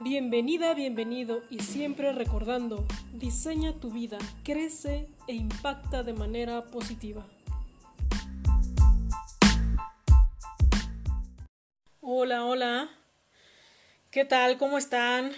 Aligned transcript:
Bienvenida, 0.00 0.74
bienvenido 0.74 1.42
y 1.50 1.58
siempre 1.58 2.12
recordando, 2.12 2.86
diseña 3.14 3.72
tu 3.80 3.90
vida, 3.90 4.18
crece 4.44 5.08
e 5.26 5.34
impacta 5.34 6.04
de 6.04 6.12
manera 6.12 6.66
positiva. 6.66 7.26
Hola, 12.00 12.44
hola. 12.44 12.90
¿Qué 14.12 14.24
tal? 14.24 14.56
¿Cómo 14.56 14.78
están? 14.78 15.32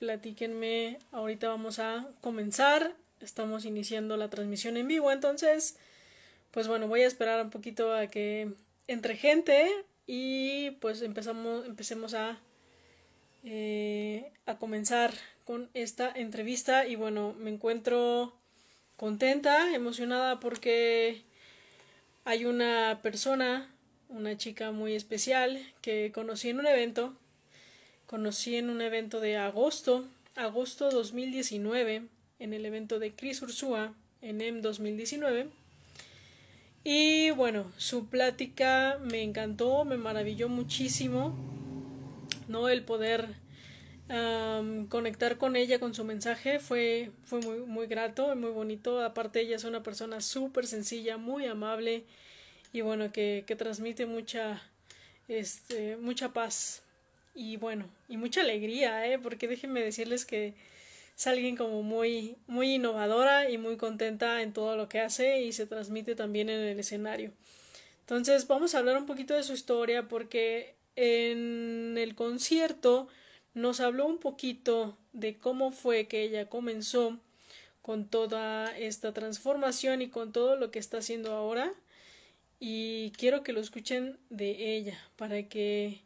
Platíquenme. 0.00 0.98
Ahorita 1.12 1.48
vamos 1.48 1.78
a 1.78 2.08
comenzar. 2.20 2.96
Estamos 3.20 3.64
iniciando 3.64 4.16
la 4.16 4.30
transmisión 4.30 4.76
en 4.76 4.88
vivo, 4.88 5.12
entonces, 5.12 5.78
pues 6.50 6.66
bueno, 6.66 6.88
voy 6.88 7.02
a 7.02 7.06
esperar 7.06 7.40
un 7.40 7.50
poquito 7.50 7.94
a 7.94 8.08
que 8.08 8.52
entre 8.88 9.14
gente 9.16 9.70
y 10.08 10.72
pues 10.80 11.02
empezamos, 11.02 11.66
empecemos 11.66 12.14
a 12.14 12.40
eh, 13.44 14.30
a 14.46 14.56
comenzar 14.56 15.12
con 15.44 15.68
esta 15.74 16.12
entrevista 16.14 16.86
y 16.86 16.94
bueno, 16.94 17.34
me 17.38 17.50
encuentro 17.50 18.32
contenta, 18.96 19.74
emocionada 19.74 20.38
porque 20.38 21.22
hay 22.24 22.44
una 22.44 23.00
persona, 23.02 23.68
una 24.08 24.36
chica 24.36 24.70
muy 24.70 24.94
especial 24.94 25.60
que 25.80 26.12
conocí 26.14 26.50
en 26.50 26.60
un 26.60 26.66
evento, 26.68 27.14
conocí 28.06 28.56
en 28.56 28.70
un 28.70 28.80
evento 28.80 29.18
de 29.18 29.36
agosto, 29.36 30.06
agosto 30.36 30.90
2019, 30.90 32.02
en 32.38 32.52
el 32.52 32.64
evento 32.64 32.98
de 32.98 33.12
Chris 33.12 33.42
Ursúa 33.42 33.92
en 34.20 34.40
M 34.40 34.60
2019. 34.60 35.48
Y 36.84 37.30
bueno, 37.30 37.72
su 37.76 38.06
plática 38.06 38.98
me 39.02 39.22
encantó, 39.22 39.84
me 39.84 39.96
maravilló 39.96 40.48
muchísimo 40.48 41.34
¿no? 42.48 42.68
El 42.68 42.82
poder 42.84 43.34
conectar 44.88 45.38
con 45.38 45.56
ella, 45.56 45.78
con 45.78 45.94
su 45.94 46.04
mensaje, 46.04 46.58
fue, 46.58 47.10
fue 47.24 47.40
muy, 47.40 47.60
muy 47.60 47.86
grato, 47.86 48.34
muy 48.36 48.50
bonito. 48.50 49.02
Aparte, 49.02 49.40
ella 49.40 49.56
es 49.56 49.64
una 49.64 49.82
persona 49.82 50.20
súper 50.20 50.66
sencilla, 50.66 51.16
muy 51.16 51.46
amable 51.46 52.04
y 52.72 52.82
bueno, 52.82 53.10
que, 53.12 53.44
que 53.46 53.56
transmite 53.56 54.04
mucha, 54.06 54.62
este, 55.28 55.96
mucha 55.96 56.32
paz 56.32 56.82
y 57.34 57.56
bueno, 57.56 57.86
y 58.08 58.16
mucha 58.18 58.42
alegría, 58.42 59.06
¿eh? 59.06 59.18
Porque 59.18 59.48
déjenme 59.48 59.80
decirles 59.80 60.26
que 60.26 60.54
es 61.16 61.26
alguien 61.26 61.56
como 61.56 61.82
muy, 61.82 62.36
muy 62.46 62.74
innovadora 62.74 63.48
y 63.48 63.56
muy 63.58 63.76
contenta 63.76 64.42
en 64.42 64.52
todo 64.52 64.76
lo 64.76 64.88
que 64.88 65.00
hace 65.00 65.42
y 65.42 65.52
se 65.52 65.66
transmite 65.66 66.14
también 66.14 66.50
en 66.50 66.60
el 66.60 66.78
escenario. 66.78 67.32
Entonces, 68.00 68.46
vamos 68.46 68.74
a 68.74 68.78
hablar 68.78 68.98
un 68.98 69.06
poquito 69.06 69.34
de 69.34 69.42
su 69.42 69.54
historia 69.54 70.08
porque 70.08 70.74
en 70.96 71.96
el 71.98 72.14
concierto 72.14 73.08
nos 73.54 73.80
habló 73.80 74.06
un 74.06 74.18
poquito 74.18 74.96
de 75.12 75.36
cómo 75.36 75.70
fue 75.70 76.06
que 76.06 76.22
ella 76.22 76.48
comenzó 76.48 77.18
con 77.82 78.08
toda 78.08 78.76
esta 78.78 79.12
transformación 79.12 80.02
y 80.02 80.08
con 80.08 80.32
todo 80.32 80.56
lo 80.56 80.70
que 80.70 80.78
está 80.78 80.98
haciendo 80.98 81.32
ahora 81.32 81.72
y 82.60 83.10
quiero 83.12 83.42
que 83.42 83.52
lo 83.52 83.60
escuchen 83.60 84.18
de 84.30 84.76
ella 84.76 84.96
para 85.16 85.48
que 85.48 86.00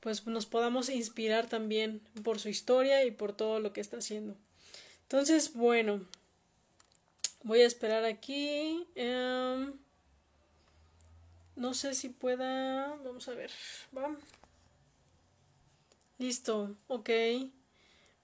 pues 0.00 0.26
nos 0.26 0.46
podamos 0.46 0.90
inspirar 0.90 1.48
también 1.48 2.00
por 2.22 2.38
su 2.38 2.48
historia 2.48 3.04
y 3.04 3.12
por 3.12 3.32
todo 3.34 3.60
lo 3.60 3.72
que 3.72 3.80
está 3.80 3.98
haciendo. 3.98 4.36
Entonces, 5.04 5.54
bueno, 5.54 6.04
voy 7.44 7.60
a 7.60 7.66
esperar 7.66 8.04
aquí. 8.04 8.84
Em, 8.94 9.72
no 11.62 11.74
sé 11.74 11.94
si 11.94 12.08
pueda. 12.08 12.96
Vamos 13.04 13.28
a 13.28 13.34
ver. 13.34 13.50
Listo. 16.18 16.76
Ok. 16.88 17.08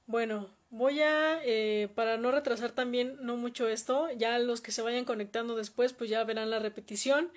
Bueno, 0.06 0.50
voy 0.70 1.00
a, 1.03 1.41
eh, 1.44 1.89
para 1.94 2.16
no 2.16 2.33
retrasar 2.33 2.72
también 2.72 3.16
no 3.20 3.36
mucho 3.36 3.69
esto, 3.69 4.11
ya 4.16 4.38
los 4.38 4.60
que 4.60 4.72
se 4.72 4.82
vayan 4.82 5.04
conectando 5.04 5.54
después, 5.54 5.93
pues 5.93 6.10
ya 6.10 6.25
verán 6.25 6.50
la 6.50 6.59
repetición. 6.59 7.31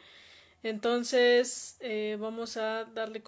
Entonces, 0.64 1.78
eh, 1.82 2.18
vamos 2.20 2.58
a 2.58 2.86
darle. 2.86 3.22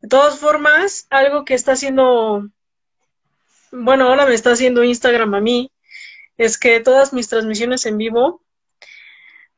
De 0.00 0.08
todas 0.08 0.38
formas, 0.38 1.06
algo 1.10 1.44
que 1.44 1.54
está 1.54 1.72
haciendo, 1.72 2.48
bueno, 3.72 4.08
ahora 4.08 4.24
me 4.24 4.34
está 4.34 4.52
haciendo 4.52 4.84
Instagram 4.84 5.34
a 5.34 5.40
mí, 5.40 5.70
es 6.38 6.58
que 6.58 6.80
todas 6.80 7.12
mis 7.12 7.28
transmisiones 7.28 7.84
en 7.86 7.98
vivo 7.98 8.41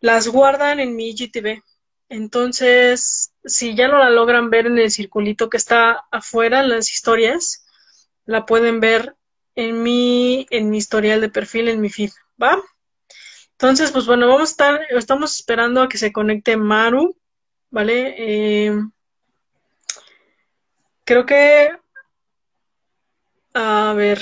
las 0.04 0.28
guardan 0.28 0.80
en 0.80 0.96
mi 0.96 1.08
IGTV. 1.08 1.62
Entonces, 2.10 3.32
si 3.42 3.74
ya 3.74 3.88
no 3.88 3.96
la 3.96 4.10
logran 4.10 4.50
ver 4.50 4.66
en 4.66 4.76
el 4.76 4.90
circulito 4.90 5.48
que 5.48 5.56
está 5.56 6.04
afuera, 6.10 6.60
en 6.60 6.68
las 6.68 6.92
historias, 6.92 7.64
la 8.26 8.44
pueden 8.44 8.80
ver 8.80 9.16
en 9.54 9.82
mi, 9.82 10.46
en 10.50 10.68
mi 10.68 10.76
historial 10.76 11.22
de 11.22 11.30
perfil, 11.30 11.68
en 11.68 11.80
mi 11.80 11.88
feed, 11.88 12.10
¿va? 12.40 12.62
Entonces, 13.52 13.92
pues 13.92 14.04
bueno, 14.04 14.28
vamos 14.28 14.50
a 14.50 14.52
estar, 14.52 14.80
estamos 14.90 15.36
esperando 15.36 15.80
a 15.80 15.88
que 15.88 15.96
se 15.96 16.12
conecte 16.12 16.58
Maru, 16.58 17.16
¿vale? 17.70 18.14
Eh, 18.18 18.78
creo 21.04 21.24
que, 21.24 21.70
a 23.54 23.94
ver, 23.96 24.20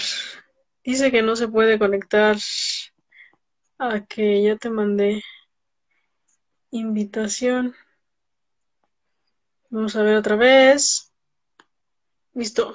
dice 0.85 1.11
que 1.11 1.23
no 1.23 1.35
se 1.35 1.49
puede 1.49 1.77
conectar 1.77 2.37
a 3.81 4.07
que 4.07 4.45
ya 4.45 4.57
te 4.57 4.71
mandé. 4.71 5.25
Invitación. 6.73 7.75
Vamos 9.69 9.95
a 9.95 10.03
ver 10.03 10.17
otra 10.17 10.37
vez. 10.37 11.13
Listo. 12.35 12.75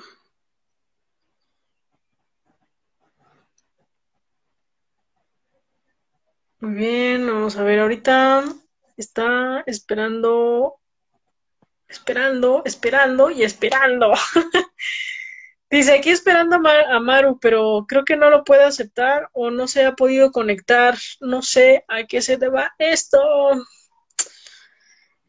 Muy 6.59 6.73
bien, 6.73 7.25
vamos 7.25 7.57
a 7.57 7.63
ver 7.63 7.79
ahorita. 7.79 8.43
Está 8.97 9.63
esperando, 9.65 10.75
esperando, 11.87 12.61
esperando 12.65 13.31
y 13.31 13.43
esperando. 13.43 14.13
Dice 15.69 15.95
aquí 15.95 16.11
esperando 16.11 16.55
a, 16.55 16.99
Maru, 16.99 17.39
pero 17.39 17.85
creo 17.87 18.05
que 18.05 18.15
no 18.15 18.29
lo 18.29 18.43
puede 18.43 18.63
aceptar 18.63 19.29
o 19.33 19.49
no 19.51 19.67
se 19.67 19.85
ha 19.85 19.93
podido 19.95 20.31
conectar. 20.31 20.95
No 21.19 21.41
sé 21.41 21.83
a 21.87 22.03
qué 22.05 22.21
se 22.21 22.37
deba 22.37 22.73
esto. 22.77 23.19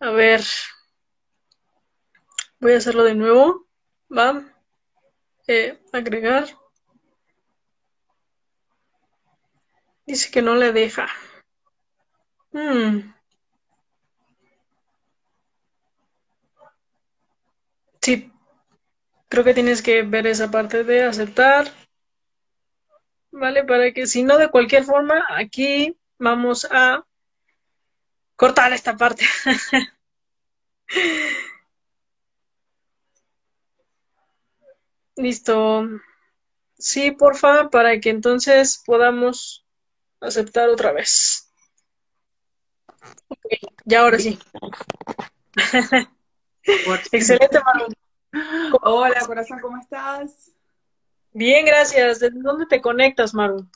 A 0.01 0.11
ver. 0.11 0.43
Voy 2.61 2.73
a 2.73 2.77
hacerlo 2.77 3.05
de 3.05 3.15
nuevo. 3.15 3.67
Va. 4.17 4.45
Eh, 5.47 5.79
agregar. 5.93 6.47
Dice 10.07 10.31
que 10.31 10.43
no 10.43 10.55
le 10.55 10.73
deja. 10.73 11.07
Hmm. 12.53 13.13
Sí, 18.01 18.33
creo 19.29 19.45
que 19.45 19.55
tienes 19.55 19.83
que 19.83 20.03
ver 20.03 20.27
esa 20.27 20.51
parte 20.51 20.85
de 20.85 21.05
aceptar. 21.05 21.69
¿Vale? 23.31 23.65
Para 23.65 23.93
que 23.93 24.07
si 24.07 24.23
no, 24.23 24.39
de 24.39 24.49
cualquier 24.49 24.85
forma, 24.85 25.25
aquí 25.29 25.97
vamos 26.19 26.67
a 26.71 27.05
cortar 28.39 28.73
esta 28.73 28.97
parte. 28.97 29.27
Listo. 35.17 35.83
Sí, 36.79 37.11
porfa, 37.11 37.69
para 37.69 37.99
que 37.99 38.11
entonces 38.11 38.81
podamos 38.87 39.67
aceptar 40.21 40.69
otra 40.69 40.93
vez. 40.93 41.51
Ok, 43.27 43.41
ya 43.85 44.01
ahora 44.03 44.21
sí. 44.21 44.39
Excelente, 47.11 47.59
Maru. 47.65 47.89
Hola, 48.83 49.21
corazón, 49.27 49.59
¿cómo 49.61 49.79
estás? 49.79 50.53
Bien, 51.33 51.67
gracias. 51.67 52.21
¿Desde 52.21 52.41
dónde 52.41 52.67
te 52.67 52.81
conectas, 52.81 53.35
Maru? 53.35 53.69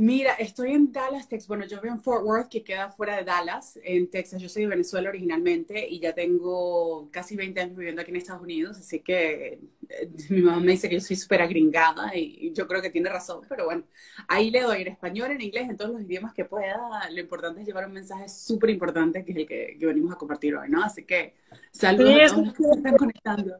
Mira, 0.00 0.34
estoy 0.34 0.74
en 0.74 0.92
Dallas, 0.92 1.28
Texas. 1.28 1.48
Bueno, 1.48 1.66
yo 1.66 1.80
vivo 1.80 1.92
en 1.92 2.00
Fort 2.00 2.24
Worth, 2.24 2.48
que 2.48 2.62
queda 2.62 2.88
fuera 2.88 3.16
de 3.16 3.24
Dallas, 3.24 3.80
en 3.82 4.08
Texas. 4.08 4.40
Yo 4.40 4.48
soy 4.48 4.62
de 4.62 4.68
Venezuela 4.68 5.08
originalmente 5.08 5.88
y 5.88 5.98
ya 5.98 6.14
tengo 6.14 7.08
casi 7.10 7.34
20 7.34 7.60
años 7.60 7.76
viviendo 7.76 8.00
aquí 8.00 8.12
en 8.12 8.16
Estados 8.18 8.42
Unidos, 8.42 8.78
así 8.78 9.00
que 9.00 9.58
eh, 9.88 10.10
mi 10.30 10.40
mamá 10.40 10.60
me 10.60 10.72
dice 10.72 10.88
que 10.88 10.94
yo 10.94 11.00
soy 11.00 11.16
súper 11.16 11.42
agringada 11.42 12.14
y 12.14 12.52
yo 12.52 12.68
creo 12.68 12.80
que 12.80 12.90
tiene 12.90 13.08
razón, 13.08 13.40
pero 13.48 13.64
bueno, 13.64 13.82
ahí 14.28 14.52
le 14.52 14.60
doy 14.60 14.82
en 14.82 14.88
español, 14.88 15.32
en 15.32 15.40
inglés, 15.40 15.68
en 15.68 15.76
todos 15.76 15.90
los 15.90 16.02
idiomas 16.02 16.32
que 16.32 16.44
pueda. 16.44 16.78
Lo 17.10 17.20
importante 17.20 17.62
es 17.62 17.66
llevar 17.66 17.86
un 17.86 17.94
mensaje 17.94 18.28
súper 18.28 18.70
importante 18.70 19.24
que 19.24 19.32
es 19.32 19.38
el 19.38 19.46
que, 19.48 19.76
venimos 19.80 20.12
a 20.12 20.16
compartir 20.16 20.54
hoy, 20.54 20.68
¿no? 20.68 20.84
Así 20.84 21.04
que 21.04 21.34
saludos 21.72 22.20
a 22.22 22.34
todos 22.34 22.46
los 22.46 22.54
que 22.54 22.62
se 22.62 22.70
están 22.70 22.96
conectando. 22.96 23.54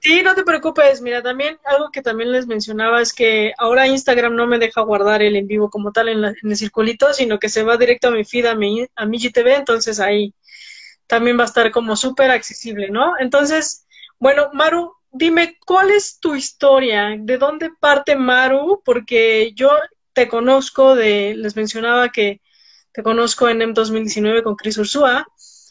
Sí, 0.00 0.22
no 0.22 0.34
te 0.34 0.44
preocupes. 0.44 1.02
Mira, 1.02 1.22
también 1.22 1.58
algo 1.64 1.90
que 1.90 2.00
también 2.00 2.32
les 2.32 2.46
mencionaba 2.46 3.02
es 3.02 3.12
que 3.12 3.52
ahora 3.58 3.86
Instagram 3.86 4.34
no 4.34 4.46
me 4.46 4.58
deja 4.58 4.80
guardar 4.80 5.22
el 5.22 5.36
en 5.36 5.46
vivo 5.46 5.68
como 5.68 5.92
tal 5.92 6.08
en, 6.08 6.24
el 6.24 6.56
circulito, 6.56 7.12
sino 7.12 7.38
que 7.38 7.50
se 7.50 7.62
va 7.62 7.76
directo 7.76 8.08
a 8.08 8.12
mi 8.12 8.24
feed, 8.24 8.46
a 8.46 8.54
mi, 8.54 8.86
a 8.96 9.04
mi 9.04 9.18
GTV, 9.18 9.56
entonces 9.56 10.00
ahí 10.00 10.34
también 11.06 11.38
va 11.38 11.42
a 11.42 11.46
estar 11.46 11.70
como 11.70 11.96
súper 11.96 12.30
accesible, 12.30 12.88
¿no? 12.90 13.14
Entonces, 13.18 13.86
bueno, 14.18 14.48
Maru, 14.54 14.94
dime, 15.10 15.58
¿cuál 15.66 15.90
es 15.90 16.18
tu 16.18 16.34
historia? 16.34 17.14
¿De 17.18 17.36
dónde 17.36 17.70
parte 17.78 18.16
Maru? 18.16 18.82
Porque 18.84 19.52
yo 19.54 19.70
te 20.14 20.28
conozco 20.28 20.94
de, 20.94 21.34
les 21.36 21.56
mencionaba 21.56 22.10
que 22.10 22.40
te 22.92 23.02
conozco 23.02 23.48
en 23.48 23.62
M 23.62 23.72
2019 23.74 24.42
con 24.42 24.56
Chris 24.56 24.78
Ursúa. 24.78 25.26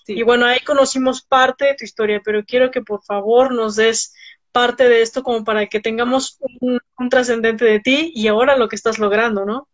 Y 0.07 0.23
bueno, 0.23 0.45
ahí 0.45 0.59
conocimos 0.61 1.21
parte 1.21 1.65
de 1.65 1.75
tu 1.75 1.85
historia, 1.85 2.21
pero 2.23 2.43
quiero 2.43 2.71
que 2.71 2.81
por 2.81 3.03
favor 3.03 3.53
nos 3.53 3.75
des 3.75 4.13
parte 4.51 4.87
de 4.89 5.01
esto 5.01 5.23
como 5.23 5.43
para 5.43 5.67
que 5.67 5.79
tengamos 5.79 6.37
un, 6.61 6.79
un 6.97 7.09
trascendente 7.09 7.65
de 7.65 7.79
ti 7.79 8.11
y 8.15 8.27
ahora 8.27 8.57
lo 8.57 8.67
que 8.67 8.75
estás 8.75 8.99
logrando, 8.99 9.45
¿no? 9.45 9.67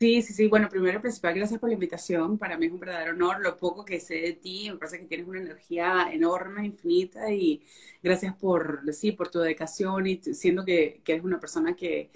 Sí, 0.00 0.22
sí, 0.22 0.32
sí. 0.32 0.48
Bueno, 0.48 0.70
primero, 0.70 0.98
principal, 1.02 1.34
gracias 1.34 1.60
por 1.60 1.68
la 1.68 1.74
invitación. 1.74 2.38
Para 2.38 2.56
mí 2.56 2.66
es 2.66 2.72
un 2.72 2.80
verdadero 2.80 3.12
honor. 3.12 3.40
Lo 3.40 3.58
poco 3.58 3.84
que 3.84 4.00
sé 4.00 4.14
de 4.14 4.32
ti, 4.32 4.70
me 4.70 4.78
parece 4.78 4.98
que 4.98 5.04
tienes 5.04 5.28
una 5.28 5.40
energía 5.40 6.08
enorme, 6.10 6.64
infinita 6.64 7.30
y 7.30 7.62
gracias 8.02 8.34
por, 8.36 8.82
sí, 8.94 9.12
por 9.12 9.28
tu 9.28 9.40
dedicación 9.40 10.06
y 10.06 10.16
siendo 10.22 10.64
que, 10.64 11.02
que 11.04 11.12
eres 11.12 11.24
una 11.24 11.38
persona 11.38 11.76
que 11.76 12.10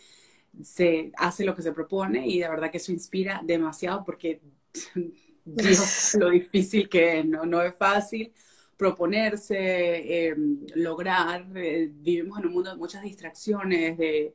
se 0.63 1.13
hace 1.19 1.45
lo 1.45 1.55
que 1.55 1.61
se 1.63 1.73
propone 1.73 2.27
y 2.27 2.41
de 2.41 2.49
verdad 2.49 2.71
que 2.71 2.79
eso 2.79 2.93
inspira 2.93 3.43
demasiado 3.45 4.03
porque 4.05 4.41
Dios, 5.45 6.15
lo 6.19 6.31
difícil 6.31 6.89
que 6.89 7.23
no, 7.23 7.45
no 7.45 7.61
es 7.61 7.75
fácil 7.77 8.33
proponerse, 8.85 10.29
em, 10.29 10.59
lograr. 10.75 11.47
Eh, 11.57 11.91
vivimos 11.93 12.39
en 12.39 12.47
un 12.47 12.53
mundo 12.53 12.71
de 12.71 12.77
muchas 12.77 13.03
distracciones, 13.03 13.97
de 13.99 14.35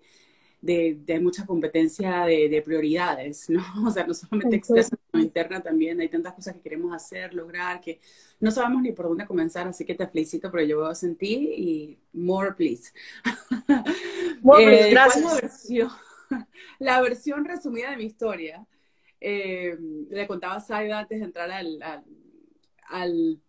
de, 0.62 1.20
mucha 1.22 1.46
competencia 1.46 2.26
de, 2.26 2.62
prioridades, 2.64 3.50
¿no? 3.50 3.62
O 3.88 3.92
sea, 3.92 4.06
no 4.06 4.14
solamente 4.14 4.58
externa, 4.58 4.84
sino 5.12 5.24
interna 5.24 5.62
también. 5.62 6.00
Hay 6.02 6.10
tantas 6.10 6.34
cosas 6.34 6.56
que 6.56 6.62
queremos 6.62 6.94
hacer, 6.94 7.34
lograr, 7.34 7.80
que 7.82 8.00
no 8.40 8.52
sabemos 8.52 8.82
ni 8.82 8.92
por 8.92 9.08
dónde 9.08 9.26
comenzar, 9.26 9.68
así 9.68 9.86
que 9.86 9.96
te 9.96 10.08
felicito 10.08 10.52
por 10.52 10.60
el 10.60 10.68
llevado 10.68 10.94
en 11.02 11.16
ti 11.16 11.54
y 11.58 12.00
more, 12.14 12.54
please. 12.54 12.92
More, 14.42 14.88
eh, 14.88 14.92
gracias. 14.92 15.24
La 15.24 15.34
versión, 15.34 15.90
la 16.80 17.02
versión 17.02 17.46
resumida 17.46 17.92
de 17.92 17.98
mi 17.98 18.06
historia. 18.06 18.66
Eh, 19.20 19.78
le 20.10 20.28
contaba 20.28 20.56
a 20.56 20.62
Saida 20.62 21.00
antes 21.00 21.20
de 21.20 21.26
entrar 21.26 21.52
al, 21.52 21.84
al 22.88 23.42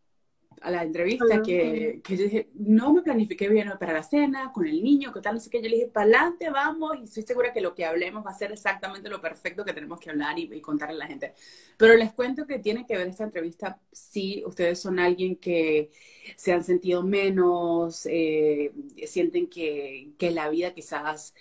a 0.60 0.70
la 0.70 0.82
entrevista 0.82 1.42
que, 1.42 2.00
que, 2.04 2.16
yo 2.16 2.24
dije, 2.24 2.50
no 2.54 2.92
me 2.92 3.02
planifiqué 3.02 3.48
bien 3.48 3.72
para 3.78 3.94
la 3.94 4.02
cena, 4.02 4.52
con 4.52 4.66
el 4.66 4.82
niño, 4.82 5.12
que 5.12 5.20
tal, 5.20 5.34
no 5.34 5.40
sé 5.40 5.48
qué. 5.48 5.62
Yo 5.62 5.68
le 5.68 5.76
dije, 5.76 5.88
para 5.88 6.04
adelante, 6.04 6.50
vamos, 6.50 6.98
y 7.00 7.04
estoy 7.04 7.22
segura 7.22 7.52
que 7.52 7.60
lo 7.60 7.74
que 7.74 7.84
hablemos 7.84 8.24
va 8.24 8.30
a 8.30 8.38
ser 8.38 8.52
exactamente 8.52 9.08
lo 9.08 9.20
perfecto 9.20 9.64
que 9.64 9.72
tenemos 9.72 9.98
que 9.98 10.10
hablar 10.10 10.38
y, 10.38 10.60
contarle 10.60 10.96
a 10.96 10.98
la 10.98 11.06
gente. 11.06 11.32
Pero 11.78 11.96
les 11.96 12.12
cuento 12.12 12.46
que 12.46 12.58
tiene 12.58 12.86
que 12.86 12.96
ver 12.96 13.08
esta 13.08 13.24
entrevista 13.24 13.80
si 13.90 14.44
ustedes 14.44 14.78
son 14.78 14.98
alguien 14.98 15.36
que 15.36 15.90
se 16.36 16.52
han 16.52 16.62
sentido 16.62 17.02
menos, 17.02 18.06
eh, 18.06 18.72
sienten 19.06 19.48
que, 19.48 20.10
que 20.18 20.30
la 20.30 20.50
vida 20.50 20.74
quizás... 20.74 21.34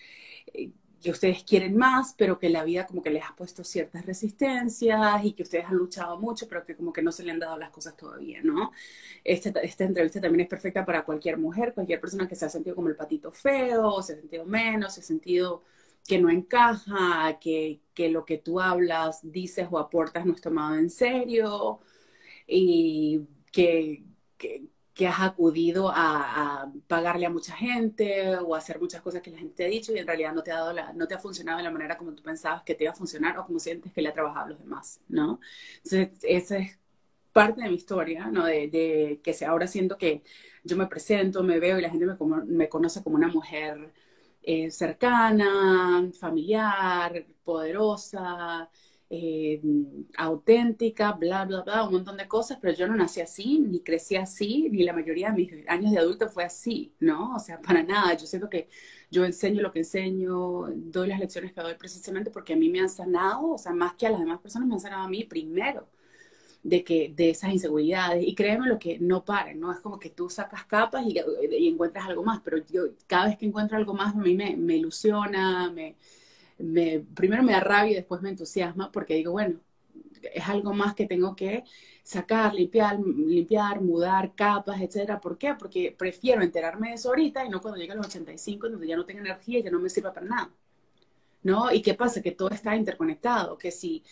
Eh, 0.53 0.71
que 1.01 1.11
ustedes 1.11 1.43
quieren 1.43 1.77
más, 1.77 2.13
pero 2.17 2.39
que 2.39 2.49
la 2.49 2.63
vida 2.63 2.85
como 2.85 3.01
que 3.01 3.09
les 3.09 3.23
ha 3.23 3.35
puesto 3.35 3.63
ciertas 3.63 4.05
resistencias 4.05 5.23
y 5.23 5.33
que 5.33 5.43
ustedes 5.43 5.65
han 5.65 5.75
luchado 5.75 6.19
mucho, 6.19 6.47
pero 6.47 6.65
que 6.65 6.75
como 6.75 6.93
que 6.93 7.01
no 7.01 7.11
se 7.11 7.23
le 7.23 7.31
han 7.31 7.39
dado 7.39 7.57
las 7.57 7.69
cosas 7.71 7.95
todavía, 7.97 8.41
¿no? 8.43 8.71
Esta, 9.23 9.49
esta 9.61 9.83
entrevista 9.85 10.21
también 10.21 10.41
es 10.41 10.47
perfecta 10.49 10.85
para 10.85 11.03
cualquier 11.05 11.37
mujer, 11.37 11.73
cualquier 11.73 12.01
persona 12.01 12.27
que 12.27 12.35
se 12.35 12.45
ha 12.45 12.49
sentido 12.49 12.75
como 12.75 12.89
el 12.89 12.95
patito 12.95 13.31
feo, 13.31 13.87
o 13.87 14.01
se 14.03 14.13
ha 14.13 14.15
sentido 14.17 14.45
menos, 14.45 14.95
se 14.95 15.01
ha 15.01 15.03
sentido 15.03 15.63
que 16.07 16.19
no 16.19 16.29
encaja, 16.29 17.37
que, 17.39 17.81
que 17.93 18.09
lo 18.09 18.25
que 18.25 18.37
tú 18.37 18.59
hablas, 18.59 19.19
dices 19.23 19.67
o 19.71 19.79
aportas 19.79 20.25
no 20.25 20.33
es 20.33 20.41
tomado 20.41 20.75
en 20.75 20.89
serio 20.89 21.79
y 22.47 23.21
que 23.51 24.03
que 24.99 25.07
has 25.07 25.21
acudido 25.21 25.89
a, 25.95 26.69
pagarle 26.87 27.25
a 27.25 27.29
mucha 27.29 27.55
gente 27.55 28.35
o 28.35 28.53
a 28.53 28.57
hacer 28.57 28.81
muchas 28.81 29.01
cosas 29.01 29.21
que 29.21 29.31
la 29.31 29.37
gente 29.37 29.55
te 29.55 29.63
ha 29.63 29.69
dicho 29.69 29.93
y 29.93 29.97
en 29.97 30.05
realidad 30.05 30.33
no 30.33 30.43
te 30.43 30.51
ha, 30.51 30.57
dado 30.57 30.73
no 30.93 31.07
te 31.07 31.13
ha 31.15 31.19
funcionado 31.19 31.57
de 31.57 31.63
la 31.63 31.71
manera 31.71 31.97
como 31.97 32.11
tú 32.11 32.21
pensabas 32.21 32.63
que 32.63 32.75
te 32.75 32.83
iba 32.83 32.91
a 32.91 32.95
funcionar 32.95 33.37
o 33.37 33.45
como 33.45 33.59
sientes 33.59 33.93
que 33.93 34.01
le 34.01 34.09
ha 34.09 34.13
trabajado 34.13 34.47
a 34.47 34.49
los 34.49 34.59
demás, 34.59 34.99
¿no? 35.07 35.39
Entonces, 35.77 36.09
esa 36.23 36.57
es 36.57 36.77
parte 37.31 37.61
de 37.61 37.69
mi 37.69 37.75
historia, 37.75 38.27
¿no? 38.27 38.43
De, 38.43 38.67
de 38.67 39.21
que 39.23 39.45
ahora 39.45 39.67
siento 39.67 39.97
que 39.97 40.21
yo 40.65 40.75
me 40.75 40.87
presento, 40.87 41.43
me 41.43 41.59
veo 41.59 41.79
y 41.79 41.81
la 41.81 41.91
gente 41.91 42.05
me, 42.05 42.17
me 42.45 42.67
conoce 42.67 43.01
como 43.01 43.15
una 43.15 43.29
mujer 43.29 43.93
eh, 44.43 44.69
cercana, 44.69 46.11
familiar, 46.19 47.25
poderosa, 47.45 48.69
eh, 49.09 49.61
auténtica, 50.17 51.13
bla, 51.13 51.45
bla, 51.45 51.61
bla, 51.61 51.83
un 51.85 51.93
montón 51.93 52.17
de 52.17 52.27
cosas, 52.27 52.59
pero 52.61 52.73
yo 52.77 52.87
no 52.87 52.95
nací 52.95 53.21
así, 53.21 53.59
ni 53.59 53.81
crecí 53.81 54.15
así, 54.15 54.69
ni 54.69 54.83
la 54.83 54.93
mayoría 54.93 55.31
de 55.31 55.35
mis 55.35 55.51
años 55.67 55.91
de 55.91 55.97
adulto 55.99 56.29
fue 56.29 56.43
así, 56.43 56.93
¿no? 56.99 57.35
O 57.35 57.39
sea, 57.39 57.59
para 57.61 57.83
nada. 57.83 58.13
Yo 58.15 58.25
siento 58.27 58.49
que 58.49 58.67
yo 59.09 59.25
enseño 59.25 59.61
lo 59.61 59.71
que 59.71 59.79
enseño, 59.79 60.67
doy 60.75 61.07
las 61.07 61.19
lecciones 61.19 61.53
que 61.53 61.61
doy 61.61 61.75
precisamente 61.75 62.29
porque 62.31 62.53
a 62.53 62.55
mí 62.55 62.69
me 62.69 62.81
han 62.81 62.89
sanado, 62.89 63.51
o 63.51 63.57
sea, 63.57 63.73
más 63.73 63.95
que 63.95 64.07
a 64.07 64.11
las 64.11 64.19
demás 64.19 64.39
personas 64.41 64.67
me 64.67 64.75
han 64.75 64.79
sanado 64.81 65.03
a 65.03 65.09
mí 65.09 65.23
primero 65.23 65.87
de 66.63 66.83
que 66.83 67.13
de 67.15 67.29
esas 67.31 67.53
inseguridades 67.53 68.23
y 68.27 68.35
créeme 68.35 68.67
lo 68.67 68.79
que 68.79 68.99
no 68.99 69.23
paren, 69.25 69.59
¿no? 69.59 69.71
Es 69.71 69.79
como 69.79 69.99
que 69.99 70.09
tú 70.09 70.29
sacas 70.29 70.65
capas 70.65 71.05
y, 71.07 71.17
y 71.57 71.67
encuentras 71.67 72.07
algo 72.07 72.23
más, 72.23 72.41
pero 72.43 72.57
yo 72.67 72.83
cada 73.07 73.27
vez 73.27 73.37
que 73.37 73.45
encuentro 73.45 73.77
algo 73.77 73.93
más 73.93 74.13
a 74.15 74.17
mí 74.19 74.35
me, 74.35 74.55
me 74.57 74.75
ilusiona, 74.77 75.71
me, 75.71 75.95
primero 77.15 77.43
me 77.43 77.53
da 77.53 77.59
rabia 77.61 77.91
y 77.93 77.95
después 77.95 78.21
me 78.21 78.29
entusiasma 78.29 78.91
porque 78.91 79.15
digo, 79.15 79.31
bueno, 79.31 79.59
es 80.21 80.47
algo 80.47 80.73
más 80.73 80.95
que 80.95 81.05
tengo 81.05 81.35
que 81.35 81.63
sacar, 82.03 82.53
limpiar, 82.53 82.99
limpiar, 82.99 83.81
mudar 83.81 84.35
capas, 84.35 84.81
etcétera. 84.81 85.19
¿Por 85.21 85.37
qué? 85.37 85.55
Porque 85.57 85.95
prefiero 85.97 86.41
enterarme 86.41 86.89
de 86.89 86.95
eso 86.95 87.09
ahorita 87.09 87.45
y 87.45 87.49
no 87.49 87.61
cuando 87.61 87.79
llegue 87.79 87.93
a 87.93 87.95
los 87.95 88.07
85, 88.07 88.69
donde 88.69 88.87
ya 88.87 88.97
no 88.97 89.05
tengo 89.05 89.21
energía 89.21 89.59
y 89.59 89.63
ya 89.63 89.71
no 89.71 89.79
me 89.79 89.89
sirva 89.89 90.13
para 90.13 90.25
nada. 90.25 90.51
¿No? 91.43 91.71
¿Y 91.71 91.81
qué 91.81 91.93
pasa? 91.93 92.21
Que 92.21 92.31
todo 92.31 92.49
está 92.49 92.75
interconectado, 92.75 93.57
que 93.57 93.71
si, 93.71 94.03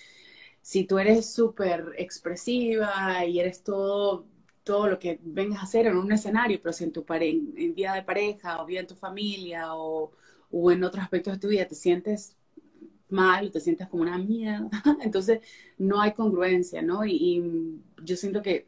si 0.62 0.86
tú 0.86 1.00
eres 1.00 1.34
súper 1.34 1.94
expresiva 1.98 3.26
y 3.26 3.40
eres 3.40 3.64
todo, 3.64 4.26
todo 4.64 4.88
lo 4.88 5.00
que 5.00 5.20
vengas 5.24 5.60
a 5.62 5.64
hacer 5.64 5.88
en 5.88 5.98
un 5.98 6.12
escenario, 6.12 6.60
pero 6.62 6.74
si 6.74 6.86
en 6.86 6.94
tu 6.94 7.06
en, 7.10 7.54
en 7.58 7.76
vida 7.76 7.94
de 7.96 8.04
pareja 8.04 8.62
o 8.62 8.66
vida 8.66 8.82
en 8.82 8.88
tu 8.88 8.96
familia 8.96 9.76
o, 9.76 10.12
o 10.52 10.72
en 10.72 10.84
otros 10.86 11.04
aspectos 11.04 11.34
de 11.34 11.40
tu 11.40 11.50
vida 11.50 11.68
te 11.68 11.76
sientes 11.76 12.37
mal, 13.10 13.52
te 13.52 13.60
sientes 13.60 13.88
como 13.88 14.04
una 14.04 14.18
mierda, 14.18 14.70
entonces 15.02 15.42
no 15.78 16.02
hay 16.02 16.14
congruencia, 16.14 16.82
¿no? 16.82 17.06
Y, 17.06 17.82
yo 18.04 18.16
siento 18.16 18.42
que 18.42 18.68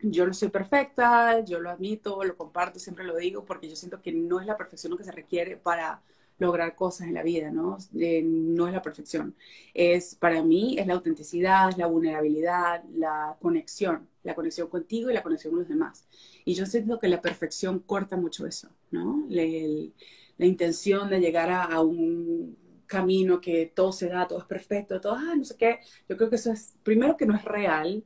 yo 0.00 0.26
no 0.26 0.34
soy 0.34 0.48
perfecta, 0.48 1.44
yo 1.44 1.60
lo 1.60 1.70
admito, 1.70 2.24
lo 2.24 2.36
comparto, 2.36 2.78
siempre 2.78 3.04
lo 3.04 3.16
digo, 3.16 3.44
porque 3.44 3.68
yo 3.68 3.76
siento 3.76 4.02
que 4.02 4.12
no 4.12 4.40
es 4.40 4.46
la 4.46 4.56
perfección 4.56 4.90
lo 4.90 4.98
que 4.98 5.04
se 5.04 5.12
requiere 5.12 5.56
para 5.56 6.02
lograr 6.38 6.74
cosas 6.74 7.06
en 7.06 7.14
la 7.14 7.22
vida, 7.22 7.50
¿no? 7.50 7.78
no 7.92 8.66
es 8.66 8.72
la 8.72 8.82
perfección. 8.82 9.34
Es, 9.72 10.14
para 10.14 10.42
mí, 10.42 10.76
es 10.78 10.86
la 10.86 10.94
autenticidad, 10.94 11.72
la 11.76 11.86
vulnerabilidad, 11.86 12.82
la 12.94 13.36
conexión, 13.40 14.08
la 14.24 14.34
conexión 14.34 14.68
contigo 14.68 15.10
y 15.10 15.14
la 15.14 15.22
conexión 15.22 15.52
con 15.52 15.60
los 15.60 15.68
demás. 15.68 16.08
Y 16.44 16.54
yo 16.54 16.66
siento 16.66 16.98
que 16.98 17.08
la 17.08 17.22
perfección 17.22 17.78
corta 17.78 18.16
mucho 18.16 18.46
eso, 18.46 18.68
¿no? 18.90 19.26
la 19.28 20.46
intención 20.46 21.08
de 21.08 21.20
llegar 21.20 21.50
a 21.50 21.80
un 21.80 22.56
camino 22.86 23.40
que 23.40 23.72
todo 23.74 23.92
se 23.92 24.08
da, 24.08 24.26
todo 24.26 24.38
es 24.40 24.44
perfecto, 24.44 25.00
todo, 25.00 25.14
ah, 25.14 25.34
no 25.36 25.44
sé 25.44 25.56
qué. 25.56 25.80
Yo 26.08 26.16
creo 26.16 26.30
que 26.30 26.36
eso 26.36 26.52
es, 26.52 26.74
primero, 26.82 27.16
que 27.16 27.26
no 27.26 27.36
es 27.36 27.44
real. 27.44 28.04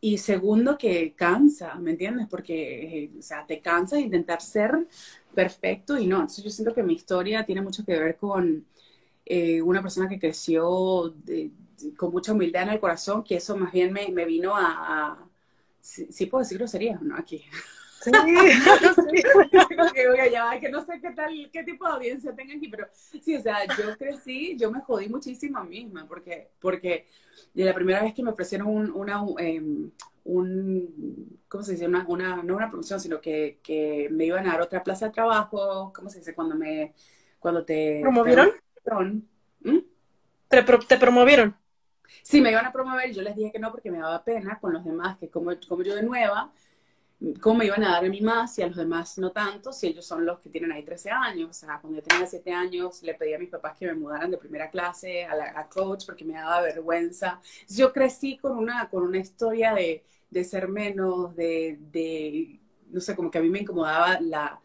Y 0.00 0.18
segundo, 0.18 0.76
que 0.76 1.14
cansa, 1.14 1.76
¿me 1.76 1.92
entiendes? 1.92 2.26
Porque, 2.28 3.04
eh, 3.04 3.10
o 3.18 3.22
sea, 3.22 3.46
te 3.46 3.60
cansa 3.60 3.96
de 3.96 4.02
intentar 4.02 4.42
ser 4.42 4.86
perfecto 5.34 5.98
y 5.98 6.06
no. 6.06 6.16
Entonces 6.16 6.44
yo 6.44 6.50
siento 6.50 6.74
que 6.74 6.82
mi 6.82 6.94
historia 6.94 7.44
tiene 7.46 7.62
mucho 7.62 7.84
que 7.84 7.98
ver 7.98 8.16
con 8.16 8.66
eh, 9.26 9.62
una 9.62 9.82
persona 9.82 10.08
que 10.08 10.18
creció 10.18 11.14
con 11.96 12.12
mucha 12.12 12.32
humildad 12.32 12.64
en 12.64 12.70
el 12.70 12.80
corazón, 12.80 13.24
que 13.24 13.36
eso 13.36 13.56
más 13.56 13.72
bien 13.72 13.92
me, 13.92 14.08
me 14.08 14.24
vino 14.26 14.54
a, 14.56 15.12
a 15.12 15.28
sí, 15.80 16.26
puedo 16.26 16.42
decir 16.42 16.58
groserías, 16.58 17.00
¿no? 17.02 17.16
Aquí. 17.16 17.44
Sí, 18.04 18.12
que 20.60 20.68
no 20.68 20.84
sé 20.84 21.00
qué 21.00 21.10
tal, 21.12 21.32
qué 21.50 21.64
tipo 21.64 21.86
de 21.86 21.92
audiencia 21.92 22.34
tengan 22.34 22.58
aquí, 22.58 22.68
pero 22.68 22.86
sí, 22.92 23.36
o 23.36 23.40
sea, 23.40 23.64
yo 23.64 23.96
crecí, 23.96 24.56
yo 24.58 24.70
me 24.70 24.80
jodí 24.80 25.08
muchísimo 25.08 25.58
a 25.58 25.64
mí 25.64 25.84
misma, 25.84 26.06
porque, 26.06 26.50
porque 26.60 27.06
de 27.54 27.64
la 27.64 27.74
primera 27.74 28.02
vez 28.02 28.12
que 28.12 28.22
me 28.22 28.30
ofrecieron 28.30 28.68
un, 28.68 28.90
una, 28.90 29.24
em, 29.38 29.90
un, 30.24 31.38
¿cómo 31.48 31.64
se 31.64 31.72
dice? 31.72 31.86
Una, 31.86 32.04
una, 32.06 32.42
no 32.42 32.56
una 32.56 32.68
promoción, 32.68 33.00
sino 33.00 33.18
que, 33.20 33.58
que 33.62 34.08
me 34.10 34.26
iban 34.26 34.46
a 34.46 34.52
dar 34.52 34.60
otra 34.60 34.82
plaza 34.82 35.06
de 35.06 35.12
trabajo, 35.12 35.90
¿cómo 35.94 36.10
se 36.10 36.18
dice? 36.18 36.34
Cuando 36.34 36.56
me, 36.56 36.92
cuando 37.38 37.64
te... 37.64 38.00
¿Promovieron? 38.02 38.50
¿Mm? 39.60 39.78
¿Te, 40.48 40.62
¿Te 40.62 40.98
promovieron? 40.98 41.56
Sí, 42.22 42.40
me 42.40 42.50
iban 42.50 42.66
a 42.66 42.72
promover 42.72 43.10
y 43.10 43.14
yo 43.14 43.22
les 43.22 43.34
dije 43.34 43.50
que 43.50 43.58
no 43.58 43.70
porque 43.70 43.90
me 43.90 43.98
daba 43.98 44.22
pena 44.22 44.58
con 44.60 44.72
los 44.72 44.84
demás, 44.84 45.16
que 45.18 45.28
como, 45.28 45.52
como 45.66 45.82
yo 45.82 45.94
de 45.94 46.02
nueva, 46.02 46.52
cómo 47.40 47.58
me 47.58 47.66
iban 47.66 47.82
a 47.84 47.92
dar 47.92 48.04
a 48.04 48.08
mí 48.08 48.20
más 48.20 48.58
y 48.58 48.62
a 48.62 48.66
los 48.66 48.76
demás 48.76 49.18
no 49.18 49.32
tanto, 49.32 49.72
si 49.72 49.88
ellos 49.88 50.06
son 50.06 50.24
los 50.26 50.40
que 50.40 50.50
tienen 50.50 50.72
ahí 50.72 50.84
13 50.84 51.10
años. 51.10 51.50
O 51.50 51.52
sea, 51.52 51.78
cuando 51.80 52.00
yo 52.00 52.02
tenía 52.04 52.26
7 52.26 52.52
años, 52.52 53.02
le 53.02 53.14
pedí 53.14 53.34
a 53.34 53.38
mis 53.38 53.50
papás 53.50 53.76
que 53.78 53.86
me 53.86 53.94
mudaran 53.94 54.30
de 54.30 54.38
primera 54.38 54.70
clase 54.70 55.24
a 55.24 55.34
la 55.34 55.68
coach 55.68 56.04
porque 56.06 56.24
me 56.24 56.34
daba 56.34 56.60
vergüenza. 56.62 57.40
Yo 57.68 57.92
crecí 57.92 58.36
con 58.38 58.56
una, 58.56 58.88
con 58.88 59.02
una 59.04 59.18
historia 59.18 59.74
de, 59.74 60.04
de 60.30 60.44
ser 60.44 60.68
menos, 60.68 61.34
de, 61.36 61.78
de, 61.80 62.60
no 62.88 63.00
sé, 63.00 63.14
como 63.16 63.30
que 63.30 63.38
a 63.38 63.42
mí 63.42 63.48
me 63.48 63.60
incomodaba 63.60 64.20
la, 64.20 64.60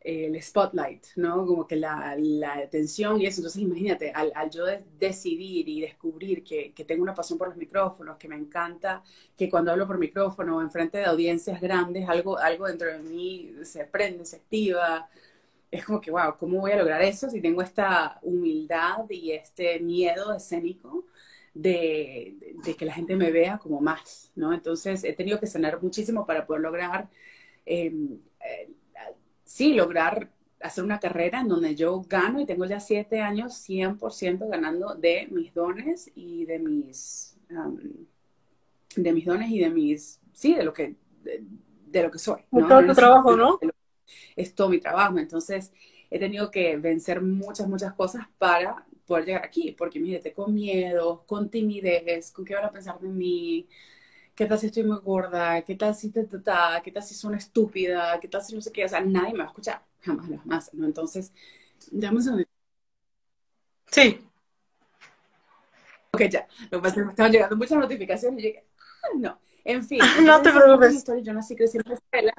el 0.00 0.40
spotlight, 0.42 1.04
¿no? 1.16 1.44
Como 1.46 1.66
que 1.66 1.76
la, 1.76 2.14
la 2.18 2.54
atención 2.54 3.20
y 3.20 3.26
eso. 3.26 3.40
Entonces, 3.40 3.62
imagínate, 3.62 4.10
al, 4.12 4.32
al 4.34 4.50
yo 4.50 4.64
decidir 4.98 5.68
y 5.68 5.80
descubrir 5.82 6.42
que, 6.42 6.72
que, 6.72 6.84
tengo 6.84 7.02
una 7.02 7.14
pasión 7.14 7.38
por 7.38 7.48
los 7.48 7.56
micrófonos, 7.56 8.16
que 8.16 8.28
me 8.28 8.36
encanta, 8.36 9.02
que 9.36 9.50
cuando 9.50 9.72
hablo 9.72 9.86
por 9.86 9.98
micrófono 9.98 10.56
o 10.56 10.62
enfrente 10.62 10.98
de 10.98 11.04
audiencias 11.04 11.60
grandes, 11.60 12.08
algo, 12.08 12.38
algo 12.38 12.66
dentro 12.66 12.88
de 12.88 12.98
mí 13.00 13.54
se 13.62 13.84
prende, 13.84 14.24
se 14.24 14.36
activa. 14.36 15.08
Es 15.70 15.84
como 15.84 16.00
que, 16.00 16.10
wow, 16.10 16.36
¿cómo 16.38 16.60
voy 16.60 16.72
a 16.72 16.76
lograr 16.78 17.02
eso 17.02 17.28
si 17.30 17.40
tengo 17.40 17.62
esta 17.62 18.18
humildad 18.22 19.08
y 19.10 19.32
este 19.32 19.80
miedo 19.80 20.34
escénico? 20.34 21.04
De, 21.52 22.54
de, 22.64 22.76
que 22.76 22.84
la 22.84 22.92
gente 22.92 23.16
me 23.16 23.32
vea 23.32 23.58
como 23.58 23.80
más, 23.80 24.30
¿no? 24.36 24.52
Entonces 24.52 25.02
he 25.02 25.12
tenido 25.14 25.40
que 25.40 25.48
sanar 25.48 25.82
muchísimo 25.82 26.24
para 26.24 26.46
poder 26.46 26.62
lograr 26.62 27.08
eh, 27.66 27.92
eh, 28.40 28.70
sí, 29.50 29.74
lograr 29.74 30.30
hacer 30.60 30.84
una 30.84 31.00
carrera 31.00 31.40
en 31.40 31.48
donde 31.48 31.74
yo 31.74 32.02
gano 32.08 32.40
y 32.40 32.46
tengo 32.46 32.66
ya 32.66 32.78
siete 32.78 33.20
años 33.20 33.52
100% 33.68 34.48
ganando 34.48 34.94
de 34.94 35.26
mis 35.32 35.52
dones 35.52 36.10
y 36.14 36.44
de 36.44 36.60
mis, 36.60 37.36
de 38.94 39.12
mis 39.12 39.24
dones 39.24 39.50
y 39.50 39.58
de 39.58 39.70
mis, 39.70 40.20
sí, 40.32 40.54
de 40.54 40.62
lo 40.62 40.72
que, 40.72 40.94
de, 41.24 42.02
lo 42.02 42.12
que 42.12 42.18
soy. 42.20 42.42
¿no? 42.52 42.68
Todo 42.68 42.86
tu 42.86 42.94
trabajo, 42.94 43.36
¿no? 43.36 43.58
Es 44.36 44.54
todo 44.54 44.68
mi 44.68 44.78
trabajo. 44.78 45.18
Entonces, 45.18 45.72
he 46.10 46.20
tenido 46.20 46.48
que 46.50 46.76
vencer 46.76 47.20
muchas, 47.20 47.66
muchas 47.66 47.92
cosas 47.94 48.26
para 48.38 48.86
poder 49.04 49.24
llegar 49.24 49.44
aquí, 49.44 49.72
porque 49.72 49.98
imagínate, 49.98 50.32
con 50.32 50.54
miedo, 50.54 51.24
con 51.26 51.50
timidez, 51.50 52.30
con 52.30 52.44
qué 52.44 52.54
van 52.54 52.66
a 52.66 52.70
pensar 52.70 53.00
de 53.00 53.08
mí, 53.08 53.66
¿qué 54.40 54.46
tal 54.46 54.58
si 54.58 54.68
estoy 54.68 54.84
muy 54.84 54.96
gorda? 55.00 55.60
¿Qué 55.60 55.74
tal 55.74 55.94
si 55.94 56.08
te, 56.10 56.26
¿Qué 56.26 56.92
tal 56.92 57.02
si 57.02 57.12
soy 57.14 57.28
una 57.28 57.36
estúpida? 57.36 58.18
¿Qué 58.20 58.26
tal 58.26 58.42
si 58.42 58.54
no 58.54 58.62
sé 58.62 58.72
qué? 58.72 58.86
O 58.86 58.88
sea, 58.88 59.02
nadie 59.02 59.32
me 59.32 59.40
va 59.40 59.44
a 59.44 59.48
escuchar, 59.48 59.82
jamás, 60.00 60.30
jamás, 60.30 60.72
¿no? 60.72 60.86
Entonces, 60.86 61.30
damos 61.90 62.26
un... 62.26 62.46
Sí. 63.90 64.18
Ok, 66.12 66.22
ya. 66.30 66.48
Lo 66.70 66.78
que 66.78 66.82
pasa 66.82 66.88
es 66.88 66.94
que 66.94 67.04
me 67.04 67.10
estaban 67.10 67.32
llegando 67.32 67.54
muchas 67.54 67.78
notificaciones 67.78 68.38
y 68.38 68.42
llegué, 68.44 68.64
ah, 68.78 69.08
no. 69.18 69.38
En 69.62 69.84
fin. 69.84 69.98
no 70.24 70.40
te 70.40 70.50
preocupes. 70.50 71.04
Yo 71.22 71.34
nací 71.34 71.54
crecí 71.54 71.76
en 71.76 71.82
Venezuela. 71.84 72.32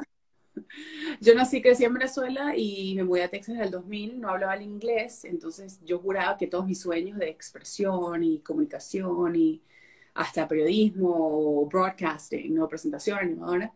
Yo 1.21 1.35
nací 1.35 1.61
crecí 1.61 1.85
en 1.85 1.93
Venezuela 1.93 2.57
y 2.57 2.95
me 2.95 3.03
mudé 3.03 3.25
a 3.25 3.29
Texas 3.29 3.53
en 3.53 3.61
el 3.61 3.69
2000, 3.69 4.19
no 4.19 4.29
hablaba 4.29 4.55
el 4.55 4.63
inglés, 4.63 5.23
entonces 5.23 5.79
yo 5.85 5.99
juraba 5.99 6.35
que 6.35 6.47
todos 6.47 6.65
mis 6.65 6.81
sueños 6.81 7.19
de 7.19 7.29
expresión 7.29 8.23
y 8.23 8.39
comunicación 8.39 9.35
y 9.35 9.61
hasta 10.13 10.47
periodismo, 10.47 11.65
broadcasting, 11.67 12.53
¿no? 12.53 12.67
presentación 12.67 13.19
animadora, 13.19 13.73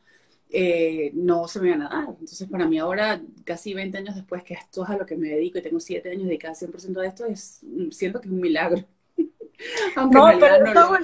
eh, 0.50 1.12
no 1.13 1.48
se 1.48 1.60
me 1.60 1.68
iban 1.70 1.82
a 1.84 1.89
dar. 1.89 2.10
Entonces, 2.10 2.48
para 2.50 2.68
mí 2.68 2.77
ahora, 2.77 3.22
casi 3.44 3.74
20 3.74 3.98
años 3.98 4.15
después, 4.15 4.44
que 4.44 4.54
esto 4.54 4.84
es 4.84 4.89
a 4.89 4.98
lo 4.98 5.06
que 5.06 5.18
me 5.18 5.30
dedico 5.30 5.58
y 5.58 5.62
tengo 5.62 5.80
7 5.80 6.10
años 6.10 6.25
dedicada 6.25 6.54
100% 6.54 7.01
de 7.01 7.08
esto, 7.08 7.25
es, 7.25 7.62
siento 7.92 8.22
que 8.22 8.27
es 8.27 8.34
un 8.34 8.42
milagro. 8.42 8.84
Aunque 9.96 10.18
no, 10.18 10.30
pero, 10.39 10.65
está 10.65 11.00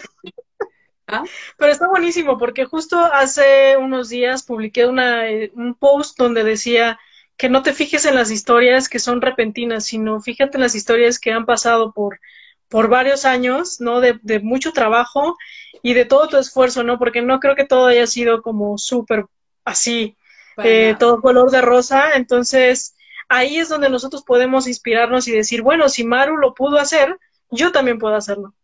¿Ah? 1.07 1.23
pero 1.57 1.71
está 1.71 1.87
buenísimo, 1.87 2.37
porque 2.37 2.65
justo 2.65 2.97
hace 2.97 3.75
unos 3.77 4.09
días 4.09 4.43
publiqué 4.43 4.85
una, 4.85 5.29
eh, 5.29 5.51
un 5.55 5.75
post 5.75 6.17
donde 6.17 6.43
decía 6.43 6.99
que 7.35 7.49
no 7.49 7.63
te 7.63 7.73
fijes 7.73 8.05
en 8.05 8.15
las 8.15 8.31
historias 8.31 8.87
que 8.87 8.99
son 8.99 9.21
repentinas, 9.21 9.85
sino 9.85 10.21
fíjate 10.21 10.57
en 10.57 10.61
las 10.61 10.75
historias 10.75 11.19
que 11.19 11.31
han 11.31 11.45
pasado 11.45 11.91
por 11.91 12.19
por 12.71 12.87
varios 12.87 13.25
años, 13.25 13.81
¿no? 13.81 13.99
De, 13.99 14.17
de, 14.23 14.39
mucho 14.39 14.71
trabajo 14.71 15.37
y 15.83 15.93
de 15.93 16.05
todo 16.05 16.29
tu 16.29 16.37
esfuerzo, 16.37 16.83
¿no? 16.83 16.97
Porque 16.97 17.21
no 17.21 17.41
creo 17.41 17.53
que 17.53 17.65
todo 17.65 17.87
haya 17.87 18.07
sido 18.07 18.41
como 18.41 18.77
súper 18.77 19.25
así, 19.65 20.15
eh, 20.63 20.95
todo 20.97 21.21
color 21.21 21.51
de 21.51 21.61
rosa. 21.61 22.13
Entonces, 22.15 22.95
ahí 23.27 23.57
es 23.57 23.67
donde 23.67 23.89
nosotros 23.89 24.23
podemos 24.23 24.67
inspirarnos 24.67 25.27
y 25.27 25.33
decir, 25.33 25.61
bueno, 25.61 25.89
si 25.89 26.05
Maru 26.05 26.37
lo 26.37 26.53
pudo 26.53 26.79
hacer, 26.79 27.17
yo 27.51 27.73
también 27.73 27.99
puedo 27.99 28.15
hacerlo. 28.15 28.55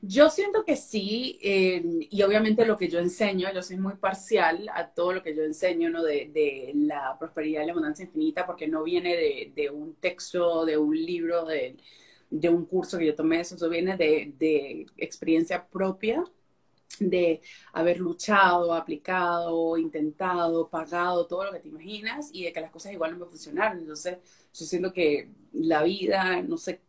Yo 0.00 0.30
siento 0.30 0.64
que 0.64 0.76
sí, 0.76 1.40
eh, 1.42 1.82
y 2.08 2.22
obviamente 2.22 2.64
lo 2.64 2.76
que 2.76 2.88
yo 2.88 3.00
enseño, 3.00 3.52
yo 3.52 3.62
soy 3.62 3.78
muy 3.78 3.96
parcial 3.96 4.70
a 4.72 4.86
todo 4.86 5.14
lo 5.14 5.22
que 5.24 5.34
yo 5.34 5.42
enseño, 5.42 5.90
¿no? 5.90 6.04
De, 6.04 6.30
de 6.32 6.70
la 6.76 7.16
prosperidad 7.18 7.64
y 7.64 7.66
la 7.66 7.72
abundancia 7.72 8.04
infinita, 8.04 8.46
porque 8.46 8.68
no 8.68 8.84
viene 8.84 9.16
de, 9.16 9.52
de 9.56 9.70
un 9.70 9.96
texto, 9.96 10.64
de 10.64 10.78
un 10.78 10.94
libro, 10.94 11.46
de 11.46 11.74
de 12.30 12.48
un 12.48 12.64
curso 12.66 12.98
que 12.98 13.06
yo 13.06 13.14
tomé, 13.14 13.40
eso, 13.40 13.68
viene 13.68 13.96
de, 13.96 14.32
de 14.38 14.86
experiencia 14.96 15.66
propia, 15.66 16.24
de 16.98 17.42
haber 17.72 17.98
luchado, 17.98 18.72
aplicado, 18.72 19.76
intentado, 19.76 20.68
pagado, 20.68 21.26
todo 21.26 21.44
lo 21.44 21.52
que 21.52 21.60
te 21.60 21.68
imaginas 21.68 22.30
y 22.32 22.44
de 22.44 22.52
que 22.52 22.60
las 22.60 22.70
cosas 22.70 22.92
igual 22.92 23.12
no 23.12 23.24
me 23.24 23.30
funcionaron. 23.30 23.78
Entonces, 23.78 24.18
yo 24.52 24.64
siento 24.64 24.92
que 24.92 25.30
la 25.52 25.82
vida, 25.82 26.42
no 26.42 26.56
sé, 26.56 26.80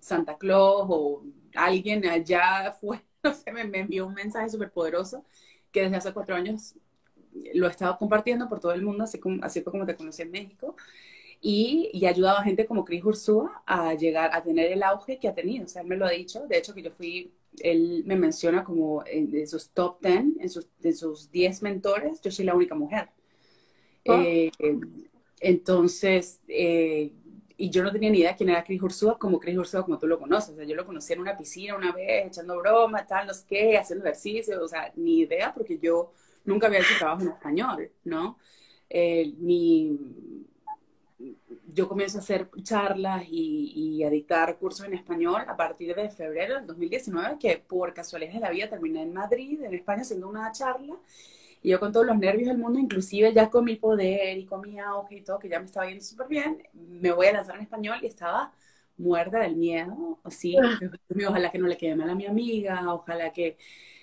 Santa 0.00 0.36
Claus 0.36 0.86
o 0.88 1.24
alguien 1.54 2.06
allá 2.06 2.72
fue, 2.80 3.00
no 3.22 3.34
sé, 3.34 3.52
me, 3.52 3.62
envió 3.62 4.06
un 4.06 4.14
mensaje 4.14 4.48
súper 4.50 4.70
poderoso 4.70 5.24
que 5.70 5.82
desde 5.82 5.96
hace 5.96 6.12
cuatro 6.12 6.34
años 6.36 6.74
lo 7.54 7.66
he 7.66 7.70
estado 7.70 7.98
compartiendo 7.98 8.48
por 8.48 8.60
todo 8.60 8.72
el 8.72 8.82
mundo, 8.82 9.04
así, 9.04 9.18
como, 9.18 9.44
así 9.44 9.60
fue 9.60 9.72
como 9.72 9.86
te 9.86 9.96
conocí 9.96 10.22
en 10.22 10.30
México 10.30 10.76
y, 11.46 11.90
y 11.92 12.06
ha 12.06 12.08
ayudado 12.08 12.38
a 12.38 12.42
gente 12.42 12.64
como 12.64 12.86
Chris 12.86 13.04
Ursúa 13.04 13.62
a 13.66 13.92
llegar 13.92 14.30
a 14.32 14.42
tener 14.42 14.72
el 14.72 14.82
auge 14.82 15.18
que 15.18 15.28
ha 15.28 15.34
tenido. 15.34 15.66
O 15.66 15.68
sea, 15.68 15.82
él 15.82 15.88
me 15.88 15.96
lo 15.98 16.06
ha 16.06 16.10
dicho. 16.10 16.46
De 16.46 16.56
hecho, 16.56 16.72
que 16.72 16.80
yo 16.80 16.90
fui, 16.90 17.34
él 17.58 18.02
me 18.06 18.16
menciona 18.16 18.64
como 18.64 19.04
en, 19.04 19.30
de 19.30 19.46
sus 19.46 19.68
top 19.68 20.00
10, 20.00 20.40
en 20.40 20.48
sus, 20.48 20.66
de 20.78 20.94
sus 20.94 21.30
10 21.30 21.60
mentores, 21.60 22.22
yo 22.22 22.30
soy 22.30 22.46
la 22.46 22.54
única 22.54 22.74
mujer. 22.74 23.10
Oh. 24.06 24.14
Eh, 24.14 24.50
entonces, 25.38 26.40
eh, 26.48 27.12
y 27.58 27.68
yo 27.68 27.82
no 27.82 27.92
tenía 27.92 28.08
ni 28.08 28.20
idea 28.20 28.34
quién 28.34 28.48
era 28.48 28.64
Chris 28.64 28.82
Ursúa 28.82 29.18
como 29.18 29.38
Chris 29.38 29.58
Ursúa 29.58 29.84
como 29.84 29.98
tú 29.98 30.06
lo 30.06 30.18
conoces. 30.18 30.54
O 30.54 30.56
sea, 30.56 30.64
yo 30.64 30.74
lo 30.74 30.86
conocí 30.86 31.12
en 31.12 31.20
una 31.20 31.36
piscina 31.36 31.76
una 31.76 31.92
vez, 31.92 32.28
echando 32.28 32.58
bromas, 32.58 33.06
tal, 33.06 33.26
no 33.26 33.34
sé 33.34 33.44
qué, 33.46 33.76
haciendo 33.76 34.06
ejercicio, 34.06 34.62
o 34.62 34.68
sea, 34.68 34.90
ni 34.96 35.18
idea 35.18 35.52
porque 35.52 35.78
yo 35.78 36.10
nunca 36.46 36.68
había 36.68 36.78
hecho 36.78 36.94
trabajo 36.98 37.20
en 37.20 37.28
español, 37.28 37.90
¿no? 38.04 38.38
Eh, 38.88 39.34
ni 39.38 39.98
yo 41.72 41.88
comienzo 41.88 42.18
a 42.18 42.20
hacer 42.20 42.48
charlas 42.62 43.24
y, 43.28 44.02
a 44.04 44.10
dictar 44.10 44.58
cursos 44.58 44.86
en 44.86 44.94
español 44.94 45.42
a 45.46 45.56
partir 45.56 45.94
de 45.94 46.08
febrero 46.10 46.56
del 46.56 46.66
2019, 46.66 47.38
que 47.38 47.58
por 47.58 47.94
casualidad 47.94 48.34
de 48.34 48.40
la 48.40 48.50
vida 48.50 48.68
terminé 48.68 49.02
en 49.02 49.12
Madrid, 49.12 49.62
en 49.62 49.74
España, 49.74 50.02
haciendo 50.02 50.28
una 50.28 50.50
charla. 50.52 50.94
Y 51.62 51.70
yo 51.70 51.80
con 51.80 51.92
todos 51.92 52.06
los 52.06 52.18
nervios 52.18 52.48
del 52.48 52.58
mundo, 52.58 52.78
inclusive 52.78 53.32
ya 53.32 53.48
con 53.48 53.64
mi 53.64 53.76
poder 53.76 54.36
y 54.36 54.44
con 54.44 54.60
mi 54.60 54.78
auge 54.78 55.16
y 55.16 55.20
todo, 55.22 55.38
que 55.38 55.48
ya 55.48 55.58
me 55.58 55.66
estaba 55.66 55.86
yendo 55.86 56.04
súper 56.04 56.28
bien, 56.28 56.62
me 56.74 57.10
voy 57.12 57.28
a 57.28 57.32
lanzar 57.32 57.56
en 57.56 57.62
español 57.62 57.98
y 58.02 58.06
estaba 58.06 58.52
muerta 58.96 59.40
del 59.40 59.56
miedo, 59.56 60.20
así, 60.24 60.56
ah. 60.56 60.78
ojalá 61.28 61.50
que 61.50 61.58
no 61.58 61.66
le 61.66 61.76
quede 61.76 61.96
mal 61.96 62.10
a 62.10 62.14
mi 62.14 62.26
amiga, 62.26 62.92
ojalá 62.92 63.32
que 63.32 63.56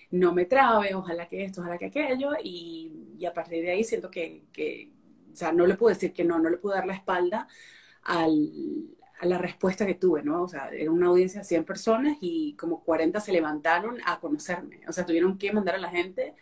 no 0.10 0.34
me 0.34 0.46
trabe, 0.46 0.94
ojalá 0.96 1.28
que 1.28 1.44
esto, 1.46 1.62
ojalá 1.62 1.78
que 1.78 1.86
aquello, 1.86 2.32
y, 2.44 3.16
y 3.18 3.26
a 3.26 3.34
partir 3.34 3.64
de 3.64 3.72
ahí 3.72 3.84
siento 3.84 4.10
que, 4.12 4.44
que 4.52 4.90
o 5.34 5.36
sea, 5.36 5.52
no 5.52 5.66
le 5.68 5.76
puedo 5.76 5.94
decir 5.94 6.14
que 6.14 6.24
no, 6.24 6.40
no 6.40 6.50
le 6.50 6.58
puedo 6.58 6.76
dar 6.76 6.86
la 6.86 6.94
espalda 6.96 7.48
al, 8.04 8.52
a 9.22 9.26
la 9.28 9.38
respuesta 9.38 9.86
que 9.86 9.94
tuve, 9.94 10.24
¿no? 10.24 10.44
O 10.44 10.48
sea, 10.48 10.70
era 10.70 10.90
una 10.92 11.08
audiencia 11.08 11.42
de 11.42 11.46
100 11.46 11.64
personas 11.64 12.18
y 12.22 12.56
como 12.56 12.84
40 12.84 13.20
se 13.20 13.32
levantaron 13.32 13.98
a 14.06 14.20
conocerme. 14.20 14.82
O 14.88 14.92
sea, 14.92 15.06
tuvieron 15.06 15.38
que 15.38 15.54
mandar 15.54 15.76
a 15.76 15.78
la 15.78 15.90
gente 15.90 16.34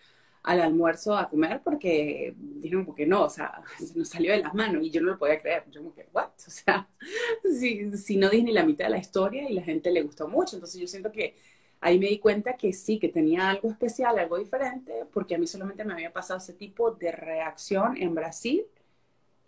al 0.43 0.61
almuerzo 0.61 1.17
a 1.17 1.29
comer 1.29 1.61
porque 1.61 2.33
dijeron, 2.37 2.85
porque 2.85 3.05
no, 3.05 3.25
o 3.25 3.29
sea, 3.29 3.61
se 3.77 3.97
nos 3.99 4.07
salió 4.07 4.31
de 4.31 4.39
las 4.39 4.53
manos 4.53 4.81
y 4.83 4.91
yo 4.91 5.01
no 5.01 5.11
lo 5.11 5.17
podía 5.19 5.41
creer. 5.41 5.65
Yo 5.69 5.81
como 5.81 5.93
que, 5.93 6.07
¿what? 6.13 6.29
O 6.47 6.49
sea, 6.49 6.87
si, 7.59 7.97
si 7.97 8.15
no 8.15 8.29
dije 8.29 8.43
ni 8.43 8.53
la 8.53 8.63
mitad 8.65 8.85
de 8.85 8.91
la 8.91 8.97
historia 8.97 9.49
y 9.49 9.53
la 9.53 9.61
gente 9.63 9.91
le 9.91 10.01
gustó 10.01 10.29
mucho. 10.29 10.55
Entonces 10.55 10.79
yo 10.79 10.87
siento 10.87 11.11
que 11.11 11.35
ahí 11.81 11.99
me 11.99 12.07
di 12.07 12.19
cuenta 12.19 12.55
que 12.55 12.71
sí, 12.71 12.97
que 12.97 13.09
tenía 13.09 13.49
algo 13.49 13.69
especial, 13.69 14.17
algo 14.17 14.37
diferente, 14.37 15.05
porque 15.11 15.35
a 15.35 15.37
mí 15.37 15.47
solamente 15.47 15.83
me 15.83 15.93
había 15.93 16.13
pasado 16.13 16.39
ese 16.39 16.53
tipo 16.53 16.91
de 16.91 17.11
reacción 17.11 17.97
en 17.97 18.15
Brasil 18.15 18.65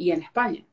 y 0.01 0.11
en 0.11 0.23
España. 0.23 0.65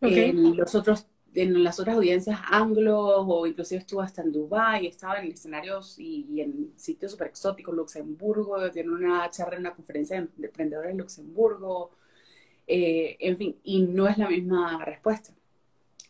En, 0.00 0.56
los 0.56 0.74
otros, 0.74 1.06
en 1.34 1.62
las 1.62 1.78
otras 1.78 1.96
audiencias 1.96 2.40
anglos 2.50 3.24
o 3.28 3.46
inclusive 3.46 3.80
estuvo 3.80 4.00
hasta 4.00 4.22
en 4.22 4.32
Dubái, 4.32 4.86
estaba 4.86 5.20
en 5.20 5.30
escenarios 5.30 5.98
y, 5.98 6.40
en 6.40 6.72
sitios 6.76 7.12
súper 7.12 7.26
exóticos, 7.26 7.74
Luxemburgo, 7.74 8.70
tiene 8.70 8.90
una 8.92 9.28
charla 9.28 9.56
en 9.56 9.60
una 9.60 9.74
conferencia 9.74 10.26
de 10.36 10.46
emprendedores 10.46 10.92
en 10.92 10.98
Luxemburgo, 10.98 11.90
eh, 12.66 13.18
en 13.20 13.36
fin, 13.36 13.56
y 13.62 13.82
no 13.82 14.08
es 14.08 14.16
la 14.16 14.28
misma 14.28 14.82
respuesta. 14.86 15.34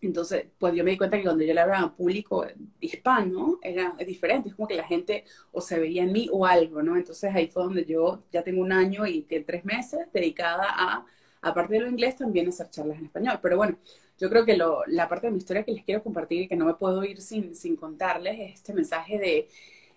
Entonces, 0.01 0.47
pues 0.57 0.73
yo 0.75 0.85
me 0.85 0.93
di 0.93 0.97
cuenta 0.97 1.17
que 1.17 1.25
cuando 1.25 1.45
yo 1.45 1.53
le 1.53 1.61
hablaba 1.61 1.81
a 1.81 1.95
público 1.97 2.47
hispano, 2.79 3.59
era 3.61 3.97
diferente, 4.07 4.51
es 4.51 4.55
como 4.55 4.69
que 4.69 4.77
la 4.77 4.87
gente 4.87 5.25
o 5.51 5.61
se 5.61 5.81
veía 5.81 6.05
en 6.05 6.13
mí 6.13 6.29
o 6.33 6.47
algo, 6.47 6.81
¿no? 6.81 6.97
Entonces 6.97 7.35
ahí 7.35 7.49
fue 7.49 7.65
donde 7.65 7.85
yo 7.85 8.23
ya 8.33 8.45
tengo 8.45 8.63
un 8.63 8.73
año 8.73 9.05
y 9.07 9.23
tres 9.23 9.65
meses 9.65 10.07
dedicada 10.13 10.67
a 10.69 11.05
aparte 11.43 11.75
de 11.75 11.81
lo 11.81 11.89
inglés, 11.89 12.17
también 12.17 12.49
hacer 12.49 12.71
charlas 12.71 12.99
en 12.99 13.07
español. 13.07 13.39
Pero 13.43 13.57
bueno, 13.57 13.79
yo 14.19 14.29
creo 14.29 14.45
que 14.45 14.57
lo, 14.57 14.85
la 14.87 15.09
parte 15.09 15.27
de 15.27 15.33
mi 15.33 15.39
historia 15.39 15.65
que 15.65 15.73
les 15.73 15.85
quiero 15.85 16.03
compartir 16.03 16.43
y 16.43 16.49
que 16.49 16.57
no 16.57 16.67
me 16.67 16.75
puedo 16.75 17.03
ir 17.05 17.21
sin, 17.21 17.55
sin 17.55 17.77
contarles 17.77 18.39
es 18.39 18.55
este 18.55 18.75
mensaje 18.75 19.19
de, 19.19 19.49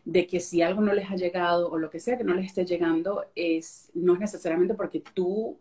de, 0.05 0.27
que 0.27 0.39
si 0.39 0.61
algo 0.61 0.81
no 0.81 0.93
les 0.93 1.09
ha 1.11 1.15
llegado 1.15 1.69
o 1.69 1.77
lo 1.77 1.89
que 1.89 1.99
sea 1.99 2.17
que 2.17 2.23
no 2.23 2.33
les 2.33 2.47
esté 2.47 2.65
llegando, 2.65 3.25
es, 3.35 3.89
no 3.93 4.13
es 4.13 4.19
necesariamente 4.21 4.75
porque 4.75 5.01
tú 5.13 5.57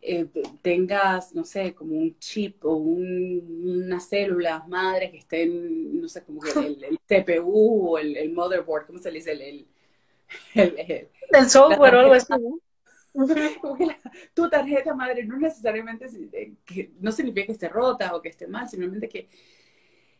eh, 0.00 0.26
tengas, 0.62 1.34
no 1.34 1.44
sé, 1.44 1.74
como 1.74 1.96
un 1.96 2.18
chip 2.18 2.64
o 2.64 2.74
un, 2.74 3.84
unas 3.84 4.08
células 4.08 4.66
madres 4.66 5.10
que 5.10 5.18
estén, 5.18 6.00
no 6.00 6.08
sé, 6.08 6.24
como 6.24 6.40
que 6.40 6.50
el, 6.58 6.98
CPU 7.06 7.90
o 7.90 7.98
el, 7.98 8.32
motherboard, 8.32 8.86
¿cómo 8.86 8.98
se 8.98 9.12
le 9.12 9.18
dice? 9.18 9.32
El, 9.32 9.66
el, 10.54 11.50
software 11.50 11.94
o 11.94 12.00
algo 12.00 12.14
así. 12.14 12.32
Tu 14.34 14.48
tarjeta 14.48 14.94
madre 14.94 15.24
no 15.24 15.36
necesariamente 15.36 16.06
eh, 16.32 16.54
que, 16.64 16.92
no 17.00 17.12
significa 17.12 17.46
que 17.46 17.52
esté 17.52 17.68
rota 17.68 18.14
o 18.14 18.22
que 18.22 18.30
esté 18.30 18.46
mal, 18.46 18.68
simplemente 18.68 19.08
que 19.08 19.28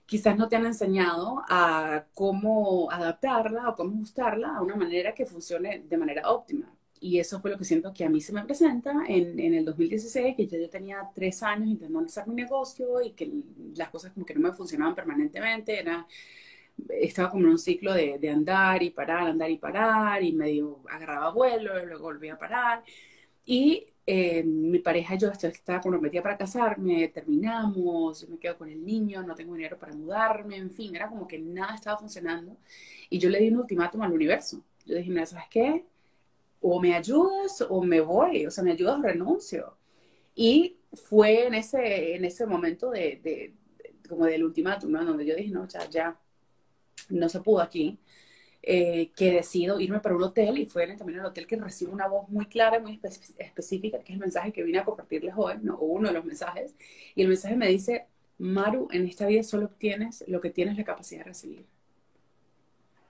quizás 0.07 0.37
no 0.37 0.49
te 0.49 0.57
han 0.57 0.67
enseñado 0.67 1.43
a 1.49 2.05
cómo 2.13 2.91
adaptarla 2.91 3.71
o 3.71 3.75
cómo 3.75 3.95
ajustarla 3.95 4.57
a 4.57 4.63
una 4.63 4.77
manera 4.77 5.15
que 5.15 5.25
funcione 5.25 5.85
de 5.89 5.97
manera 5.97 6.31
óptima. 6.31 6.71
Y 7.01 7.19
eso 7.19 7.41
fue 7.41 7.51
lo 7.51 7.59
que 7.59 7.65
siento 7.65 7.93
que 7.93 8.05
a 8.05 8.09
mí 8.09 8.21
se 8.21 8.33
me 8.33 8.45
presenta 8.45 8.93
en, 9.09 9.39
en 9.41 9.55
el 9.55 9.65
2016, 9.65 10.37
que 10.37 10.47
yo, 10.47 10.71
tenía 10.71 11.11
tres 11.15 11.43
años 11.43 11.69
intentando 11.69 12.07
hacer 12.07 12.29
mi 12.29 12.35
negocio 12.35 13.03
y 13.03 13.11
que 13.13 13.29
las 13.75 13.89
cosas 13.89 14.13
como 14.13 14.25
que 14.25 14.35
no 14.35 14.41
me 14.41 14.53
funcionaban 14.53 14.95
permanentemente, 14.95 15.81
era, 15.81 16.07
estaba 16.89 17.31
como 17.31 17.45
en 17.45 17.51
un 17.51 17.59
ciclo 17.59 17.95
de, 17.95 18.19
de 18.19 18.31
andar 18.31 18.83
y 18.83 18.91
parar, 18.91 19.29
andar 19.29 19.51
y 19.51 19.59
parar, 19.59 20.23
y 20.23 20.33
medio 20.33 20.81
agarraba 20.89 21.31
vuelo, 21.31 21.85
luego 21.85 22.05
volvía 22.05 22.35
a 22.35 22.39
parar. 22.39 22.85
Y 23.45 23.87
eh, 24.07 24.43
mi 24.45 24.79
pareja 24.81 25.17
yo 25.17 25.29
estaba 25.31 25.81
comprometida 25.81 26.23
para 26.23 26.37
casarme, 26.37 27.09
terminamos, 27.09 28.23
yo 28.23 28.29
me 28.29 28.39
quedo 28.39 28.59
con 28.59 28.69
el 28.69 28.85
niño, 28.85 29.23
no 29.23 29.35
tengo 29.35 29.55
dinero 29.55 29.79
para 29.79 29.95
mudarme, 29.95 30.57
en 30.57 30.71
fin, 30.71 30.95
era 30.97 31.09
como 31.09 31.27
que 31.29 31.39
nada 31.39 31.75
estaba 31.75 31.99
funcionando. 31.99 32.57
Y 33.11 33.19
yo 33.19 33.31
le 33.31 33.39
di 33.41 33.49
un 33.51 33.59
ultimátum 33.59 34.03
al 34.03 34.13
universo. 34.13 34.63
Yo 34.87 34.97
dije, 34.97 35.11
mira, 35.11 35.27
¿sabes 35.27 35.47
qué? 35.51 35.85
o 36.63 36.81
me 36.81 36.95
ayudas 36.95 37.61
o 37.69 37.83
me 37.83 38.01
voy, 38.01 38.47
o 38.47 38.51
sea, 38.51 38.65
me 38.65 38.73
ayudas 38.73 38.99
o 38.99 39.03
renuncio. 39.03 39.77
Y 40.35 40.79
fue 40.93 41.47
en 41.47 41.55
ese, 41.55 42.15
en 42.17 42.25
ese 42.25 42.47
momento 42.47 42.91
de, 42.91 43.21
de, 43.23 43.55
como 44.09 44.27
del 44.27 44.45
ultimátum, 44.45 44.91
¿no? 44.93 45.05
Donde 45.05 45.27
yo 45.27 45.35
dije, 45.35 45.51
no, 45.51 45.67
ya, 45.69 45.89
ya, 45.91 46.19
no 47.09 47.29
se 47.29 47.41
pudo 47.41 47.61
aquí, 47.61 47.99
eh, 48.63 49.11
que 49.17 49.33
decido 49.33 49.81
irme 49.81 50.01
para 50.01 50.15
un 50.17 50.23
hotel 50.23 50.59
y 50.59 50.67
fue 50.67 50.85
en 50.85 50.93
el 50.93 50.99
camino 50.99 51.21
al 51.21 51.27
hotel 51.27 51.47
que 51.47 51.57
recibo 51.57 51.93
una 51.93 52.07
voz 52.09 52.29
muy 52.29 52.47
clara, 52.47 52.79
muy 52.81 53.01
específica, 53.39 53.99
que 53.99 54.13
es 54.13 54.17
el 54.17 54.21
mensaje 54.21 54.53
que 54.53 54.63
vine 54.63 54.79
a 54.79 54.85
compartirles 54.85 55.35
hoy, 55.37 55.55
¿no? 55.63 55.75
o 55.77 55.87
uno 55.87 56.09
de 56.09 56.15
los 56.15 56.25
mensajes, 56.25 56.75
y 57.15 57.23
el 57.23 57.29
mensaje 57.29 57.57
me 57.57 57.69
dice, 57.69 58.07
Maru, 58.39 58.89
en 58.93 59.07
esta 59.07 59.27
vida 59.27 59.43
solo 59.43 59.67
obtienes 59.67 60.25
lo 60.29 60.41
que 60.41 60.51
tienes 60.51 60.77
la 60.77 60.85
capacidad 60.85 61.21
de 61.21 61.25
recibir 61.25 61.67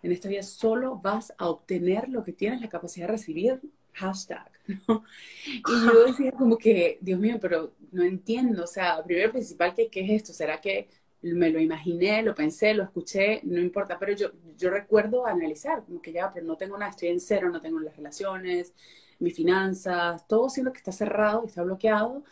en 0.02 0.12
esta 0.12 0.28
vida 0.28 0.42
solo 0.42 0.96
vas 0.96 1.32
a 1.38 1.48
obtener 1.48 2.08
lo 2.08 2.24
que 2.24 2.32
tienes 2.32 2.60
la 2.60 2.68
capacidad 2.68 3.06
de 3.06 3.12
recibir, 3.12 3.60
hashtag. 3.92 4.50
Y 5.46 5.86
yo 5.86 6.06
decía 6.06 6.32
como 6.32 6.56
que, 6.56 6.98
Dios 7.00 7.18
mío, 7.18 7.38
pero 7.40 7.72
no 7.92 8.02
entiendo, 8.02 8.64
o 8.64 8.66
sea, 8.66 9.02
primero 9.04 9.32
principal, 9.32 9.74
¿qué, 9.74 9.88
¿qué 9.88 10.00
es 10.00 10.10
esto? 10.10 10.32
¿Será 10.32 10.60
que 10.60 10.88
me 11.22 11.50
lo 11.50 11.60
imaginé, 11.60 12.22
lo 12.22 12.34
pensé, 12.34 12.74
lo 12.74 12.82
escuché, 12.82 13.40
no 13.44 13.60
importa, 13.60 13.98
pero 13.98 14.12
yo, 14.12 14.30
yo 14.58 14.70
recuerdo 14.70 15.26
analizar, 15.26 15.84
como 15.84 16.02
que 16.02 16.12
ya, 16.12 16.30
pero 16.32 16.46
no 16.46 16.56
tengo 16.56 16.76
nada, 16.76 16.90
estoy 16.90 17.08
en 17.08 17.20
cero, 17.20 17.48
no 17.50 17.60
tengo 17.60 17.78
las 17.80 17.96
relaciones, 17.96 18.74
mis 19.20 19.34
finanzas, 19.34 20.26
todo 20.26 20.48
siendo 20.48 20.72
que 20.72 20.78
está 20.78 20.90
cerrado, 20.92 21.44
está 21.46 21.62
bloqueado, 21.62 22.24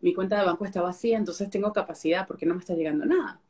mi 0.00 0.12
cuenta 0.14 0.38
de 0.38 0.44
banco 0.44 0.64
está 0.64 0.82
vacía, 0.82 1.16
entonces 1.16 1.48
tengo 1.48 1.72
capacidad, 1.72 2.26
porque 2.26 2.44
no 2.44 2.54
me 2.54 2.60
está 2.60 2.74
llegando 2.74 3.06
nada? 3.06 3.40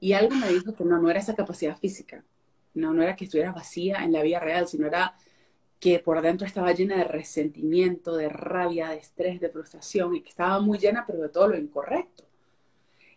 Y 0.00 0.14
algo 0.14 0.34
me 0.34 0.48
dijo 0.48 0.74
que 0.74 0.84
no, 0.84 0.98
no 0.98 1.10
era 1.10 1.20
esa 1.20 1.36
capacidad 1.36 1.76
física, 1.76 2.24
no, 2.74 2.94
no 2.94 3.02
era 3.02 3.16
que 3.16 3.26
estuviera 3.26 3.52
vacía 3.52 4.02
en 4.02 4.12
la 4.12 4.22
vida 4.22 4.40
real, 4.40 4.66
sino 4.66 4.86
era 4.86 5.14
que 5.78 5.98
por 5.98 6.22
dentro 6.22 6.46
estaba 6.46 6.72
llena 6.72 6.96
de 6.96 7.04
resentimiento, 7.04 8.16
de 8.16 8.28
rabia, 8.28 8.90
de 8.90 8.96
estrés, 8.96 9.40
de 9.40 9.50
frustración, 9.50 10.16
y 10.16 10.22
que 10.22 10.30
estaba 10.30 10.58
muy 10.60 10.78
llena, 10.78 11.04
pero 11.06 11.20
de 11.20 11.28
todo 11.28 11.48
lo 11.48 11.58
incorrecto. 11.58 12.24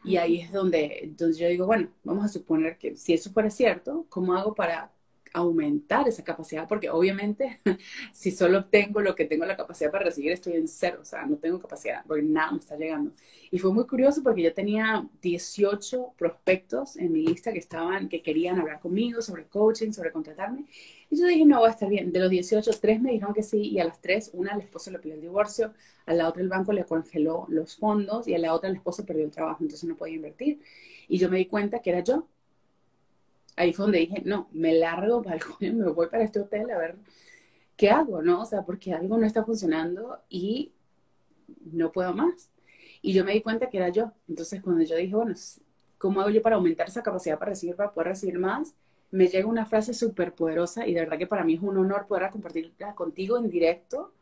Y 0.06 0.18
ahí 0.18 0.42
es 0.42 0.52
donde, 0.52 1.14
donde 1.18 1.38
yo 1.38 1.48
digo, 1.48 1.66
bueno, 1.66 1.90
vamos 2.04 2.26
a 2.26 2.28
suponer 2.30 2.78
que 2.78 2.96
si 2.96 3.14
eso 3.14 3.32
fuera 3.32 3.50
cierto, 3.50 4.06
¿cómo 4.10 4.36
hago 4.36 4.54
para 4.56 4.92
aumentar 5.36 6.08
esa 6.08 6.24
capacidad, 6.24 6.68
porque 6.68 6.90
obviamente 6.90 7.60
si 8.14 8.32
solo 8.32 8.66
tengo 8.66 9.02
lo 9.02 9.16
que 9.16 9.26
tengo 9.26 9.46
la 9.46 9.58
capacidad 9.58 9.92
para 9.92 10.06
recibir, 10.06 10.32
estoy 10.32 10.54
en 10.54 10.68
cero, 10.68 11.00
o 11.02 11.06
sea, 11.06 11.26
no 11.26 11.36
tengo 11.38 11.60
capacidad, 11.60 12.04
porque 12.08 12.24
nada 12.24 12.52
me 12.54 12.60
está 12.60 12.78
llegando. 12.78 13.12
Y 13.52 13.60
fue 13.60 13.74
muy 13.74 13.86
curioso 13.86 14.24
porque 14.24 14.42
yo 14.42 14.54
tenía 14.54 15.08
18 15.22 16.14
prospectos 16.18 16.96
en 16.96 17.12
mi 17.12 17.26
lista 17.26 17.52
que 17.52 17.60
estaban, 17.60 18.08
que 18.08 18.22
querían 18.22 18.60
hablar 18.60 18.80
conmigo 18.80 19.22
sobre 19.22 19.46
coaching, 19.46 19.92
sobre 19.92 20.12
contratarme. 20.12 20.66
Y 21.10 21.18
yo 21.18 21.28
dije, 21.28 21.46
no, 21.46 21.62
va 21.62 21.68
a 21.68 21.72
estar 21.72 21.90
bien. 21.90 22.12
De 22.12 22.20
los 22.20 22.30
18, 22.30 22.72
tres 22.82 23.02
me 23.02 23.12
dijeron 23.12 23.34
que 23.34 23.44
sí, 23.44 23.70
y 23.70 23.80
a 23.80 23.86
las 23.86 24.02
tres, 24.02 24.32
una 24.34 24.54
el 24.54 24.62
esposo 24.62 24.92
le 24.92 25.00
pidió 25.00 25.16
el 25.16 25.22
divorcio, 25.22 25.74
a 26.06 26.14
la 26.14 26.28
otra 26.28 26.42
el 26.42 26.50
banco 26.50 26.74
le 26.74 26.86
congeló 26.86 27.46
los 27.50 27.76
fondos, 27.78 28.28
y 28.28 28.34
a 28.34 28.40
la 28.40 28.54
otra 28.54 28.70
el 28.70 28.76
esposo 28.76 29.06
perdió 29.06 29.26
el 29.26 29.32
trabajo, 29.32 29.60
entonces 29.62 29.88
no 29.88 29.96
podía 29.96 30.16
invertir. 30.16 30.62
Y 31.08 31.18
yo 31.18 31.30
me 31.30 31.38
di 31.38 31.46
cuenta 31.46 31.80
que 31.80 31.92
era 31.92 32.02
yo, 32.02 32.28
ahí 33.56 33.74
fue 33.74 33.86
donde 33.86 34.00
dije, 34.00 34.22
no, 34.26 34.50
me 34.52 34.74
largo 34.74 35.24
me 35.60 35.90
voy 35.92 36.08
para 36.08 36.24
este 36.24 36.40
hotel 36.40 36.70
a 36.72 36.78
ver 36.78 36.96
qué 37.78 37.90
hago, 37.90 38.22
¿no? 38.22 38.42
O 38.42 38.46
sea, 38.46 38.64
porque 38.64 38.94
algo 38.94 39.18
no 39.18 39.26
está 39.26 39.44
funcionando 39.44 40.20
y 40.30 40.74
no 41.72 41.92
puedo 41.92 42.14
más. 42.14 42.50
Y 43.02 43.14
yo 43.14 43.24
me 43.24 43.34
di 43.34 43.42
cuenta 43.42 43.70
que 43.70 43.78
era 43.78 43.90
yo. 43.90 44.12
Entonces, 44.28 44.62
cuando 44.62 44.84
yo 44.84 44.96
dije, 44.96 45.16
bueno, 45.16 45.36
¿cómo 45.98 46.22
hago 46.22 46.30
yo 46.30 46.42
para 46.42 46.56
aumentar 46.56 46.88
esa 46.88 47.04
capacidad 47.04 47.38
para 47.38 47.52
recibir, 47.52 47.76
para 47.76 47.94
poder 47.94 48.10
recibir 48.10 48.40
más? 48.40 48.74
Me 49.12 49.28
llega 49.28 49.48
una 49.48 49.66
frase 49.66 49.94
súper 49.94 50.34
poderosa 50.34 50.86
y 50.88 50.94
de 50.94 51.02
verdad 51.02 51.18
que 51.18 51.28
para 51.28 51.44
mí 51.44 51.56
es 51.56 51.62
un 51.62 51.78
honor 51.78 52.08
poder 52.08 52.30
compartirla 52.32 52.96
contigo 52.96 53.38
en 53.38 53.50
directo 53.50 54.14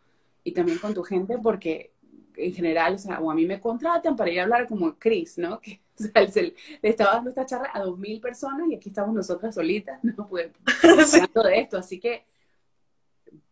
y 0.44 0.52
también 0.52 0.78
con 0.78 0.94
tu 0.94 1.04
gente 1.04 1.38
porque 1.38 1.92
en 2.36 2.54
general, 2.54 2.96
o 2.96 2.98
sea, 2.98 3.20
o 3.20 3.32
a 3.32 3.36
mí 3.36 3.46
me 3.46 3.60
contratan 3.60 4.16
para 4.16 4.32
ir 4.32 4.40
a 4.40 4.44
hablar 4.44 4.68
como 4.68 4.96
Chris, 4.98 5.38
¿no? 5.38 5.60
Que 5.96 6.26
o 6.26 6.28
sea, 6.28 6.42
le 6.42 6.90
estaba 6.90 7.14
dando 7.14 7.30
esta 7.30 7.46
charla 7.46 7.70
a 7.72 7.80
dos 7.80 8.00
mil 8.00 8.20
personas 8.20 8.68
y 8.68 8.74
aquí 8.74 8.90
estamos 8.90 9.14
nosotras 9.14 9.54
solitas, 9.54 10.04
no 10.04 10.28
pues, 10.28 10.50
hablando 10.84 11.44
de 11.44 11.60
esto. 11.60 11.78
Así 11.78 12.00
que 12.00 12.26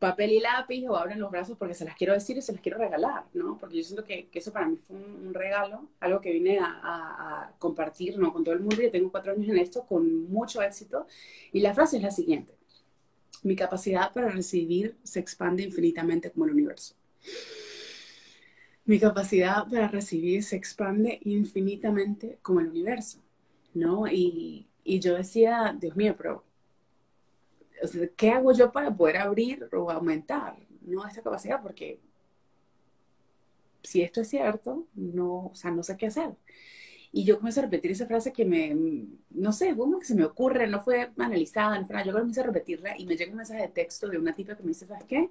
papel 0.01 0.31
y 0.31 0.39
lápiz 0.41 0.85
o 0.89 0.97
abren 0.97 1.19
los 1.19 1.31
brazos 1.31 1.57
porque 1.57 1.73
se 1.73 1.85
las 1.85 1.95
quiero 1.95 2.13
decir 2.13 2.35
y 2.35 2.41
se 2.41 2.51
las 2.51 2.61
quiero 2.61 2.77
regalar, 2.77 3.23
¿no? 3.33 3.57
Porque 3.57 3.77
yo 3.77 3.83
siento 3.83 4.03
que, 4.03 4.27
que 4.27 4.39
eso 4.39 4.51
para 4.51 4.67
mí 4.67 4.75
fue 4.75 4.97
un, 4.97 5.33
regalo, 5.33 5.87
algo 6.01 6.19
que 6.19 6.31
vine 6.31 6.59
a, 6.59 7.53
compartir, 7.59 8.17
¿no? 8.17 8.33
Con 8.33 8.43
todo 8.43 8.55
el 8.55 8.61
mundo. 8.61 8.81
Yo 8.81 8.91
tengo 8.91 9.11
cuatro 9.11 9.31
años 9.31 9.47
en 9.47 9.57
esto 9.57 9.85
con 9.85 10.29
mucho 10.29 10.61
éxito. 10.61 11.07
Y 11.53 11.61
la 11.61 11.73
frase 11.73 11.97
es 11.97 12.03
la 12.03 12.11
siguiente. 12.11 12.55
Mi 13.43 13.55
capacidad 13.55 14.11
para 14.11 14.29
recibir 14.29 14.97
se 15.03 15.19
expande 15.19 15.63
infinitamente 15.63 16.31
como 16.31 16.45
el 16.45 16.51
universo 16.51 16.95
mi 18.85 18.99
capacidad 18.99 19.67
para 19.69 19.87
recibir 19.87 20.43
se 20.43 20.55
expande 20.55 21.19
infinitamente 21.23 22.39
como 22.41 22.59
el 22.59 22.67
universo, 22.69 23.19
¿no? 23.73 24.07
Y, 24.07 24.67
yo 24.83 25.15
decía, 25.15 25.75
Dios 25.79 25.95
mío, 25.95 26.15
pero 26.17 26.43
¿qué 28.15 28.31
hago 28.31 28.51
yo 28.53 28.71
para 28.71 28.95
poder 28.95 29.17
abrir 29.17 29.67
o 29.73 29.89
aumentar 29.89 30.57
¿no? 30.81 31.05
esta 31.07 31.21
capacidad? 31.21 31.61
Porque 31.61 31.99
si 33.83 34.01
esto 34.01 34.21
es 34.21 34.29
cierto, 34.29 34.87
no, 34.95 35.47
o 35.47 35.55
sea, 35.55 35.71
no 35.71 35.83
sé 35.83 35.97
qué 35.97 36.07
hacer. 36.07 36.35
Y 37.11 37.25
yo 37.25 37.37
comencé 37.37 37.59
a 37.59 37.63
repetir 37.63 37.91
esa 37.91 38.05
frase 38.05 38.31
que 38.31 38.45
me, 38.45 38.75
no 39.31 39.51
sé, 39.51 39.75
como 39.75 39.99
que 39.99 40.05
se 40.05 40.15
me 40.15 40.23
ocurre, 40.23 40.67
no 40.67 40.81
fue 40.81 41.11
analizada, 41.17 41.77
no 41.77 41.85
fue 41.85 42.03
yo 42.05 42.13
comencé 42.13 42.39
a 42.39 42.43
repetirla 42.43 42.97
y 42.97 43.05
me 43.05 43.17
llega 43.17 43.31
un 43.31 43.37
mensaje 43.37 43.63
de 43.63 43.67
texto 43.67 44.07
de 44.07 44.17
una 44.17 44.33
tipa 44.33 44.55
que 44.55 44.63
me 44.63 44.69
dice, 44.69 44.87
¿sabes 44.87 45.03
qué? 45.05 45.29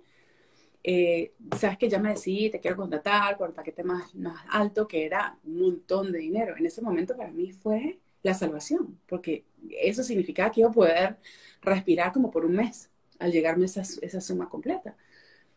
Eh, 0.83 1.33
sabes 1.59 1.79
que 1.79 1.89
ya 1.89 1.99
me 1.99 2.11
decidí, 2.11 2.51
te 2.51 2.61
quiero 2.61 2.77
contratar 2.77 3.37
por 3.39 3.49
el 3.49 3.55
paquete 3.55 3.83
más, 3.83 4.15
más 4.15 4.45
alto, 4.51 4.87
que 4.87 5.05
era 5.07 5.39
un 5.45 5.61
montón 5.61 6.13
de 6.13 6.19
dinero. 6.19 6.57
En 6.57 6.67
ese 6.67 6.83
momento 6.83 7.17
para 7.17 7.31
mí 7.31 7.53
fue 7.53 7.99
la 8.23 8.35
salvación, 8.35 8.99
porque 9.07 9.45
eso 9.81 10.03
significaba 10.03 10.51
que 10.51 10.61
iba 10.61 10.71
a 10.71 10.73
poder 10.73 11.17
respirar 11.63 12.13
como 12.13 12.31
por 12.31 12.45
un 12.45 12.53
mes 12.53 12.91
al 13.19 13.33
llegarme 13.33 13.67
esa, 13.67 13.83
esa 13.83 14.21
suma 14.21 14.49
completa. 14.49 14.97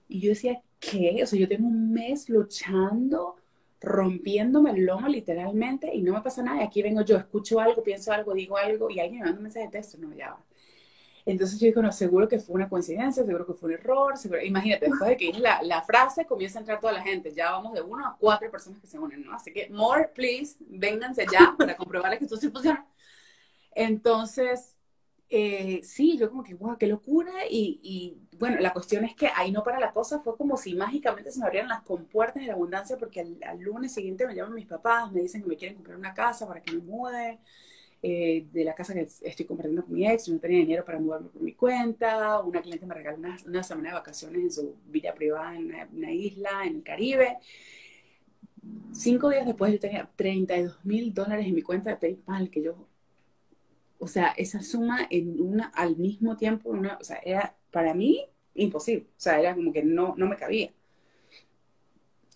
Y 0.08 0.20
yo 0.20 0.30
decía, 0.30 0.62
¿qué? 0.80 1.22
O 1.24 1.26
sea, 1.26 1.40
yo 1.40 1.48
tengo 1.48 1.68
un 1.68 1.94
mes 1.94 2.30
luchando, 2.30 3.38
rompiéndome 3.82 4.72
el 4.72 4.86
lomo 4.86 5.08
literalmente 5.08 5.94
y 5.94 6.02
no 6.02 6.14
me 6.14 6.22
pasa 6.22 6.44
nada. 6.44 6.62
Y 6.62 6.66
aquí 6.66 6.82
vengo 6.82 7.02
yo, 7.02 7.18
escucho 7.18 7.60
algo, 7.60 7.84
pienso 7.84 8.12
algo, 8.12 8.34
digo 8.34 8.58
algo 8.58 8.90
y 8.90 9.00
alguien 9.00 9.20
me 9.20 9.26
manda 9.26 9.38
un 9.38 9.44
mensaje 9.44 9.66
de 9.66 9.72
texto. 9.72 9.98
No, 9.98 10.14
ya 10.14 10.32
va. 10.32 10.46
Entonces 11.26 11.60
yo 11.60 11.68
digo, 11.68 11.82
no, 11.82 11.92
seguro 11.92 12.28
que 12.28 12.40
fue 12.40 12.56
una 12.56 12.68
coincidencia, 12.68 13.24
seguro 13.24 13.46
que 13.46 13.54
fue 13.54 13.70
un 13.70 13.76
error, 13.76 14.18
seguro... 14.18 14.42
imagínate, 14.42 14.88
después 14.88 15.10
de 15.10 15.18
que 15.18 15.28
dije 15.28 15.40
la, 15.40 15.62
la, 15.64 15.82
frase, 15.82 16.26
comienza 16.26 16.60
a 16.60 16.62
entrar 16.62 16.82
toda 16.82 16.92
la 16.92 17.02
gente, 17.02 17.34
ya 17.34 17.52
vamos 17.52 17.74
de 17.74 17.82
uno 17.82 18.06
a 18.06 18.18
cuatro 18.20 18.52
personas 18.52 18.82
que 18.82 18.88
se 18.88 19.00
unen, 19.00 19.24
¿no? 19.24 19.34
Así 19.34 19.54
que, 19.54 19.70
more, 19.70 20.10
please, 20.14 20.58
vénganse 20.60 21.26
ya 21.32 21.56
para 21.58 21.78
comprobarles 21.78 22.20
que 22.20 22.26
esto 22.26 22.36
sí 22.36 22.50
funciona. 22.50 22.86
Entonces, 23.76 24.78
eh, 25.36 25.82
sí, 25.84 26.18
yo 26.18 26.30
como 26.30 26.44
que, 26.44 26.54
wow, 26.54 26.78
qué 26.78 26.88
locura, 26.88 27.32
y, 27.50 28.20
bueno, 28.38 28.60
la 28.60 28.72
cuestión 28.72 29.04
es 29.04 29.16
que 29.16 29.30
ahí 29.36 29.52
no 29.52 29.64
para 29.64 29.80
la 29.80 29.92
cosa, 29.92 30.20
fue 30.20 30.38
como 30.38 30.58
si 30.58 30.76
mágicamente 30.76 31.32
se 31.32 31.40
me 31.40 31.46
abrieran 31.46 31.70
las 31.70 31.82
compuertas 31.82 32.42
de 32.42 32.48
la 32.48 32.54
abundancia, 32.54 32.98
porque 32.98 33.22
al, 33.22 33.60
lunes 33.60 33.94
siguiente 33.94 34.28
me 34.28 34.36
llaman 34.36 34.54
mis 34.54 34.68
papás, 34.68 35.12
me 35.12 35.22
dicen 35.22 35.42
que 35.42 35.48
me 35.48 35.58
quieren 35.58 35.76
comprar 35.76 35.98
una 35.98 36.14
casa 36.14 36.48
para 36.48 36.62
que 36.62 36.74
me 36.74 36.84
mude, 36.84 37.40
eh, 38.04 38.48
de 38.52 38.64
la 38.66 38.76
casa 38.76 38.94
que 38.94 39.02
estoy 39.02 39.46
compartiendo 39.46 39.84
con 39.86 39.96
mi 39.96 40.06
ex, 40.06 40.30
no 40.30 40.38
tenía 40.38 40.60
dinero 40.60 40.86
para 40.86 41.00
mudarme 41.00 41.30
por 41.30 41.42
mi 41.42 41.54
cuenta, 41.54 42.42
una 42.42 42.62
cliente 42.62 42.86
me 42.86 42.94
regaló 42.94 43.18
una, 43.18 43.64
semana 43.64 43.90
de 43.90 43.96
vacaciones 43.96 44.42
en 44.42 44.52
su 44.52 44.76
vida 44.86 45.16
privada 45.16 45.56
en 45.56 45.74
una, 45.94 46.12
isla, 46.12 46.66
en 46.66 46.76
el 46.76 46.84
Caribe. 46.84 47.38
cinco 48.92 49.30
días 49.30 49.46
después 49.46 49.72
yo 49.72 49.80
tenía 49.80 50.10
32 50.16 50.84
mil 50.86 51.14
dólares 51.14 51.48
en 51.48 51.56
mi 51.56 51.62
cuenta 51.62 51.92
de 51.92 51.96
PayPal, 51.96 52.50
que 52.50 52.62
yo, 52.62 52.88
o 54.00 54.08
sea, 54.08 54.30
esa 54.38 54.62
suma 54.62 55.08
en 55.10 55.40
una, 55.42 55.68
al 55.70 55.98
mismo 55.98 56.38
tiempo, 56.38 56.70
una, 56.70 56.98
o 57.00 57.04
sea, 57.04 57.18
era 57.24 57.56
para 57.72 57.94
mí 57.94 58.26
imposible, 58.56 59.08
o 59.18 59.20
sea, 59.20 59.40
era 59.40 59.56
como 59.56 59.74
que 59.74 59.84
no, 59.84 60.16
no 60.18 60.28
me 60.28 60.36
cabía. 60.38 60.72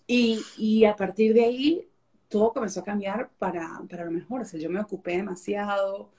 Y, 0.06 0.40
y 0.56 0.84
a 0.84 0.96
partir 0.96 1.34
de 1.34 1.44
ahí, 1.44 1.88
todo 2.28 2.52
comenzó 2.52 2.80
a 2.80 2.84
cambiar 2.84 3.30
para, 3.38 3.82
para 3.88 4.04
lo 4.04 4.10
mejor, 4.10 4.42
o 4.42 4.44
sea, 4.44 4.58
yo 4.60 4.70
me 4.70 4.80
ocupé 4.80 5.12
demasiado, 5.12 6.10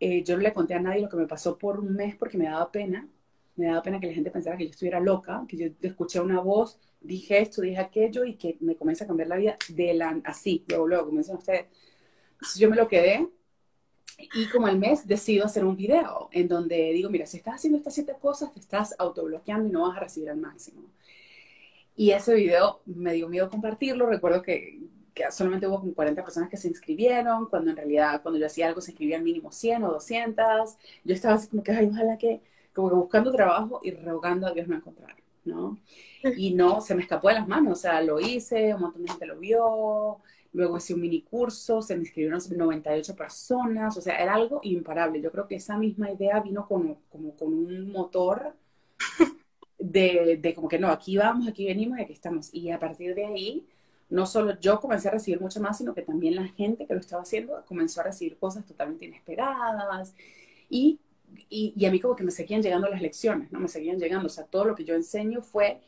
eh, 0.00 0.24
yo 0.24 0.36
no 0.36 0.42
le 0.42 0.52
conté 0.52 0.74
a 0.74 0.80
nadie 0.80 1.02
lo 1.02 1.08
que 1.08 1.16
me 1.16 1.26
pasó 1.26 1.58
por 1.58 1.78
un 1.80 1.94
mes 1.94 2.16
porque 2.16 2.38
me 2.38 2.46
daba 2.46 2.70
pena, 2.72 3.08
me 3.56 3.66
daba 3.66 3.82
pena 3.82 4.00
que 4.00 4.06
la 4.08 4.14
gente 4.14 4.30
pensara 4.30 4.56
que 4.56 4.64
yo 4.64 4.70
estuviera 4.70 5.00
loca, 5.00 5.44
que 5.48 5.56
yo 5.56 5.66
escuché 5.82 6.20
una 6.20 6.40
voz, 6.40 6.78
dije 7.00 7.40
esto, 7.40 7.62
dije 7.62 7.78
aquello 7.78 8.24
y 8.24 8.36
que 8.36 8.56
me 8.60 8.76
comienza 8.76 9.04
a 9.04 9.06
cambiar 9.06 9.28
la 9.28 9.36
vida 9.36 9.56
de 9.68 9.94
la, 9.94 10.20
así, 10.24 10.64
luego, 10.68 10.88
luego, 10.88 11.06
como 11.06 11.18
dicen 11.18 11.36
ustedes. 11.36 11.66
Entonces 12.32 12.58
yo 12.60 12.70
me 12.70 12.76
lo 12.76 12.88
quedé 12.88 13.28
y 14.34 14.46
como 14.48 14.66
al 14.66 14.78
mes 14.78 15.06
decido 15.06 15.44
hacer 15.44 15.64
un 15.64 15.76
video 15.76 16.28
en 16.32 16.48
donde 16.48 16.92
digo, 16.92 17.10
mira, 17.10 17.26
si 17.26 17.38
estás 17.38 17.56
haciendo 17.56 17.78
estas 17.78 17.94
siete 17.94 18.14
cosas, 18.20 18.52
te 18.52 18.60
estás 18.60 18.94
autobloqueando 18.98 19.68
y 19.68 19.72
no 19.72 19.88
vas 19.88 19.96
a 19.96 20.00
recibir 20.00 20.30
al 20.30 20.38
máximo. 20.38 20.82
Y 21.96 22.12
ese 22.12 22.34
video 22.34 22.80
me 22.86 23.12
dio 23.12 23.28
miedo 23.28 23.50
compartirlo. 23.50 24.06
Recuerdo 24.06 24.42
que, 24.42 24.80
que 25.12 25.30
solamente 25.30 25.66
hubo 25.66 25.80
como 25.80 25.94
40 25.94 26.22
personas 26.22 26.48
que 26.48 26.56
se 26.56 26.68
inscribieron, 26.68 27.46
cuando 27.46 27.70
en 27.70 27.76
realidad 27.76 28.22
cuando 28.22 28.38
yo 28.38 28.46
hacía 28.46 28.68
algo 28.68 28.80
se 28.80 28.92
inscribían 28.92 29.22
mínimo 29.22 29.52
100 29.52 29.84
o 29.84 29.92
200. 29.92 30.76
Yo 31.04 31.14
estaba 31.14 31.34
así 31.34 31.48
como 31.48 31.62
que, 31.62 31.72
ay, 31.72 31.88
ojalá 31.92 32.16
que, 32.16 32.40
como 32.74 32.88
que 32.88 32.94
buscando 32.96 33.32
trabajo 33.32 33.80
y 33.82 33.90
rogando 33.92 34.46
a 34.46 34.52
Dios 34.52 34.68
no 34.68 34.76
encontrar, 34.76 35.16
¿no? 35.44 35.78
Y 36.36 36.54
no, 36.54 36.80
se 36.80 36.94
me 36.94 37.02
escapó 37.02 37.28
de 37.28 37.34
las 37.34 37.48
manos, 37.48 37.78
o 37.78 37.80
sea, 37.80 38.00
lo 38.02 38.20
hice, 38.20 38.74
un 38.74 38.82
montón 38.82 39.02
de 39.02 39.08
gente 39.08 39.26
lo 39.26 39.38
vio, 39.38 40.18
luego 40.52 40.76
hice 40.76 40.94
un 40.94 41.00
mini 41.00 41.22
curso, 41.22 41.80
se 41.82 41.94
me 41.94 42.02
inscribieron 42.02 42.40
98 42.56 43.14
personas, 43.14 43.96
o 43.96 44.00
sea, 44.00 44.16
era 44.16 44.34
algo 44.34 44.60
imparable. 44.62 45.20
Yo 45.20 45.30
creo 45.30 45.46
que 45.46 45.56
esa 45.56 45.78
misma 45.78 46.10
idea 46.10 46.40
vino 46.40 46.66
como, 46.66 46.98
como 47.10 47.36
con 47.36 47.52
un 47.52 47.92
motor 47.92 48.54
de, 49.78 50.38
de 50.40 50.54
como 50.54 50.68
que 50.68 50.78
no, 50.78 50.88
aquí 50.88 51.16
vamos, 51.16 51.48
aquí 51.48 51.66
venimos 51.66 51.98
y 51.98 52.02
aquí 52.02 52.12
estamos. 52.12 52.52
Y 52.52 52.70
a 52.70 52.78
partir 52.78 53.14
de 53.14 53.26
ahí, 53.26 53.66
no 54.08 54.26
solo 54.26 54.58
yo 54.60 54.80
comencé 54.80 55.08
a 55.08 55.12
recibir 55.12 55.40
mucho 55.40 55.60
más, 55.60 55.78
sino 55.78 55.94
que 55.94 56.02
también 56.02 56.34
la 56.34 56.48
gente 56.48 56.86
que 56.86 56.94
lo 56.94 57.00
estaba 57.00 57.22
haciendo 57.22 57.64
comenzó 57.66 58.00
a 58.00 58.04
recibir 58.04 58.36
cosas 58.36 58.66
totalmente 58.66 59.06
inesperadas. 59.06 60.14
Y, 60.68 60.98
y, 61.48 61.72
y, 61.76 61.86
a 61.86 61.90
mí 61.90 62.00
como 62.00 62.16
que 62.16 62.24
me 62.24 62.32
seguían 62.32 62.62
llegando 62.62 62.88
las 62.88 63.00
lecciones, 63.00 63.52
¿no? 63.52 63.60
Me 63.60 63.68
seguían 63.68 63.98
llegando. 63.98 64.26
O 64.26 64.30
sea, 64.30 64.44
todo 64.44 64.64
lo 64.64 64.74
que 64.74 64.84
yo 64.84 64.94
enseño 64.94 65.42
fue, 65.42 65.80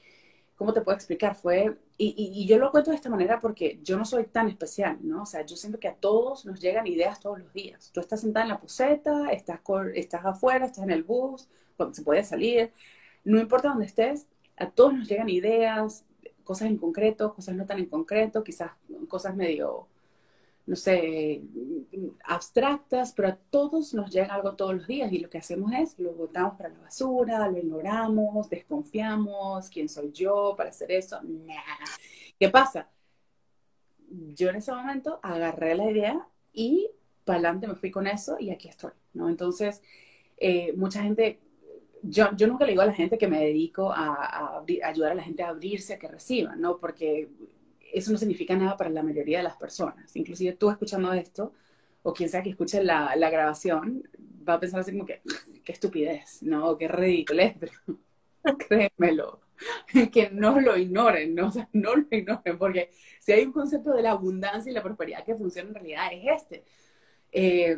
¿cómo 0.56 0.72
te 0.72 0.80
puedo 0.80 0.96
explicar? 0.96 1.34
Fue, 1.34 1.76
y, 2.16 2.32
y, 2.42 2.46
yo 2.46 2.58
lo 2.58 2.70
cuento 2.70 2.90
de 2.90 2.96
esta 2.96 3.10
manera 3.10 3.38
porque 3.38 3.78
yo 3.82 3.96
no 3.96 4.04
soy 4.04 4.24
tan 4.24 4.48
especial, 4.48 4.98
¿no? 5.02 5.22
O 5.22 5.26
sea, 5.26 5.44
yo 5.44 5.56
siento 5.56 5.78
que 5.78 5.88
a 5.88 5.94
todos 5.94 6.44
nos 6.46 6.60
llegan 6.60 6.86
ideas 6.86 7.20
todos 7.20 7.38
los 7.38 7.52
días. 7.52 7.90
Tú 7.92 8.00
estás 8.00 8.20
sentada 8.20 8.44
en 8.44 8.50
la 8.50 8.60
puseta, 8.60 9.30
estás, 9.30 9.60
estás 9.94 10.24
afuera, 10.24 10.66
estás 10.66 10.84
en 10.84 10.90
el 10.90 11.02
bus, 11.02 11.48
cuando 11.76 11.94
se 11.94 12.02
puede 12.02 12.24
salir. 12.24 12.72
No 13.24 13.38
importa 13.40 13.68
dónde 13.68 13.86
estés, 13.86 14.26
a 14.56 14.70
todos 14.70 14.94
nos 14.94 15.08
llegan 15.08 15.28
ideas, 15.28 16.04
cosas 16.44 16.68
en 16.68 16.76
concreto, 16.76 17.34
cosas 17.34 17.54
no 17.54 17.66
tan 17.66 17.78
en 17.78 17.86
concreto, 17.86 18.42
quizás 18.42 18.72
cosas 19.08 19.36
medio, 19.36 19.86
no 20.66 20.76
sé, 20.76 21.42
abstractas, 22.24 23.12
pero 23.14 23.28
a 23.28 23.36
todos 23.36 23.94
nos 23.94 24.10
llega 24.10 24.34
algo 24.34 24.54
todos 24.54 24.74
los 24.74 24.86
días 24.86 25.12
y 25.12 25.18
lo 25.18 25.28
que 25.28 25.38
hacemos 25.38 25.72
es 25.72 25.98
lo 25.98 26.12
botamos 26.12 26.54
para 26.56 26.68
la 26.68 26.78
basura, 26.78 27.48
lo 27.48 27.58
ignoramos, 27.58 28.48
desconfiamos, 28.48 29.68
¿quién 29.68 29.88
soy 29.88 30.12
yo 30.12 30.54
para 30.56 30.70
hacer 30.70 30.92
eso? 30.92 31.20
Nah. 31.22 31.54
¿Qué 32.38 32.48
pasa? 32.48 32.88
Yo 34.08 34.50
en 34.50 34.56
ese 34.56 34.72
momento 34.72 35.18
agarré 35.22 35.74
la 35.74 35.90
idea 35.90 36.28
y 36.52 36.88
para 37.24 37.38
adelante 37.38 37.66
me 37.66 37.74
fui 37.74 37.90
con 37.90 38.06
eso 38.06 38.36
y 38.38 38.50
aquí 38.50 38.68
estoy, 38.68 38.92
¿no? 39.14 39.28
Entonces, 39.28 39.82
eh, 40.36 40.72
mucha 40.76 41.02
gente 41.02 41.40
yo, 42.02 42.34
yo 42.36 42.46
nunca 42.48 42.64
le 42.64 42.72
digo 42.72 42.82
a 42.82 42.86
la 42.86 42.92
gente 42.92 43.16
que 43.16 43.28
me 43.28 43.38
dedico 43.38 43.92
a, 43.92 44.62
ayudar 44.84 45.12
a 45.12 45.14
la 45.14 45.22
gente 45.22 45.42
a 45.42 45.50
abrirse, 45.50 45.94
a 45.94 45.98
que 45.98 46.08
reciban, 46.08 46.60
¿no? 46.60 46.78
Porque 46.78 47.28
eso 47.92 48.12
no 48.12 48.18
significa 48.18 48.56
nada 48.56 48.76
para 48.76 48.90
la 48.90 49.02
mayoría 49.02 49.38
de 49.38 49.44
las 49.44 49.56
personas. 49.56 50.14
Inclusive 50.16 50.52
tú 50.54 50.70
escuchando 50.70 51.12
esto, 51.12 51.52
o 52.02 52.12
quien 52.12 52.28
sea 52.28 52.42
que 52.42 52.50
escuche 52.50 52.82
la, 52.82 53.14
la 53.16 53.30
grabación, 53.30 54.08
va 54.48 54.54
a 54.54 54.60
pensar 54.60 54.80
así 54.80 54.92
como 54.92 55.06
que, 55.06 55.22
qué 55.64 55.72
estupidez, 55.72 56.42
¿no? 56.42 56.76
Qué 56.76 56.88
ridiculez, 56.88 57.56
pero 57.60 57.72
créemelo, 58.58 59.40
que 60.12 60.30
no 60.30 60.60
lo 60.60 60.76
ignoren, 60.76 61.34
¿no? 61.34 61.48
O 61.48 61.50
sea, 61.52 61.68
no 61.72 61.94
lo 61.94 62.06
ignoren, 62.10 62.58
porque 62.58 62.90
si 63.20 63.32
hay 63.32 63.44
un 63.44 63.52
concepto 63.52 63.92
de 63.92 64.02
la 64.02 64.12
abundancia 64.12 64.70
y 64.70 64.74
la 64.74 64.82
prosperidad 64.82 65.24
que 65.24 65.36
funciona 65.36 65.68
en 65.68 65.74
realidad 65.74 66.08
es 66.12 66.42
este. 66.42 66.64
Eh, 67.30 67.76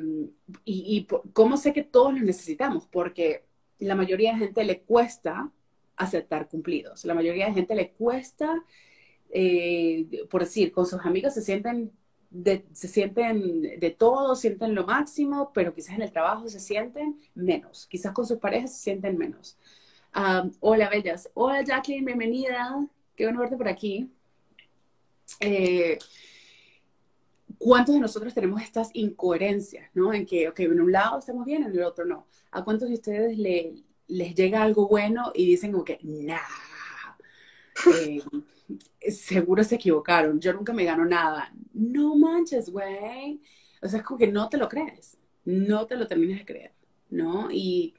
y, 0.65 0.97
y 0.97 1.07
cómo 1.33 1.57
sé 1.57 1.73
que 1.73 1.83
todos 1.85 2.15
lo 2.15 2.21
necesitamos, 2.21 2.87
porque 2.87 3.45
la 3.79 3.95
mayoría 3.95 4.33
de 4.33 4.39
gente 4.39 4.65
le 4.65 4.81
cuesta 4.83 5.51
aceptar 5.97 6.49
cumplidos. 6.49 7.05
La 7.05 7.15
mayoría 7.15 7.47
de 7.47 7.55
gente 7.55 7.75
le 7.75 7.93
cuesta, 7.93 8.65
eh, 9.37 10.27
por 10.31 10.43
decir, 10.43 10.71
con 10.71 10.87
sus 10.87 11.01
amigos 11.01 11.35
se 11.35 11.43
sienten 11.43 11.91
de, 12.31 12.65
se 12.73 12.87
sienten 12.87 13.81
de 13.81 13.91
todo, 13.91 14.37
sienten 14.37 14.77
lo 14.77 14.87
máximo, 14.87 15.51
pero 15.53 15.75
quizás 15.75 15.97
en 15.97 16.03
el 16.03 16.13
trabajo 16.13 16.49
se 16.49 16.61
sienten 16.61 17.21
menos. 17.35 17.89
Quizás 17.89 18.13
con 18.13 18.27
sus 18.27 18.39
parejas 18.39 18.73
se 18.77 18.83
sienten 18.85 19.19
menos. 19.19 19.59
hola, 20.61 20.89
bellas. 20.89 21.29
Hola, 21.35 21.63
Jacqueline, 21.65 22.05
bienvenida. 22.05 22.87
Qué 23.17 23.25
bueno 23.25 23.41
verte 23.41 23.57
por 23.57 23.67
aquí. 23.67 24.09
Eh, 25.41 25.99
¿Cuántos 27.59 27.97
de 27.97 28.01
nosotros 28.01 28.33
tenemos 28.35 28.63
estas 28.63 28.91
incoherencias, 28.93 29.91
¿no? 29.95 30.13
En 30.13 30.27
que, 30.27 30.49
ok, 30.49 30.61
en 30.61 30.81
un 30.81 30.93
lado 30.93 31.19
estamos 31.19 31.45
bien, 31.45 31.65
en 31.65 31.73
el 31.73 31.83
otro 31.83 32.05
no. 32.05 32.29
¿A 32.53 32.63
cuántos 32.63 32.89
de 32.89 32.95
ustedes 32.95 33.37
les 34.07 34.35
llega 34.37 34.63
algo 34.63 34.87
bueno 34.87 35.33
y 35.35 35.45
dicen 35.45 35.73
como 35.73 35.85
que, 35.85 35.99
nah, 36.03 36.39
eh, 37.99 38.23
seguro 39.09 39.65
se 39.65 39.77
equivocaron, 39.77 40.41
yo 40.41 40.53
nunca 40.53 40.73
me 40.73 40.85
gano 40.85 41.05
nada? 41.05 41.53
No 41.73 42.17
manches, 42.17 42.71
güey. 42.71 43.41
O 43.83 43.89
sea, 43.89 44.01
es 44.01 44.05
como 44.05 44.19
que 44.19 44.29
no 44.29 44.49
te 44.49 44.57
lo 44.57 44.69
crees, 44.69 45.19
no 45.45 45.87
te 45.87 45.97
lo 45.97 46.07
terminas 46.07 46.39
de 46.39 46.47
creer, 46.47 46.73
¿no? 47.11 47.51
Y, 47.51 47.95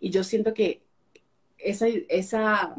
y 0.00 0.10
yo 0.10 0.22
siento 0.24 0.54
que 0.54 0.82
esa, 1.58 1.86
esa 2.08 2.74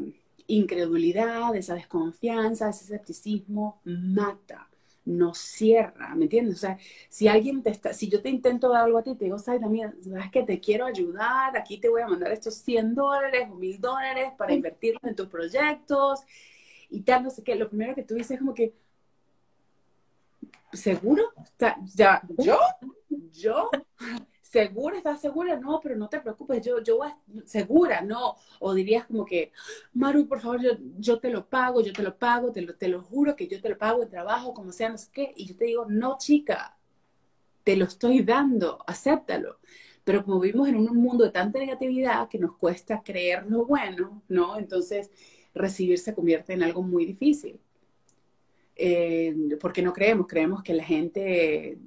incredulidad, 0.46 1.54
esa 1.56 1.74
desconfianza, 1.74 2.70
ese 2.70 2.84
escepticismo 2.84 3.80
mata 3.84 4.68
nos 5.04 5.38
cierra, 5.38 6.14
¿me 6.16 6.24
entiendes? 6.24 6.56
O 6.56 6.58
sea, 6.58 6.78
si 7.08 7.28
alguien 7.28 7.62
te 7.62 7.70
está, 7.70 7.92
si 7.94 8.08
yo 8.08 8.20
te 8.22 8.28
intento 8.28 8.68
dar 8.70 8.84
algo 8.84 8.98
a 8.98 9.04
ti, 9.04 9.14
te 9.14 9.26
digo, 9.26 9.38
sabes, 9.38 9.60
también, 9.60 9.94
sabes 10.02 10.30
que 10.32 10.42
te 10.42 10.58
quiero 10.60 10.84
ayudar, 10.84 11.56
aquí 11.56 11.78
te 11.78 11.88
voy 11.88 12.02
a 12.02 12.08
mandar 12.08 12.32
estos 12.32 12.54
100 12.56 12.94
dólares 12.94 13.48
o 13.50 13.54
1000 13.54 13.80
dólares 13.80 14.32
para 14.36 14.52
invertirlos 14.52 15.04
en 15.04 15.14
tus 15.14 15.28
proyectos 15.28 16.20
y 16.90 17.00
tal, 17.02 17.24
no 17.24 17.30
sé 17.30 17.42
qué, 17.42 17.54
lo 17.54 17.68
primero 17.68 17.94
que 17.94 18.02
tú 18.02 18.14
dices 18.14 18.32
es 18.32 18.38
como 18.38 18.54
que, 18.54 18.74
¿seguro? 20.72 21.24
¿Ya? 21.94 22.22
¿Yo? 22.38 22.58
¿Yo? 23.32 23.70
¿Segura? 24.40 24.96
¿Estás 24.96 25.20
segura? 25.20 25.58
No, 25.58 25.80
pero 25.82 25.96
no 25.96 26.08
te 26.08 26.20
preocupes, 26.20 26.64
yo, 26.64 26.82
yo 26.82 26.98
voy 26.98 27.10
segura, 27.44 28.00
no. 28.00 28.36
O 28.60 28.72
dirías 28.74 29.06
como 29.06 29.24
que, 29.24 29.52
Maru, 29.92 30.26
por 30.26 30.40
favor, 30.40 30.62
yo, 30.62 30.70
yo 30.98 31.18
te 31.18 31.30
lo 31.30 31.46
pago, 31.46 31.80
yo 31.80 31.92
te 31.92 32.02
lo 32.02 32.16
pago, 32.16 32.52
te 32.52 32.62
lo, 32.62 32.74
te 32.74 32.88
lo 32.88 33.02
juro 33.02 33.36
que 33.36 33.48
yo 33.48 33.60
te 33.60 33.68
lo 33.68 33.76
pago 33.76 34.02
en 34.02 34.08
trabajo, 34.08 34.54
como 34.54 34.72
sea, 34.72 34.88
no 34.88 34.98
sé 34.98 35.08
qué. 35.12 35.32
Y 35.36 35.46
yo 35.46 35.56
te 35.56 35.66
digo, 35.66 35.86
no, 35.88 36.16
chica, 36.18 36.78
te 37.64 37.76
lo 37.76 37.84
estoy 37.84 38.22
dando, 38.22 38.78
acéptalo. 38.86 39.58
Pero 40.04 40.24
como 40.24 40.38
vivimos 40.38 40.68
en 40.68 40.76
un 40.76 40.96
mundo 40.96 41.24
de 41.24 41.32
tanta 41.32 41.58
negatividad 41.58 42.28
que 42.28 42.38
nos 42.38 42.56
cuesta 42.56 43.02
creer 43.02 43.44
lo 43.48 43.66
bueno, 43.66 44.22
¿no? 44.28 44.56
Entonces, 44.56 45.10
recibir 45.56 45.98
se 45.98 46.14
convierte 46.14 46.52
en 46.52 46.62
algo 46.62 46.82
muy 46.82 47.04
difícil. 47.04 47.58
Eh, 48.76 49.34
porque 49.60 49.82
no 49.82 49.92
creemos, 49.92 50.26
creemos 50.26 50.62
que 50.62 50.74
la 50.74 50.84
gente 50.84 51.78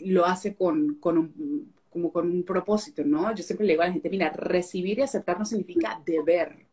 lo 0.00 0.26
hace 0.26 0.54
con, 0.54 0.96
con 0.96 1.16
un, 1.18 1.72
como 1.88 2.12
con 2.12 2.30
un 2.30 2.42
propósito, 2.44 3.02
¿no? 3.04 3.34
Yo 3.34 3.42
siempre 3.42 3.66
le 3.66 3.72
digo 3.72 3.82
a 3.82 3.86
la 3.86 3.92
gente, 3.92 4.10
mira, 4.10 4.30
recibir 4.30 4.98
y 4.98 5.02
aceptar 5.02 5.38
no 5.38 5.46
significa 5.46 6.00
deber. 6.04 6.66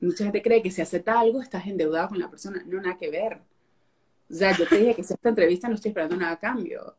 Mucha 0.00 0.24
gente 0.24 0.40
cree 0.42 0.62
que 0.62 0.70
si 0.70 0.80
acepta 0.80 1.20
algo 1.20 1.42
estás 1.42 1.66
endeudado 1.66 2.08
con 2.08 2.18
la 2.18 2.30
persona. 2.30 2.62
No, 2.66 2.80
nada 2.80 2.96
que 2.96 3.10
ver. 3.10 3.40
O 4.30 4.34
sea, 4.34 4.56
yo 4.56 4.66
te 4.66 4.78
dije 4.78 4.94
que 4.94 5.02
si 5.02 5.12
esta 5.14 5.28
entrevista 5.28 5.68
no 5.68 5.74
estoy 5.74 5.90
esperando 5.90 6.16
nada 6.16 6.32
a 6.32 6.38
cambio. 6.38 6.96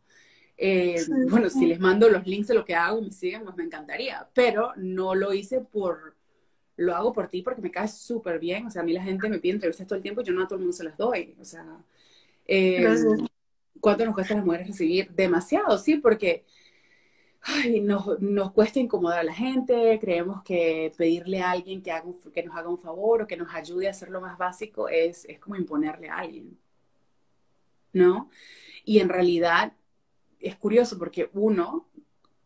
Eh, 0.55 1.03
bueno, 1.29 1.49
si 1.49 1.65
les 1.65 1.79
mando 1.79 2.09
los 2.09 2.25
links 2.25 2.47
de 2.47 2.55
lo 2.55 2.65
que 2.65 2.75
hago, 2.75 3.01
me 3.01 3.11
siguen, 3.11 3.43
pues 3.43 3.55
me 3.55 3.63
encantaría. 3.63 4.27
Pero 4.33 4.73
no 4.75 5.15
lo 5.15 5.33
hice 5.33 5.61
por, 5.61 6.16
lo 6.77 6.95
hago 6.95 7.13
por 7.13 7.27
ti 7.27 7.41
porque 7.41 7.61
me 7.61 7.71
cae 7.71 7.87
súper 7.87 8.39
bien. 8.39 8.67
O 8.67 8.71
sea, 8.71 8.81
a 8.81 8.85
mí 8.85 8.93
la 8.93 9.03
gente 9.03 9.29
me 9.29 9.39
pide 9.39 9.53
entrevistas 9.53 9.87
todo 9.87 9.97
el 9.97 10.03
tiempo 10.03 10.21
y 10.21 10.23
yo 10.23 10.33
no 10.33 10.43
a 10.43 10.47
todo 10.47 10.55
el 10.55 10.61
mundo 10.61 10.75
se 10.75 10.83
las 10.83 10.97
doy. 10.97 11.35
O 11.39 11.45
sea, 11.45 11.65
eh, 12.45 12.85
¿Cuánto 13.79 14.05
nos 14.05 14.15
cuesta 14.15 14.33
a 14.33 14.37
las 14.37 14.45
mujeres 14.45 14.67
recibir? 14.67 15.09
Demasiado, 15.11 15.77
sí, 15.77 15.97
porque 15.97 16.45
ay, 17.41 17.79
nos, 17.81 18.19
nos, 18.19 18.51
cuesta 18.51 18.79
incomodar 18.79 19.19
a 19.19 19.23
la 19.23 19.33
gente, 19.33 19.99
creemos 20.01 20.41
que 20.43 20.91
pedirle 20.97 21.41
a 21.41 21.51
alguien 21.51 21.81
que, 21.81 21.91
haga 21.91 22.05
que 22.33 22.43
nos 22.43 22.55
haga 22.55 22.69
un 22.69 22.79
favor 22.79 23.21
o 23.21 23.27
que 23.27 23.37
nos 23.37 23.53
ayude 23.53 23.87
a 23.87 23.91
hacer 23.91 24.09
lo 24.09 24.19
más 24.19 24.37
básico 24.37 24.89
es, 24.89 25.25
es 25.25 25.39
como 25.39 25.55
imponerle 25.55 26.09
a 26.09 26.17
alguien. 26.17 26.57
¿no? 27.93 28.29
Y 28.85 28.99
en 28.99 29.09
realidad 29.09 29.73
es 30.39 30.55
curioso 30.55 30.97
porque 30.97 31.29
uno, 31.33 31.87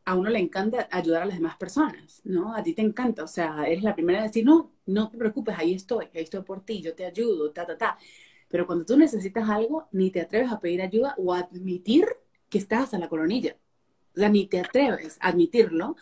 a 0.06 0.16
uno 0.16 0.30
le 0.30 0.40
encanta 0.40 0.88
ayudar 0.92 1.24
a 1.24 1.26
las 1.26 1.36
demás 1.36 1.58
personas, 1.58 2.22
¿no? 2.24 2.56
A 2.56 2.64
ti 2.64 2.74
te 2.74 2.82
encanta, 2.82 3.24
o 3.24 3.28
sea, 3.28 3.66
eres 3.66 3.84
la 3.84 3.94
primera 3.96 4.20
a 4.20 4.24
decir, 4.24 4.46
no, 4.46 4.72
no 4.86 5.10
te 5.10 5.18
preocupes, 5.18 5.56
ahí 5.58 5.74
estoy, 5.74 6.06
ahí 6.14 6.24
estoy 6.24 6.42
por 6.42 6.66
ti, 6.66 6.82
yo 6.82 6.96
te 6.96 7.06
ayudo, 7.06 7.52
ta, 7.52 7.66
ta, 7.66 7.78
ta. 7.78 7.98
Pero 8.50 8.66
cuando 8.68 8.86
tú 8.86 8.98
necesitas 8.98 9.50
algo, 9.50 9.88
ni 9.92 10.12
te 10.12 10.22
atreves 10.22 10.52
a 10.52 10.60
pedir 10.60 10.82
ayuda 10.82 11.16
o 11.18 11.34
a 11.34 11.40
admitir 11.40 12.06
que 12.50 12.58
estás 12.58 12.84
hasta 12.84 13.00
la 13.00 13.10
coronilla. 13.10 13.56
O 14.16 14.20
sea, 14.20 14.30
ni 14.30 14.48
te 14.48 14.60
atreves 14.60 15.18
a 15.22 15.30
admitirlo, 15.30 15.96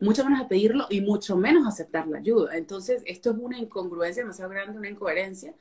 mucho 0.00 0.24
menos 0.24 0.40
a 0.40 0.48
pedirlo 0.48 0.86
y 0.90 1.00
mucho 1.00 1.36
menos 1.36 1.64
a 1.64 1.68
aceptar 1.68 2.06
la 2.08 2.18
ayuda. 2.18 2.56
Entonces, 2.56 3.02
esto 3.06 3.30
es 3.30 3.36
una 3.38 3.58
incongruencia 3.58 4.22
demasiado 4.22 4.50
grande, 4.50 4.78
una 4.78 4.90
incoherencia 4.90 5.54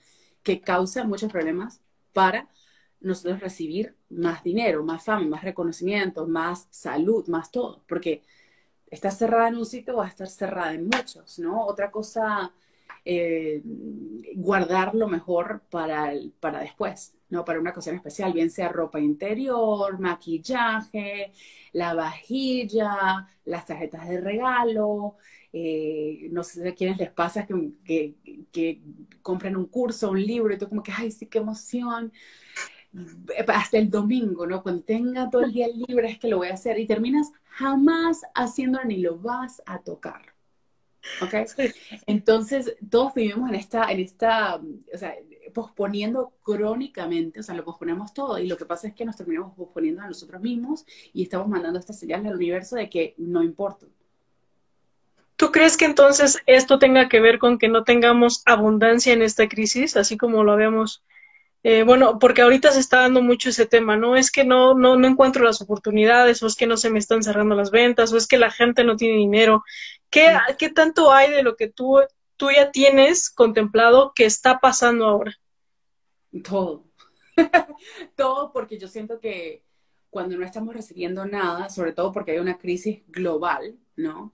que 0.43 0.61
causa 0.61 1.05
muchos 1.05 1.31
problemas 1.31 1.81
para 2.11 2.49
nosotros 3.03 3.39
recibir 3.41 3.95
más 4.09 4.43
dinero, 4.43 4.83
más 4.83 5.03
fama, 5.03 5.27
más 5.27 5.43
reconocimiento, 5.43 6.25
más 6.25 6.67
salud, 6.71 7.27
más 7.27 7.51
todo, 7.51 7.83
porque 7.87 8.23
estás 8.89 9.17
cerrada 9.17 9.49
en 9.49 9.57
un 9.57 9.65
sitio, 9.65 9.97
va 9.97 10.05
a 10.05 10.09
estar 10.09 10.27
cerrada 10.27 10.73
en 10.73 10.85
muchos, 10.85 11.39
¿no? 11.39 11.65
Otra 11.65 11.91
cosa, 11.91 12.53
eh, 13.05 13.61
guardar 14.35 14.95
lo 14.95 15.07
mejor 15.07 15.63
para, 15.69 16.13
para 16.39 16.61
después, 16.61 17.15
¿no? 17.29 17.43
Para 17.43 17.59
una 17.59 17.71
ocasión 17.71 17.95
especial, 17.95 18.33
bien 18.33 18.49
sea 18.49 18.69
ropa 18.69 18.99
interior, 18.99 19.99
maquillaje, 19.99 21.33
la 21.73 21.93
vajilla, 21.93 23.27
las 23.45 23.65
tarjetas 23.65 24.07
de 24.07 24.21
regalo, 24.21 25.17
eh, 25.51 26.29
no 26.31 26.43
sé 26.43 26.69
a 26.69 26.73
quiénes 26.73 26.97
les 26.97 27.11
pasa 27.11 27.45
que, 27.45 28.15
que, 28.51 28.81
un 29.55 29.65
curso, 29.67 30.11
un 30.11 30.21
libro, 30.21 30.53
y 30.53 30.57
tú 30.57 30.69
como 30.69 30.81
que, 30.83 30.91
ay, 30.95 31.11
sí, 31.11 31.27
qué 31.27 31.39
emoción 31.39 32.11
hasta 33.47 33.77
el 33.77 33.89
domingo, 33.89 34.45
¿no? 34.45 34.61
Cuando 34.61 34.83
tenga 34.83 35.29
todo 35.29 35.43
el 35.43 35.51
día 35.51 35.67
libre 35.67 36.09
es 36.09 36.19
que 36.19 36.27
lo 36.27 36.37
voy 36.37 36.49
a 36.49 36.53
hacer 36.53 36.79
y 36.79 36.85
terminas 36.85 37.31
jamás 37.45 38.21
haciéndolo 38.35 38.85
ni 38.85 38.97
lo 38.97 39.17
vas 39.17 39.61
a 39.65 39.79
tocar. 39.79 40.33
¿Ok? 41.21 41.33
Entonces, 42.05 42.75
todos 42.89 43.13
vivimos 43.13 43.49
en 43.49 43.55
esta, 43.55 43.91
en 43.91 43.99
esta, 43.99 44.55
o 44.55 44.97
sea, 44.97 45.15
posponiendo 45.53 46.33
crónicamente, 46.43 47.39
o 47.39 47.43
sea, 47.43 47.55
lo 47.55 47.65
posponemos 47.65 48.13
todo 48.13 48.39
y 48.39 48.47
lo 48.47 48.57
que 48.57 48.65
pasa 48.65 48.87
es 48.87 48.93
que 48.93 49.05
nos 49.05 49.17
terminamos 49.17 49.53
posponiendo 49.55 50.01
a 50.01 50.07
nosotros 50.07 50.41
mismos 50.41 50.85
y 51.13 51.23
estamos 51.23 51.47
mandando 51.47 51.79
estas 51.79 51.99
señales 51.99 52.27
al 52.27 52.37
universo 52.37 52.75
de 52.75 52.89
que 52.89 53.13
no 53.17 53.43
importa. 53.43 53.85
¿Tú 55.35 55.51
crees 55.51 55.77
que 55.77 55.85
entonces 55.85 56.41
esto 56.45 56.79
tenga 56.79 57.09
que 57.09 57.19
ver 57.19 57.37
con 57.37 57.57
que 57.57 57.67
no 57.67 57.83
tengamos 57.83 58.43
abundancia 58.45 59.13
en 59.13 59.21
esta 59.21 59.47
crisis, 59.49 59.97
así 59.97 60.15
como 60.15 60.43
lo 60.43 60.53
habíamos 60.53 61.03
eh, 61.63 61.83
bueno, 61.83 62.19
porque 62.19 62.41
ahorita 62.41 62.71
se 62.71 62.81
está 62.81 63.01
dando 63.01 63.21
mucho 63.21 63.49
ese 63.49 63.65
tema, 63.65 63.95
¿no? 63.95 64.17
Es 64.17 64.31
que 64.31 64.43
no, 64.43 64.73
no, 64.73 64.97
no 64.97 65.07
encuentro 65.07 65.45
las 65.45 65.61
oportunidades, 65.61 66.43
o 66.43 66.47
es 66.47 66.55
que 66.55 66.67
no 66.67 66.75
se 66.75 66.89
me 66.89 66.99
están 66.99 67.23
cerrando 67.23 67.55
las 67.55 67.71
ventas, 67.71 68.11
o 68.11 68.17
es 68.17 68.27
que 68.27 68.37
la 68.37 68.51
gente 68.51 68.83
no 68.83 68.97
tiene 68.97 69.17
dinero. 69.17 69.63
¿Qué, 70.09 70.35
¿qué 70.59 70.69
tanto 70.69 71.11
hay 71.11 71.31
de 71.31 71.41
lo 71.41 71.55
que 71.55 71.69
tú, 71.69 72.01
tú 72.35 72.49
ya 72.51 72.69
tienes 72.71 73.29
contemplado 73.29 74.11
que 74.13 74.25
está 74.25 74.59
pasando 74.59 75.05
ahora? 75.05 75.33
Todo. 76.43 76.85
todo 78.15 78.51
porque 78.51 78.77
yo 78.77 78.87
siento 78.87 79.19
que 79.19 79.63
cuando 80.09 80.37
no 80.37 80.45
estamos 80.45 80.75
recibiendo 80.75 81.25
nada, 81.25 81.69
sobre 81.69 81.93
todo 81.93 82.11
porque 82.11 82.31
hay 82.31 82.39
una 82.39 82.57
crisis 82.57 83.03
global, 83.07 83.77
¿no? 83.95 84.31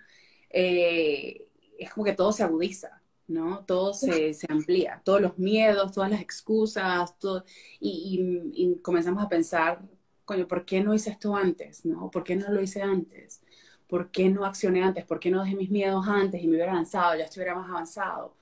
Eh, 0.49 1.47
es 1.77 1.93
como 1.93 2.05
que 2.05 2.13
todo 2.13 2.31
se 2.33 2.43
agudiza. 2.43 2.98
¿No? 3.29 3.63
Todo 3.65 3.93
se, 3.93 4.35
amplía, 4.49 5.01
todos 5.05 5.21
los 5.21 5.37
miedos, 5.37 5.91
todas 5.91 6.09
las 6.09 6.21
excusas, 6.21 7.17
todo, 7.19 7.45
y, 7.79 8.79
comenzamos 8.81 9.23
a 9.23 9.29
pensar, 9.29 9.81
coño, 10.25 10.47
¿por 10.47 10.65
qué 10.65 10.81
no 10.81 10.93
hice 10.93 11.11
esto 11.11 11.35
antes? 11.35 11.85
¿no? 11.85 12.11
¿Por 12.11 12.23
qué 12.23 12.35
no 12.35 12.49
lo 12.51 12.61
hice 12.61 12.81
antes? 12.81 13.41
¿Por 13.87 14.11
qué 14.11 14.29
no 14.29 14.45
accioné 14.45 14.83
antes? 14.83 15.05
¿Por 15.05 15.19
qué 15.19 15.31
no 15.31 15.43
dejé 15.43 15.55
mis 15.55 15.71
miedos 15.71 16.07
antes 16.07 16.41
y 16.41 16.47
me 16.47 16.55
hubiera 16.55 16.71
avanzado, 16.73 17.17
ya 17.17 17.25
estuviera 17.25 17.55
más 17.55 17.69
avanzado? 17.69 18.35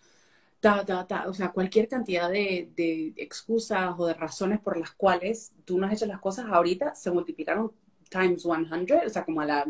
Ta, 0.60 0.86
ta, 0.86 1.06
ta. 1.08 1.28
O 1.28 1.34
sea, 1.34 1.52
cualquier 1.52 1.88
cantidad 1.88 2.30
de, 2.30 2.72
de 2.76 3.14
excusas 3.18 3.94
o 3.98 4.08
de 4.08 4.14
razones 4.16 4.60
por 4.60 4.78
las 4.78 4.92
cuales 4.92 5.54
tú 5.66 5.78
no 5.78 5.86
has 5.88 5.94
hecho 5.94 6.06
las 6.08 6.20
cosas 6.20 6.48
ahorita 6.50 6.96
se 6.96 7.12
multiplicaron 7.12 7.72
times 8.10 8.44
100, 8.44 9.06
o 9.06 9.10
sea, 9.10 9.26
como 9.26 9.42
a 9.42 9.46
la 9.46 9.66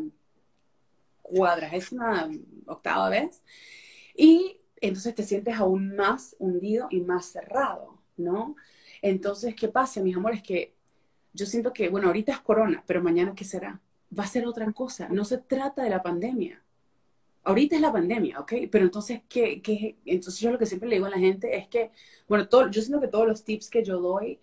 cuadragésima 1.21 2.30
octava 2.65 3.10
vez. 3.10 3.43
Y 4.15 4.62
entonces 4.81 5.15
te 5.15 5.23
sientes 5.23 5.55
aún 5.55 5.95
más 5.95 6.35
hundido 6.39 6.87
y 6.89 7.01
más 7.01 7.25
cerrado, 7.27 7.97
¿no? 8.17 8.55
Entonces, 9.01 9.55
¿qué 9.55 9.67
pasa, 9.67 10.01
mis 10.01 10.15
amores? 10.15 10.41
Que 10.41 10.75
yo 11.33 11.45
siento 11.45 11.73
que, 11.73 11.89
bueno, 11.89 12.07
ahorita 12.07 12.31
es 12.31 12.39
corona, 12.39 12.83
pero 12.87 13.01
mañana, 13.01 13.33
¿qué 13.35 13.45
será? 13.45 13.79
Va 14.17 14.23
a 14.23 14.27
ser 14.27 14.47
otra 14.47 14.71
cosa. 14.73 15.07
No 15.09 15.25
se 15.25 15.37
trata 15.37 15.83
de 15.83 15.89
la 15.89 16.01
pandemia. 16.01 16.63
Ahorita 17.43 17.75
es 17.75 17.81
la 17.81 17.93
pandemia, 17.93 18.39
¿ok? 18.39 18.53
Pero 18.71 18.85
entonces, 18.85 19.21
¿qué, 19.29 19.61
qué? 19.61 19.97
Entonces 20.05 20.39
yo 20.41 20.51
lo 20.51 20.57
que 20.57 20.65
siempre 20.65 20.89
le 20.89 20.95
digo 20.95 21.05
a 21.05 21.11
la 21.11 21.19
gente 21.19 21.55
es 21.55 21.67
que, 21.67 21.91
bueno, 22.27 22.47
todo, 22.49 22.69
yo 22.69 22.81
siento 22.81 22.99
que 22.99 23.07
todos 23.07 23.27
los 23.27 23.43
tips 23.43 23.69
que 23.69 23.83
yo 23.83 23.99
doy 23.99 24.39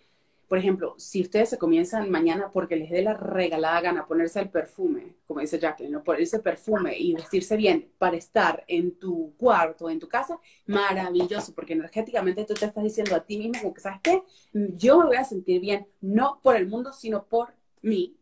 por 0.47 0.57
ejemplo, 0.57 0.95
si 0.97 1.21
ustedes 1.21 1.49
se 1.49 1.57
comienzan 1.57 2.11
mañana 2.11 2.51
porque 2.51 2.75
les 2.75 2.89
dé 2.89 3.01
la 3.01 3.13
regalada 3.13 3.81
gana 3.81 4.07
ponerse 4.07 4.39
el 4.39 4.49
perfume, 4.49 5.15
como 5.25 5.39
dice 5.39 5.59
Jacqueline, 5.59 5.93
¿no? 5.93 6.03
ponerse 6.03 6.39
perfume 6.39 6.97
y 6.97 7.13
vestirse 7.13 7.57
bien 7.57 7.91
para 7.97 8.15
estar 8.15 8.63
en 8.67 8.97
tu 8.99 9.33
cuarto, 9.37 9.89
en 9.89 9.99
tu 9.99 10.07
casa, 10.07 10.39
maravilloso, 10.67 11.53
porque 11.55 11.73
energéticamente 11.73 12.45
tú 12.45 12.53
te 12.53 12.65
estás 12.65 12.83
diciendo 12.83 13.15
a 13.15 13.25
ti 13.25 13.37
mismo 13.37 13.73
que, 13.73 13.81
¿sabes 13.81 13.99
qué? 14.03 14.23
Yo 14.53 14.99
me 14.99 15.05
voy 15.05 15.15
a 15.17 15.23
sentir 15.23 15.59
bien, 15.61 15.87
no 16.01 16.39
por 16.43 16.55
el 16.55 16.67
mundo, 16.67 16.91
sino 16.93 17.25
por 17.25 17.53
mí. 17.81 18.15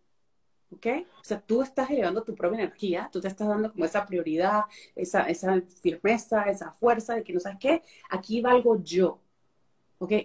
¿Ok? 0.72 0.88
O 1.22 1.24
sea, 1.24 1.40
tú 1.40 1.62
estás 1.62 1.92
elevando 1.92 2.24
tu 2.24 2.34
propia 2.34 2.58
energía, 2.60 3.08
tú 3.12 3.22
te 3.22 3.28
estás 3.28 3.48
dando 3.48 3.72
como 3.72 3.86
esa 3.86 4.08
prioridad, 4.08 4.64
esa, 4.96 5.30
esa 5.30 5.62
firmeza, 5.82 6.44
esa 6.46 6.72
fuerza 6.72 7.14
de 7.14 7.24
que 7.24 7.32
no 7.32 7.40
sabes 7.40 7.60
qué, 7.60 7.84
aquí 8.10 8.42
valgo 8.42 8.82
yo, 8.82 9.20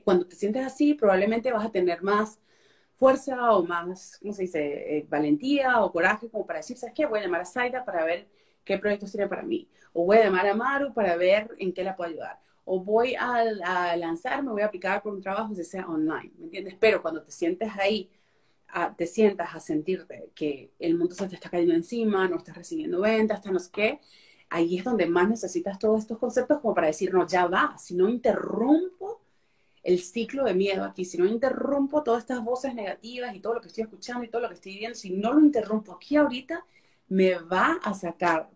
cuando 0.04 0.26
te 0.26 0.36
sientes 0.36 0.64
así, 0.66 0.94
probablemente 0.94 1.52
vas 1.52 1.64
a 1.66 1.70
tener 1.70 2.02
más 2.02 2.40
fuerza 2.96 3.52
o 3.52 3.64
más, 3.64 4.18
¿cómo 4.20 4.32
se 4.32 4.42
dice?, 4.42 4.98
eh, 4.98 5.06
valentía 5.08 5.80
o 5.82 5.92
coraje 5.92 6.28
como 6.28 6.46
para 6.46 6.58
decir, 6.58 6.76
¿sabes 6.76 6.94
qué? 6.94 7.06
Voy 7.06 7.20
a 7.20 7.22
llamar 7.22 7.42
a 7.42 7.44
Zaida 7.44 7.84
para 7.84 8.04
ver 8.04 8.28
qué 8.64 8.78
proyectos 8.78 9.12
tiene 9.12 9.28
para 9.28 9.42
mí. 9.42 9.68
O 9.92 10.04
voy 10.04 10.18
a 10.18 10.24
llamar 10.24 10.46
a 10.48 10.54
Maru 10.54 10.92
para 10.92 11.16
ver 11.16 11.54
en 11.58 11.72
qué 11.72 11.84
la 11.84 11.96
puedo 11.96 12.10
ayudar. 12.10 12.38
O 12.64 12.80
voy 12.80 13.14
a, 13.14 13.44
a 13.64 13.96
lanzarme, 13.96 14.50
voy 14.50 14.62
a 14.62 14.66
aplicar 14.66 15.02
por 15.02 15.14
un 15.14 15.22
trabajo 15.22 15.54
que 15.54 15.64
sea 15.64 15.86
online, 15.86 16.32
¿me 16.38 16.44
entiendes? 16.44 16.74
Pero 16.78 17.00
cuando 17.00 17.22
te 17.22 17.32
sientes 17.32 17.70
ahí, 17.78 18.10
te 18.96 19.06
sientas 19.06 19.54
a 19.54 19.60
sentirte 19.60 20.30
que 20.34 20.72
el 20.78 20.96
mundo 20.96 21.14
se 21.14 21.26
te 21.28 21.34
está 21.36 21.48
cayendo 21.50 21.74
encima, 21.74 22.28
no 22.28 22.36
estás 22.36 22.56
recibiendo 22.56 23.00
ventas, 23.00 23.44
no 23.46 23.58
sé 23.58 23.70
qué, 23.72 24.00
ahí 24.50 24.78
es 24.78 24.84
donde 24.84 25.06
más 25.06 25.28
necesitas 25.28 25.78
todos 25.78 26.00
estos 26.00 26.18
conceptos 26.18 26.60
como 26.60 26.74
para 26.74 26.88
decir, 26.88 27.12
no, 27.12 27.26
ya 27.26 27.46
va, 27.46 27.76
si 27.78 27.94
no 27.94 28.08
interrumpo 28.08 29.17
el 29.88 30.00
ciclo 30.00 30.44
de 30.44 30.52
miedo 30.52 30.84
aquí, 30.84 31.06
si 31.06 31.16
no 31.16 31.24
interrumpo 31.24 32.02
todas 32.02 32.20
estas 32.20 32.44
voces 32.44 32.74
negativas 32.74 33.34
y 33.34 33.40
todo 33.40 33.54
lo 33.54 33.62
que 33.62 33.68
estoy 33.68 33.84
escuchando 33.84 34.22
y 34.22 34.28
todo 34.28 34.42
lo 34.42 34.48
que 34.48 34.54
estoy 34.54 34.76
viendo, 34.76 34.94
si 34.94 35.08
no 35.08 35.32
lo 35.32 35.40
interrumpo 35.40 35.94
aquí 35.94 36.16
ahorita, 36.16 36.62
me 37.08 37.36
va 37.36 37.80
a 37.82 37.94
sacar 37.94 38.50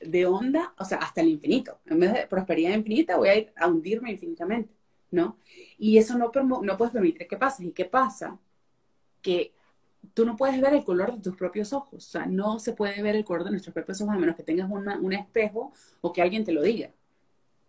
de 0.00 0.24
onda, 0.24 0.72
o 0.78 0.84
sea, 0.86 0.98
hasta 0.98 1.20
el 1.20 1.28
infinito. 1.28 1.80
En 1.84 2.00
vez 2.00 2.14
de 2.14 2.26
prosperidad 2.26 2.74
infinita, 2.74 3.18
voy 3.18 3.28
a 3.28 3.36
ir 3.36 3.52
a 3.56 3.68
hundirme 3.68 4.10
infinitamente, 4.10 4.72
¿no? 5.10 5.36
Y 5.76 5.98
eso 5.98 6.16
no, 6.16 6.32
no 6.62 6.76
puedes 6.78 6.94
permitir 6.94 7.28
que 7.28 7.36
pase. 7.36 7.66
¿Y 7.66 7.72
qué 7.72 7.84
pasa? 7.84 8.38
Que 9.20 9.52
tú 10.14 10.24
no 10.24 10.34
puedes 10.34 10.58
ver 10.62 10.72
el 10.72 10.82
color 10.82 11.14
de 11.14 11.20
tus 11.20 11.36
propios 11.36 11.74
ojos. 11.74 12.06
O 12.06 12.10
sea, 12.10 12.24
no 12.24 12.58
se 12.58 12.72
puede 12.72 13.02
ver 13.02 13.16
el 13.16 13.24
color 13.26 13.44
de 13.44 13.50
nuestros 13.50 13.74
propios 13.74 14.00
ojos 14.00 14.14
a 14.14 14.18
menos 14.18 14.34
que 14.34 14.42
tengas 14.42 14.70
un 14.70 15.12
espejo 15.12 15.74
o 16.00 16.10
que 16.10 16.22
alguien 16.22 16.42
te 16.42 16.52
lo 16.52 16.62
diga 16.62 16.90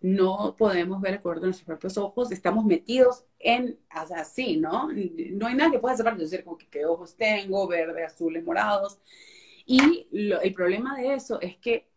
no 0.05 0.55
podemos 0.55 1.01
ver 1.01 1.15
el 1.15 1.21
color 1.21 1.39
de 1.39 1.47
nuestros 1.47 1.65
propios 1.65 1.97
ojos, 1.97 2.31
estamos 2.31 2.63
metidos 2.63 3.25
en, 3.39 3.79
así, 3.89 4.55
¿no? 4.55 4.89
No 5.31 5.47
hay 5.47 5.55
nada 5.55 5.71
que 5.71 5.79
pueda 5.79 5.97
separar, 5.97 6.19
decir 6.19 6.43
como 6.43 6.59
que 6.59 6.67
qué 6.67 6.85
ojos 6.85 7.15
tengo, 7.15 7.67
verde, 7.67 8.03
azules, 8.03 8.43
morados. 8.43 8.99
Y 9.65 10.07
el 10.11 10.53
problema 10.53 10.95
de 10.95 11.15
eso 11.15 11.41
es 11.41 11.57
que 11.57 11.89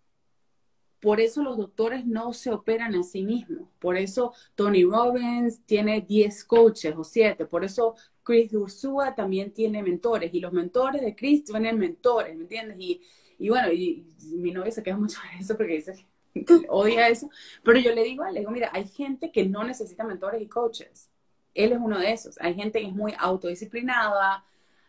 por 1.01 1.21
eso 1.21 1.43
los 1.43 1.59
doctores 1.59 2.07
no 2.07 2.33
se 2.33 2.51
operan 2.51 2.95
a 2.95 3.03
sí 3.03 3.23
mismos. 3.23 3.69
Por 3.79 3.99
eso 3.99 4.33
Tony 4.55 4.85
Robbins 4.85 5.61
tiene 5.67 6.01
10 6.01 6.45
coaches 6.45 6.95
o 6.97 7.05
7. 7.05 7.45
Por 7.45 7.63
eso 7.63 7.95
Chris 8.23 8.55
Ursula 8.55 9.15
también 9.15 9.53
tiene 9.53 9.83
mentores. 9.83 10.33
Y 10.33 10.41
los 10.41 10.55
mentores 10.55 11.03
de 11.03 11.15
Chris 11.15 11.45
tienen 11.45 11.79
mentores, 11.79 12.35
¿me 12.35 12.45
entiendes? 12.45 12.79
Y, 12.81 13.03
y 13.39 13.51
bueno, 13.51 13.71
y, 13.71 14.07
mi 14.33 14.51
novia 14.51 14.73
se 14.73 14.83
queda 14.83 14.97
mucho 14.97 15.19
de 15.31 15.41
eso 15.45 15.59
porque 15.59 15.75
dice 15.75 16.07
odia 16.69 17.09
eso, 17.09 17.31
pero 17.65 17.79
yo 17.79 17.95
le 17.95 18.05
digo, 18.05 18.25
le 18.27 18.41
digo, 18.41 18.51
mira, 18.51 18.71
hay 18.73 18.87
gente 18.87 19.31
que 19.33 19.47
no 19.47 19.65
necesita 19.65 20.05
mentores 20.05 20.43
y 20.43 20.49
coaches. 20.49 21.11
Él 21.55 21.73
es 21.73 21.79
uno 21.79 21.99
de 21.99 22.13
esos. 22.13 22.41
Hay 22.41 22.55
gente 22.55 22.81
que 22.81 22.87
es 22.87 22.95
muy 22.95 23.15
autodisciplinada, 23.19 24.45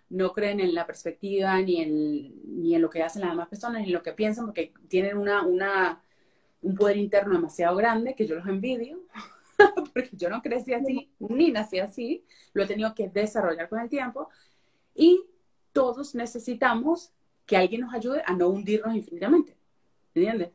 no 0.09 0.33
creen 0.33 0.59
en 0.59 0.73
la 0.73 0.85
perspectiva 0.85 1.59
ni 1.61 1.81
en, 1.81 2.61
ni 2.61 2.75
en 2.75 2.81
lo 2.81 2.89
que 2.89 3.03
hacen 3.03 3.21
las 3.21 3.31
demás 3.31 3.47
personas, 3.47 3.81
ni 3.81 3.87
en 3.87 3.93
lo 3.93 4.03
que 4.03 4.13
piensan, 4.13 4.45
porque 4.45 4.73
tienen 4.87 5.17
una, 5.17 5.43
una, 5.43 6.01
un 6.61 6.75
poder 6.75 6.97
interno 6.97 7.33
demasiado 7.33 7.75
grande, 7.75 8.15
que 8.15 8.27
yo 8.27 8.35
los 8.35 8.47
envidio, 8.47 8.99
porque 9.93 10.09
yo 10.13 10.29
no 10.29 10.41
crecí 10.41 10.73
así, 10.73 11.11
ni 11.19 11.51
nací 11.51 11.79
así, 11.79 12.25
lo 12.53 12.63
he 12.63 12.67
tenido 12.67 12.93
que 12.95 13.09
desarrollar 13.09 13.69
con 13.69 13.79
el 13.79 13.89
tiempo. 13.89 14.29
Y 14.95 15.23
todos 15.71 16.15
necesitamos 16.15 17.13
que 17.45 17.57
alguien 17.57 17.81
nos 17.81 17.93
ayude 17.93 18.21
a 18.25 18.33
no 18.33 18.49
hundirnos 18.49 18.95
infinitamente. 18.95 19.55
¿Entiendes? 20.13 20.51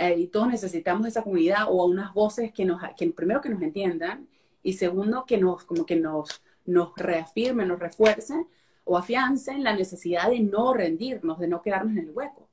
Eh, 0.00 0.14
y 0.16 0.26
todos 0.28 0.46
necesitamos 0.46 1.08
esa 1.08 1.24
comunidad 1.24 1.64
o 1.68 1.82
a 1.82 1.86
unas 1.86 2.14
voces 2.14 2.52
que 2.52 2.64
nos, 2.64 2.80
que 2.96 3.10
primero 3.10 3.40
que 3.40 3.48
nos 3.48 3.60
entiendan 3.60 4.28
y 4.62 4.74
segundo 4.74 5.26
que 5.26 5.38
nos, 5.38 5.64
como 5.64 5.84
que 5.84 5.96
nos, 5.96 6.40
nos 6.66 6.94
reafirmen, 6.96 7.66
nos 7.66 7.80
refuercen 7.80 8.46
o 8.84 8.96
afiancen 8.96 9.64
la 9.64 9.74
necesidad 9.74 10.30
de 10.30 10.38
no 10.38 10.72
rendirnos, 10.72 11.40
de 11.40 11.48
no 11.48 11.62
quedarnos 11.62 11.96
en 11.96 11.98
el 11.98 12.10
hueco. 12.10 12.48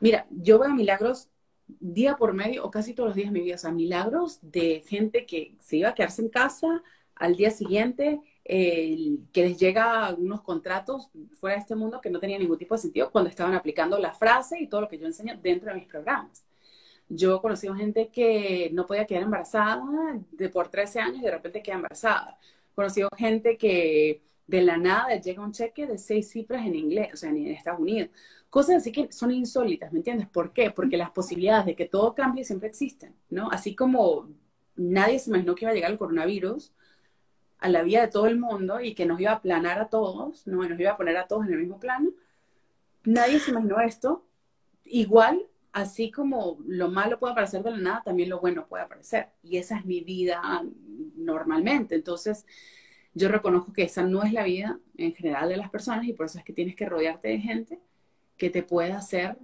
Mira, 0.00 0.26
yo 0.30 0.58
veo 0.58 0.70
milagros 0.70 1.28
día 1.78 2.16
por 2.16 2.32
medio 2.32 2.64
o 2.64 2.70
casi 2.70 2.94
todos 2.94 3.10
los 3.10 3.16
días 3.16 3.28
de 3.28 3.38
mi 3.38 3.44
vida, 3.44 3.56
o 3.56 3.58
sea, 3.58 3.70
milagros 3.70 4.38
de 4.40 4.82
gente 4.86 5.26
que 5.26 5.54
se 5.60 5.76
iba 5.76 5.90
a 5.90 5.94
quedarse 5.94 6.22
en 6.22 6.30
casa 6.30 6.82
al 7.16 7.36
día 7.36 7.50
siguiente, 7.50 8.18
que 8.50 9.42
les 9.42 9.56
llega 9.58 10.12
unos 10.14 10.40
contratos 10.40 11.08
fuera 11.34 11.54
de 11.54 11.60
este 11.60 11.76
mundo 11.76 12.00
que 12.00 12.10
no 12.10 12.18
tenían 12.18 12.40
ningún 12.40 12.58
tipo 12.58 12.74
de 12.74 12.80
sentido 12.80 13.10
cuando 13.12 13.30
estaban 13.30 13.54
aplicando 13.54 13.96
la 13.96 14.12
frase 14.12 14.58
y 14.58 14.66
todo 14.66 14.80
lo 14.80 14.88
que 14.88 14.98
yo 14.98 15.06
enseño 15.06 15.38
dentro 15.40 15.68
de 15.70 15.76
mis 15.76 15.86
programas. 15.86 16.44
Yo 17.08 17.36
he 17.36 17.40
conocido 17.40 17.74
gente 17.76 18.08
que 18.08 18.70
no 18.72 18.86
podía 18.86 19.06
quedar 19.06 19.22
embarazada 19.22 19.84
de 20.32 20.48
por 20.48 20.68
13 20.68 20.98
años 21.00 21.18
y 21.18 21.24
de 21.26 21.30
repente 21.30 21.62
queda 21.62 21.76
embarazada. 21.76 22.38
He 22.72 22.74
conocido 22.74 23.08
gente 23.16 23.56
que 23.56 24.22
de 24.48 24.62
la 24.62 24.76
nada 24.76 25.14
llega 25.14 25.44
un 25.44 25.52
cheque 25.52 25.86
de 25.86 25.96
seis 25.96 26.30
cifras 26.30 26.66
en 26.66 26.74
inglés, 26.74 27.10
o 27.14 27.16
sea, 27.16 27.30
en 27.30 27.46
Estados 27.48 27.78
Unidos. 27.80 28.10
Cosas 28.48 28.76
así 28.76 28.90
que 28.90 29.12
son 29.12 29.30
insólitas, 29.30 29.92
¿me 29.92 29.98
entiendes? 29.98 30.26
¿Por 30.26 30.52
qué? 30.52 30.72
Porque 30.72 30.96
las 30.96 31.10
posibilidades 31.10 31.66
de 31.66 31.76
que 31.76 31.86
todo 31.86 32.16
cambie 32.16 32.44
siempre 32.44 32.68
existen, 32.68 33.14
¿no? 33.28 33.48
Así 33.52 33.76
como 33.76 34.28
nadie 34.74 35.20
se 35.20 35.30
imaginó 35.30 35.54
que 35.54 35.66
iba 35.66 35.70
a 35.70 35.74
llegar 35.74 35.92
el 35.92 35.98
coronavirus, 35.98 36.72
a 37.60 37.68
la 37.68 37.82
vida 37.82 38.00
de 38.00 38.08
todo 38.08 38.26
el 38.26 38.38
mundo 38.38 38.80
y 38.80 38.94
que 38.94 39.06
nos 39.06 39.20
iba 39.20 39.32
a 39.32 39.36
aplanar 39.36 39.78
a 39.78 39.88
todos, 39.88 40.46
¿no? 40.46 40.66
Nos 40.68 40.80
iba 40.80 40.92
a 40.92 40.96
poner 40.96 41.16
a 41.16 41.26
todos 41.26 41.46
en 41.46 41.52
el 41.52 41.58
mismo 41.58 41.78
plano. 41.78 42.10
Nadie 43.04 43.38
se 43.38 43.50
imaginó 43.50 43.80
esto. 43.80 44.26
Igual, 44.84 45.46
así 45.72 46.10
como 46.10 46.58
lo 46.66 46.90
malo 46.90 47.18
puede 47.18 47.32
aparecer 47.32 47.62
de 47.62 47.70
la 47.72 47.78
nada, 47.78 48.02
también 48.04 48.30
lo 48.30 48.40
bueno 48.40 48.66
puede 48.66 48.84
aparecer. 48.84 49.28
Y 49.42 49.58
esa 49.58 49.78
es 49.78 49.84
mi 49.84 50.00
vida 50.00 50.40
normalmente. 51.16 51.94
Entonces, 51.94 52.46
yo 53.14 53.28
reconozco 53.28 53.72
que 53.72 53.82
esa 53.82 54.02
no 54.02 54.22
es 54.22 54.32
la 54.32 54.44
vida 54.44 54.80
en 54.96 55.14
general 55.14 55.48
de 55.50 55.56
las 55.58 55.70
personas 55.70 56.06
y 56.06 56.12
por 56.14 56.26
eso 56.26 56.38
es 56.38 56.44
que 56.44 56.52
tienes 56.52 56.76
que 56.76 56.86
rodearte 56.86 57.28
de 57.28 57.38
gente 57.40 57.80
que 58.36 58.50
te 58.50 58.62
pueda 58.62 58.96
hacer 58.98 59.36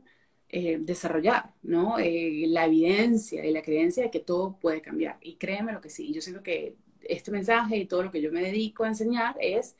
eh, 0.48 0.78
desarrollar, 0.80 1.52
¿no? 1.62 1.98
Eh, 1.98 2.44
la 2.48 2.66
evidencia 2.66 3.44
y 3.44 3.52
la 3.52 3.62
creencia 3.62 4.04
de 4.04 4.10
que 4.10 4.20
todo 4.20 4.58
puede 4.58 4.80
cambiar. 4.80 5.18
Y 5.20 5.36
créeme 5.36 5.72
lo 5.72 5.80
que 5.80 5.90
sí. 5.90 6.12
Yo 6.12 6.22
siento 6.22 6.42
que 6.42 6.76
este 7.02 7.30
mensaje 7.30 7.76
y 7.76 7.86
todo 7.86 8.04
lo 8.04 8.10
que 8.10 8.22
yo 8.22 8.32
me 8.32 8.42
dedico 8.42 8.84
a 8.84 8.88
enseñar 8.88 9.36
es 9.40 9.76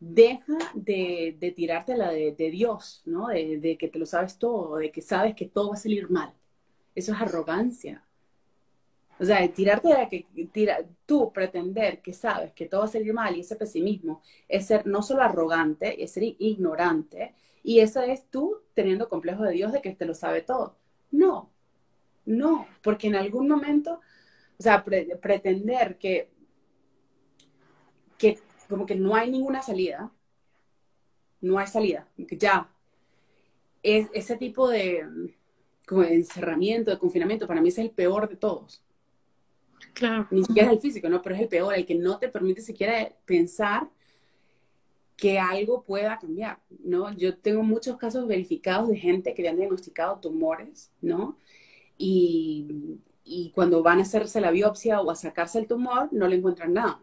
deja 0.00 0.58
de, 0.74 1.36
de 1.38 1.52
tirártela 1.52 2.10
de, 2.10 2.32
de, 2.32 2.50
Dios, 2.50 3.02
¿no? 3.04 3.28
De, 3.28 3.76
que 3.78 3.88
te 3.88 3.98
lo 4.00 4.06
sabes 4.06 4.36
todo, 4.36 4.76
de 4.76 4.90
que 4.90 5.00
sabes 5.00 5.36
que 5.36 5.46
todo 5.46 5.68
va 5.68 5.74
a 5.74 5.78
salir 5.78 6.10
mal. 6.10 6.32
Eso 6.94 7.12
es 7.12 7.20
arrogancia. 7.20 8.04
O 9.20 9.24
sea, 9.24 9.46
tirarte 9.52 9.88
de 9.88 10.08
que 10.08 10.46
tira, 10.46 10.80
tú 11.06 11.32
pretender 11.32 12.00
que 12.02 12.12
sabes 12.12 12.52
que 12.52 12.66
todo 12.66 12.80
va 12.80 12.86
a 12.86 12.90
salir 12.90 13.12
mal 13.12 13.36
y 13.36 13.40
ese 13.40 13.54
pesimismo 13.54 14.22
es 14.48 14.66
ser 14.66 14.86
no 14.86 15.02
solo 15.02 15.22
arrogante, 15.22 16.02
es 16.02 16.10
ser 16.12 16.24
ignorante. 16.24 17.34
Y 17.62 17.78
eso 17.78 18.00
es 18.02 18.24
tú 18.28 18.58
teniendo 18.74 19.08
complejo 19.08 19.44
de 19.44 19.52
Dios 19.52 19.72
de 19.72 19.80
que 19.80 19.94
te 19.94 20.04
lo 20.04 20.14
sabe 20.14 20.42
todo. 20.42 20.74
No, 21.12 21.48
no, 22.26 22.66
porque 22.82 23.06
en 23.06 23.14
algún 23.14 23.46
momento, 23.48 24.00
o 24.58 24.62
sea, 24.62 24.84
pretender 24.84 25.96
que 25.98 26.31
que 28.22 28.38
como 28.68 28.86
que 28.86 28.94
no 28.94 29.16
hay 29.16 29.30
ninguna 29.30 29.62
salida, 29.62 30.12
no 31.40 31.58
hay 31.58 31.66
salida, 31.66 32.08
que 32.28 32.36
ya 32.38 32.70
es 33.82 34.08
ese 34.14 34.36
tipo 34.36 34.68
de 34.68 35.04
como 35.88 36.02
de 36.02 36.14
encerramiento, 36.14 36.92
de 36.92 36.98
confinamiento, 36.98 37.48
para 37.48 37.60
mí 37.60 37.68
es 37.68 37.78
el 37.78 37.90
peor 37.90 38.28
de 38.28 38.36
todos. 38.36 38.84
Claro. 39.92 40.28
Ni 40.30 40.44
siquiera 40.44 40.68
es 40.68 40.74
el 40.76 40.80
físico, 40.80 41.08
¿no? 41.08 41.20
Pero 41.20 41.34
es 41.34 41.40
el 41.40 41.48
peor, 41.48 41.74
el 41.74 41.84
que 41.84 41.96
no 41.96 42.18
te 42.18 42.28
permite 42.28 42.62
siquiera 42.62 43.12
pensar 43.26 43.90
que 45.16 45.40
algo 45.40 45.82
pueda 45.82 46.18
cambiar, 46.20 46.60
¿no? 46.84 47.12
Yo 47.16 47.36
tengo 47.36 47.64
muchos 47.64 47.96
casos 47.96 48.28
verificados 48.28 48.88
de 48.88 48.96
gente 48.96 49.34
que 49.34 49.42
le 49.42 49.48
han 49.48 49.56
diagnosticado 49.56 50.20
tumores, 50.20 50.92
¿no? 51.00 51.36
Y, 51.98 53.00
y 53.24 53.50
cuando 53.50 53.82
van 53.82 53.98
a 53.98 54.02
hacerse 54.02 54.40
la 54.40 54.52
biopsia 54.52 55.00
o 55.00 55.10
a 55.10 55.16
sacarse 55.16 55.58
el 55.58 55.66
tumor, 55.66 56.08
no 56.12 56.28
le 56.28 56.36
encuentran 56.36 56.72
nada. 56.72 57.02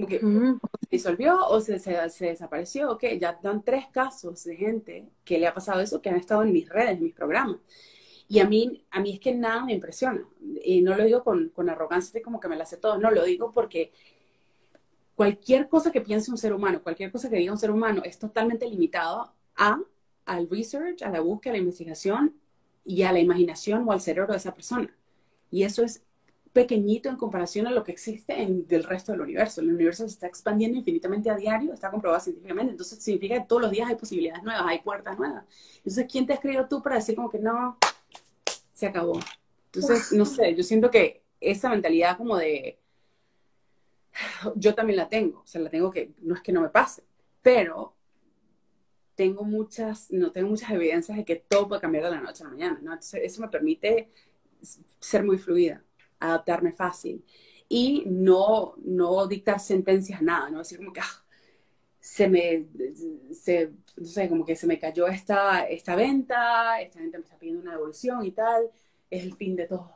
Como 0.00 0.60
que 0.60 0.80
se 0.80 0.88
disolvió 0.90 1.46
o 1.46 1.60
se, 1.60 1.78
se, 1.78 2.26
desapareció. 2.26 2.92
Ok, 2.92 3.04
ya 3.20 3.38
dan 3.42 3.62
tres 3.62 3.86
casos 3.92 4.44
de 4.44 4.56
gente 4.56 5.08
que 5.24 5.38
le 5.38 5.46
ha 5.46 5.54
pasado 5.54 5.80
eso 5.80 6.00
que 6.00 6.10
han 6.10 6.16
estado 6.16 6.42
en 6.42 6.52
mis 6.52 6.68
redes, 6.68 6.92
en 6.92 7.02
mis 7.02 7.14
programas. 7.14 7.56
Y 8.28 8.38
a 8.38 8.46
mí, 8.46 8.84
a 8.90 9.00
mí 9.00 9.14
es 9.14 9.20
que 9.20 9.34
nada 9.34 9.64
me 9.64 9.74
impresiona. 9.74 10.22
Y 10.62 10.82
no 10.82 10.96
lo 10.96 11.04
digo 11.04 11.24
con, 11.24 11.48
con 11.48 11.68
arrogancia 11.68 12.12
de 12.12 12.22
como 12.22 12.38
que 12.38 12.48
me 12.48 12.56
la 12.56 12.64
sé 12.64 12.76
todo. 12.76 12.98
No, 12.98 13.10
lo 13.10 13.24
digo 13.24 13.50
porque 13.52 13.92
cualquier 15.16 15.68
cosa 15.68 15.90
que 15.90 16.00
piense 16.00 16.30
un 16.30 16.38
ser 16.38 16.52
humano, 16.52 16.82
cualquier 16.82 17.10
cosa 17.10 17.28
que 17.28 17.36
diga 17.36 17.52
un 17.52 17.58
ser 17.58 17.70
humano 17.70 18.02
es 18.04 18.18
totalmente 18.18 18.68
limitado 18.68 19.32
a, 19.56 19.80
al 20.24 20.48
research, 20.48 21.02
a 21.02 21.10
la 21.10 21.20
búsqueda, 21.20 21.52
a 21.52 21.56
la 21.56 21.60
investigación 21.60 22.34
y 22.84 23.02
a 23.02 23.12
la 23.12 23.20
imaginación 23.20 23.86
o 23.88 23.92
al 23.92 24.00
cerebro 24.00 24.32
de 24.32 24.38
esa 24.38 24.54
persona. 24.54 24.96
Y 25.50 25.64
eso 25.64 25.82
es 25.82 26.02
pequeñito 26.52 27.08
en 27.08 27.16
comparación 27.16 27.66
a 27.66 27.70
lo 27.70 27.84
que 27.84 27.92
existe 27.92 28.42
en 28.42 28.66
el 28.68 28.84
resto 28.84 29.12
del 29.12 29.20
universo. 29.20 29.60
El 29.60 29.72
universo 29.72 30.04
se 30.04 30.14
está 30.14 30.26
expandiendo 30.26 30.78
infinitamente 30.78 31.30
a 31.30 31.36
diario, 31.36 31.72
está 31.72 31.90
comprobado 31.90 32.22
científicamente, 32.22 32.72
entonces 32.72 33.02
significa 33.02 33.36
que 33.36 33.46
todos 33.46 33.62
los 33.62 33.70
días 33.70 33.88
hay 33.88 33.96
posibilidades 33.96 34.42
nuevas, 34.42 34.64
hay 34.66 34.80
puertas 34.80 35.18
nuevas. 35.18 35.44
Entonces, 35.76 36.06
¿quién 36.10 36.26
te 36.26 36.32
ha 36.32 36.36
escrito 36.36 36.66
tú 36.68 36.82
para 36.82 36.96
decir 36.96 37.14
como 37.14 37.30
que 37.30 37.38
no, 37.38 37.78
se 38.72 38.86
acabó? 38.86 39.18
Entonces, 39.66 40.12
no 40.12 40.26
sé, 40.26 40.54
yo 40.54 40.64
siento 40.64 40.90
que 40.90 41.22
esa 41.40 41.70
mentalidad 41.70 42.16
como 42.16 42.36
de, 42.36 42.80
yo 44.56 44.74
también 44.74 44.96
la 44.96 45.08
tengo, 45.08 45.40
o 45.40 45.46
sea, 45.46 45.60
la 45.60 45.70
tengo 45.70 45.90
que, 45.90 46.12
no 46.20 46.34
es 46.34 46.40
que 46.40 46.52
no 46.52 46.62
me 46.62 46.68
pase, 46.68 47.04
pero 47.42 47.94
tengo 49.14 49.44
muchas, 49.44 50.10
no 50.10 50.32
tengo 50.32 50.48
muchas 50.48 50.70
evidencias 50.70 51.16
de 51.16 51.24
que 51.24 51.36
todo 51.36 51.68
puede 51.68 51.80
cambiar 51.80 52.04
de 52.04 52.10
la 52.10 52.20
noche 52.20 52.42
a 52.42 52.46
la 52.46 52.52
mañana, 52.52 52.78
¿no? 52.82 52.92
Entonces, 52.92 53.20
eso 53.22 53.40
me 53.40 53.48
permite 53.48 54.10
ser 54.98 55.22
muy 55.22 55.38
fluida 55.38 55.84
adaptarme 56.20 56.72
fácil 56.72 57.24
y 57.72 58.02
no, 58.06 58.74
no 58.84 59.26
dictar 59.28 59.60
sentencias, 59.60 60.20
nada, 60.20 60.50
no 60.50 60.58
decir 60.58 60.78
como 60.78 60.92
que 60.92 61.00
ah, 61.00 61.24
se 62.00 62.28
me, 62.28 62.66
se, 63.32 63.70
no 63.96 64.06
sé, 64.06 64.28
como 64.28 64.44
que 64.44 64.56
se 64.56 64.66
me 64.66 64.78
cayó 64.78 65.06
esta, 65.06 65.68
esta 65.68 65.94
venta, 65.94 66.80
esta 66.80 66.98
venta 66.98 67.18
me 67.18 67.24
está 67.24 67.38
pidiendo 67.38 67.62
una 67.62 67.72
devolución 67.72 68.24
y 68.24 68.32
tal, 68.32 68.68
es 69.08 69.22
el 69.22 69.34
fin 69.36 69.54
de 69.54 69.66
todo, 69.66 69.92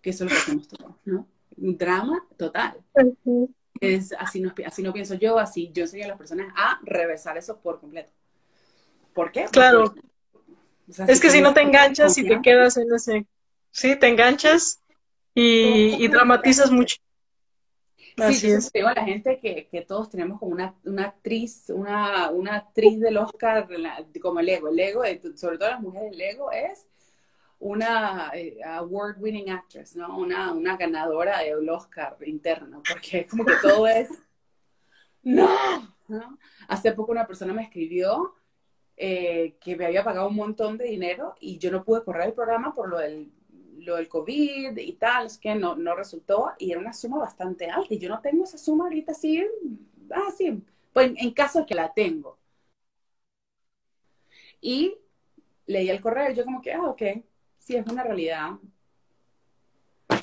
que 0.00 0.10
eso 0.10 0.24
es 0.24 0.30
lo 0.30 0.36
que 0.36 0.42
hacemos 0.42 0.68
todos, 0.68 0.94
¿no? 1.04 1.26
Un 1.56 1.76
drama 1.76 2.24
total. 2.36 2.78
Es, 3.80 4.12
así, 4.12 4.40
no, 4.40 4.54
así 4.64 4.82
no 4.82 4.92
pienso 4.92 5.14
yo, 5.14 5.40
así 5.40 5.72
yo 5.72 5.82
enseño 5.84 6.04
a 6.04 6.08
las 6.08 6.18
personas 6.18 6.52
a 6.56 6.78
reversar 6.84 7.36
eso 7.36 7.58
por 7.58 7.80
completo. 7.80 8.12
¿Por 9.12 9.32
qué? 9.32 9.46
claro. 9.50 9.92
es 10.86 11.20
que 11.20 11.30
si 11.30 11.40
no 11.40 11.52
te 11.52 11.62
enganchas 11.62 12.16
y 12.18 12.28
te 12.28 12.40
quedas 12.40 12.76
en 12.76 12.94
ese... 12.94 13.26
Sí, 13.72 13.96
te 13.96 14.06
enganchas 14.06 14.80
y, 15.40 16.08
dramatizas 16.08 16.70
mucho. 16.70 16.96
Así 18.16 18.50
es. 18.50 18.72
Digo 18.72 18.88
a 18.88 18.94
la 18.94 19.04
gente 19.04 19.38
que, 19.38 19.68
que, 19.68 19.82
todos 19.82 20.10
tenemos 20.10 20.40
como 20.40 20.52
una, 20.52 20.74
una 20.84 21.04
actriz, 21.04 21.70
una, 21.70 22.30
una, 22.30 22.56
actriz 22.56 22.98
del 22.98 23.16
Oscar 23.16 23.68
como 24.20 24.40
el 24.40 24.48
ego. 24.48 24.68
El 24.68 24.80
ego, 24.80 25.02
sobre 25.36 25.58
todo 25.58 25.70
las 25.70 25.80
mujeres, 25.80 26.12
el 26.12 26.20
ego 26.20 26.50
es 26.50 26.86
una 27.60 28.30
eh, 28.34 28.58
award 28.64 29.20
winning 29.20 29.50
actress, 29.50 29.94
¿no? 29.94 30.16
Una, 30.18 30.52
una 30.52 30.76
ganadora 30.76 31.40
del 31.40 31.68
Oscar 31.68 32.16
interno, 32.24 32.82
porque 32.88 33.26
como 33.26 33.44
que 33.44 33.54
todo 33.62 33.86
es 33.86 34.08
no, 35.22 35.94
no. 36.08 36.38
Hace 36.68 36.92
poco 36.92 37.12
una 37.12 37.26
persona 37.26 37.52
me 37.52 37.62
escribió 37.62 38.34
eh, 38.96 39.56
que 39.60 39.76
me 39.76 39.86
había 39.86 40.04
pagado 40.04 40.28
un 40.28 40.36
montón 40.36 40.78
de 40.78 40.86
dinero 40.86 41.34
y 41.40 41.58
yo 41.58 41.70
no 41.70 41.84
pude 41.84 42.04
correr 42.04 42.28
el 42.28 42.32
programa 42.32 42.74
por 42.74 42.88
lo 42.88 42.98
del 42.98 43.30
lo 43.78 43.96
del 43.96 44.08
COVID 44.08 44.76
y 44.76 44.92
tal, 44.94 45.26
es 45.26 45.38
que 45.38 45.54
no, 45.54 45.76
no 45.76 45.94
resultó 45.94 46.52
y 46.58 46.70
era 46.70 46.80
una 46.80 46.92
suma 46.92 47.18
bastante 47.18 47.70
alta 47.70 47.94
y 47.94 47.98
yo 47.98 48.08
no 48.08 48.20
tengo 48.20 48.44
esa 48.44 48.58
suma 48.58 48.84
ahorita 48.84 49.12
así, 49.12 49.44
ah, 50.10 50.30
sí, 50.36 50.62
pues 50.92 51.12
en, 51.16 51.30
caso 51.32 51.60
de 51.60 51.66
que 51.66 51.74
la 51.74 51.92
tengo. 51.92 52.38
Y 54.60 54.96
leí 55.66 55.88
el 55.90 56.00
correo 56.00 56.30
y 56.30 56.34
yo 56.34 56.44
como 56.44 56.60
que, 56.60 56.72
ah, 56.72 56.86
ok, 56.88 57.02
sí, 57.58 57.76
es 57.76 57.86
una 57.86 58.02
realidad. 58.02 58.52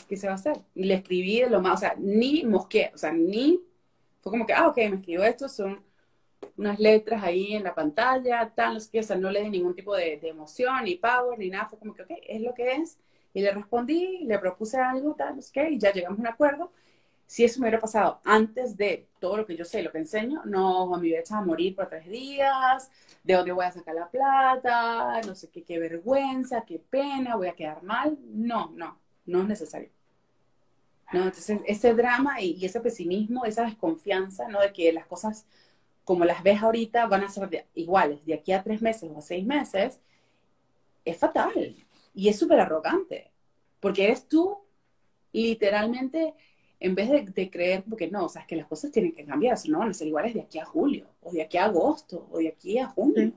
¿Qué 0.08 0.18
se 0.18 0.28
va 0.28 0.34
a 0.34 0.36
hacer? 0.36 0.58
Y 0.74 0.84
le 0.84 0.96
escribí 0.96 1.42
de 1.42 1.50
lo 1.50 1.62
más, 1.62 1.76
o 1.76 1.78
sea, 1.78 1.96
ni 1.98 2.44
mosqué, 2.44 2.92
o 2.94 2.98
sea, 2.98 3.12
ni, 3.12 3.62
fue 4.22 4.32
como 4.32 4.46
que, 4.46 4.54
ah, 4.54 4.68
ok, 4.68 4.78
me 4.78 4.96
escribió 4.98 5.24
esto, 5.24 5.48
son 5.48 5.84
unas 6.58 6.80
letras 6.80 7.24
ahí 7.24 7.56
en 7.56 7.64
la 7.64 7.74
pantalla, 7.74 8.52
tal, 8.56 8.76
no 8.76 8.80
sé 8.80 9.00
o 9.00 9.04
sea, 9.04 9.16
no 9.16 9.32
le 9.32 9.44
di 9.44 9.50
ningún 9.50 9.76
tipo 9.76 9.96
de, 9.96 10.18
de 10.18 10.30
emoción, 10.30 10.84
ni 10.84 10.96
power, 10.96 11.38
ni 11.40 11.50
nada, 11.50 11.66
fue 11.68 11.80
como 11.80 11.94
que, 11.94 12.04
ok, 12.04 12.12
es 12.28 12.42
lo 12.42 12.54
que 12.54 12.74
es, 12.74 13.00
Y 13.36 13.42
le 13.42 13.52
respondí, 13.52 14.20
le 14.24 14.40
propuse 14.40 14.78
algo, 14.80 15.14
tal, 15.14 15.36
no 15.36 15.42
y 15.70 15.78
ya 15.78 15.92
llegamos 15.92 16.18
a 16.18 16.22
un 16.22 16.28
acuerdo. 16.28 16.72
Si 17.28 17.44
eso 17.44 17.60
me 17.60 17.66
hubiera 17.66 17.82
pasado 17.82 18.22
antes 18.24 18.78
de 18.78 19.10
todo 19.20 19.36
lo 19.36 19.46
que 19.46 19.58
yo 19.58 19.66
sé, 19.66 19.84
lo 19.84 19.92
que 19.92 19.98
enseño, 19.98 20.44
no, 20.46 20.88
me 20.92 21.00
hubiera 21.00 21.20
echado 21.20 21.42
a 21.42 21.46
morir 21.46 21.76
por 21.76 21.90
tres 21.90 22.08
días, 22.08 22.90
de 23.26 23.34
dónde 23.34 23.52
voy 23.52 23.66
a 23.66 23.74
sacar 23.74 23.94
la 23.94 24.10
plata, 24.10 25.20
no 25.28 25.36
sé 25.36 25.50
qué, 25.50 25.64
qué 25.64 25.78
vergüenza, 25.78 26.64
qué 26.66 26.80
pena, 26.80 27.36
voy 27.36 27.50
a 27.50 27.56
quedar 27.56 27.84
mal. 27.84 28.18
No, 28.24 28.72
no, 28.74 28.98
no 29.26 29.42
es 29.42 29.48
necesario. 29.50 29.90
¿no? 31.12 31.26
Entonces, 31.26 31.60
ese 31.66 31.94
drama 31.94 32.40
y, 32.40 32.64
ese 32.64 32.80
pesimismo, 32.80 33.44
esa 33.44 33.66
desconfianza, 33.66 34.48
¿no? 34.48 34.62
De 34.62 34.72
que 34.72 34.94
las 34.94 35.08
cosas 35.08 35.46
como 36.06 36.24
las 36.24 36.42
ves 36.42 36.64
ahorita 36.64 37.06
van 37.08 37.26
a 37.26 37.30
ser 37.30 37.68
iguales 37.74 38.26
de 38.26 38.36
aquí 38.36 38.54
a 38.54 38.64
tres 38.64 38.82
meses 38.82 39.12
o 39.14 39.18
a 39.18 39.22
seis 39.22 39.46
meses, 39.46 40.00
es 41.04 41.18
fatal 41.18 41.85
y 42.16 42.30
es 42.30 42.40
súper 42.40 42.60
arrogante, 42.60 43.32
porque 43.80 44.06
eres 44.06 44.28
tú 44.28 44.58
literalmente, 45.32 46.34
en 46.80 46.96
vez 46.96 47.10
de, 47.10 47.50
creer, 47.50 47.84
porque 47.88 48.10
no, 48.10 48.26
o 48.26 48.30
sea, 48.30 48.42
es 48.44 48.48
que 48.48 48.56
las 48.56 48.68
cosas 48.68 48.92
tienen 48.92 49.14
que 49.14 49.26
cambiar, 49.26 49.58
si 49.58 49.70
no 49.70 49.80
van 49.80 49.90
a 49.90 49.94
ser 49.94 50.08
iguales 50.08 50.34
de 50.34 50.42
aquí 50.42 50.60
a 50.60 50.66
julio, 50.66 51.08
o 51.22 51.32
de 51.32 51.42
aquí 51.42 51.58
a 51.58 51.66
agosto, 51.66 52.28
o 52.32 52.38
de 52.38 52.48
aquí 52.48 52.78
a 52.78 52.88
junio. 52.88 53.34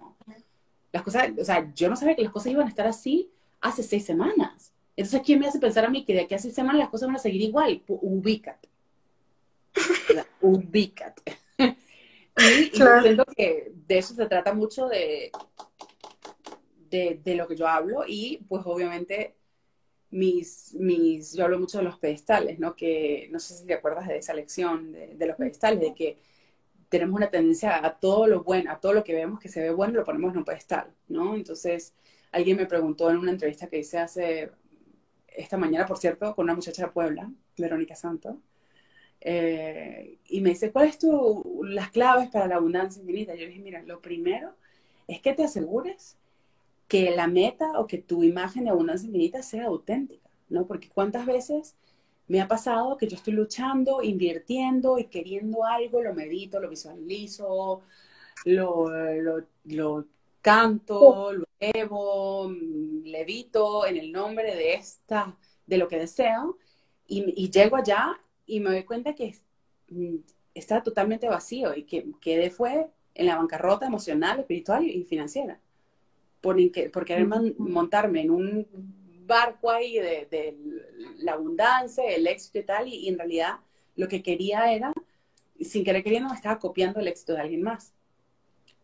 Las 0.92 1.02
cosas, 1.02 1.30
o 1.38 1.44
sea, 1.44 1.72
yo 1.74 1.90
no 1.90 1.96
sabía 1.96 2.16
que 2.16 2.22
las 2.22 2.32
cosas 2.32 2.52
iban 2.52 2.66
a 2.66 2.70
estar 2.70 2.86
así 2.86 3.30
hace 3.60 3.82
seis 3.82 4.04
semanas. 4.04 4.72
Entonces, 4.96 5.22
¿quién 5.24 5.40
me 5.40 5.48
hace 5.48 5.58
pensar 5.58 5.84
a 5.84 5.90
mí 5.90 6.04
que 6.04 6.14
de 6.14 6.20
aquí 6.20 6.34
a 6.34 6.38
seis 6.38 6.54
semanas 6.54 6.80
las 6.80 6.88
cosas 6.88 7.08
van 7.08 7.16
a 7.16 7.20
seguir 7.20 7.42
igual? 7.42 7.82
Ubícate. 7.88 8.68
Ubícate. 10.40 11.36
y, 11.58 12.70
yo 12.78 13.00
siento 13.02 13.24
que 13.36 13.72
de 13.86 13.98
eso 13.98 14.14
se 14.14 14.26
trata 14.26 14.54
mucho 14.54 14.88
de, 14.88 15.30
de, 16.90 17.20
de, 17.22 17.34
lo 17.34 17.46
que 17.48 17.56
yo 17.56 17.66
hablo 17.66 18.04
y 18.06 18.44
pues 18.48 18.62
obviamente 18.64 19.36
mis, 20.10 20.74
mis, 20.74 21.34
yo 21.34 21.44
hablo 21.44 21.58
mucho 21.58 21.78
de 21.78 21.84
los 21.84 21.98
pedestales, 21.98 22.58
¿no? 22.58 22.74
Que 22.76 23.28
no 23.30 23.38
sé 23.38 23.54
si 23.54 23.66
te 23.66 23.74
acuerdas 23.74 24.08
de 24.08 24.18
esa 24.18 24.34
lección 24.34 24.92
de, 24.92 25.26
los 25.26 25.36
pedestales, 25.36 25.80
de 25.80 25.94
que 25.94 26.18
tenemos 26.88 27.16
una 27.16 27.30
tendencia 27.30 27.84
a 27.84 27.98
todo 27.98 28.26
lo 28.26 28.42
bueno, 28.42 28.72
a 28.72 28.80
todo 28.80 28.94
lo 28.94 29.04
que 29.04 29.14
vemos 29.14 29.40
que 29.40 29.48
se 29.48 29.60
ve 29.60 29.70
bueno, 29.70 29.94
lo 29.94 30.04
ponemos 30.04 30.32
en 30.32 30.38
un 30.38 30.44
pedestal, 30.44 30.94
¿no? 31.08 31.34
Entonces, 31.36 31.94
alguien 32.32 32.56
me 32.56 32.66
preguntó 32.66 33.10
en 33.10 33.18
una 33.18 33.32
entrevista 33.32 33.68
que 33.68 33.78
hice 33.78 33.98
hace 33.98 34.50
esta 35.28 35.56
mañana, 35.56 35.86
por 35.86 35.98
cierto, 35.98 36.34
con 36.34 36.44
una 36.44 36.54
muchacha 36.54 36.86
de 36.86 36.92
Puebla, 36.92 37.30
Verónica 37.56 37.94
Santo, 37.94 38.40
eh, 39.20 40.18
y 40.26 40.40
me 40.40 40.50
dice, 40.50 40.72
¿cuáles 40.72 40.98
tu 40.98 41.62
las 41.64 41.90
claves 41.90 42.30
para 42.30 42.46
la 42.46 42.56
abundancia 42.56 43.00
infinita? 43.00 43.34
Yo 43.34 43.42
le 43.42 43.48
dije, 43.48 43.60
mira, 43.60 43.82
lo 43.82 44.00
primero 44.00 44.54
es 45.08 45.20
que 45.20 45.34
te 45.34 45.44
asegures 45.44 46.17
que 46.88 47.10
la 47.10 47.26
meta 47.28 47.78
o 47.78 47.86
que 47.86 47.98
tu 47.98 48.22
imagen 48.24 48.64
de 48.64 48.70
abundancia 48.70 49.06
infinita 49.06 49.42
sea 49.42 49.66
auténtica, 49.66 50.28
¿no? 50.48 50.66
Porque 50.66 50.88
cuántas 50.88 51.26
veces 51.26 51.76
me 52.28 52.40
ha 52.40 52.48
pasado 52.48 52.96
que 52.96 53.06
yo 53.08 53.16
estoy 53.16 53.34
luchando, 53.34 54.02
invirtiendo 54.02 54.98
y 54.98 55.04
queriendo 55.06 55.64
algo, 55.64 56.02
lo 56.02 56.14
medito, 56.14 56.60
lo 56.60 56.68
visualizo, 56.68 57.82
lo, 58.44 58.88
lo, 59.22 59.46
lo 59.64 60.06
canto, 60.40 61.32
lo 61.32 61.44
elevo, 61.60 62.50
levito 63.04 63.86
en 63.86 63.96
el 63.96 64.12
nombre 64.12 64.54
de 64.54 64.74
esta, 64.74 65.36
de 65.66 65.78
lo 65.78 65.88
que 65.88 65.98
deseo, 65.98 66.58
y, 67.06 67.50
llego 67.50 67.76
allá 67.76 68.18
y 68.46 68.60
me 68.60 68.70
doy 68.70 68.84
cuenta 68.84 69.14
que 69.14 69.34
mm, 69.88 70.16
está 70.54 70.82
totalmente 70.82 71.28
vacío 71.28 71.74
y 71.74 71.84
que 71.84 72.06
quedé 72.20 72.50
fue 72.50 72.90
en 73.14 73.26
la 73.26 73.36
bancarrota 73.36 73.86
emocional, 73.86 74.40
espiritual 74.40 74.86
y 74.86 75.04
financiera. 75.04 75.60
Por, 76.40 76.56
por 76.92 77.04
querer 77.04 77.26
montarme 77.26 78.22
en 78.22 78.30
un 78.30 78.66
barco 79.28 79.70
ahí 79.70 79.98
de, 79.98 80.56
la 81.18 81.32
abundancia, 81.34 82.04
el 82.04 82.26
éxito 82.26 82.58
y 82.58 82.62
tal, 82.62 82.88
y, 82.88 83.08
en 83.08 83.18
realidad 83.18 83.56
lo 83.96 84.08
que 84.08 84.22
quería 84.22 84.72
era, 84.72 84.92
sin 85.60 85.84
querer 85.84 86.02
queriendo, 86.02 86.32
estaba 86.32 86.58
copiando 86.58 87.00
el 87.00 87.08
éxito 87.08 87.34
de 87.34 87.40
alguien 87.40 87.62
más. 87.62 87.92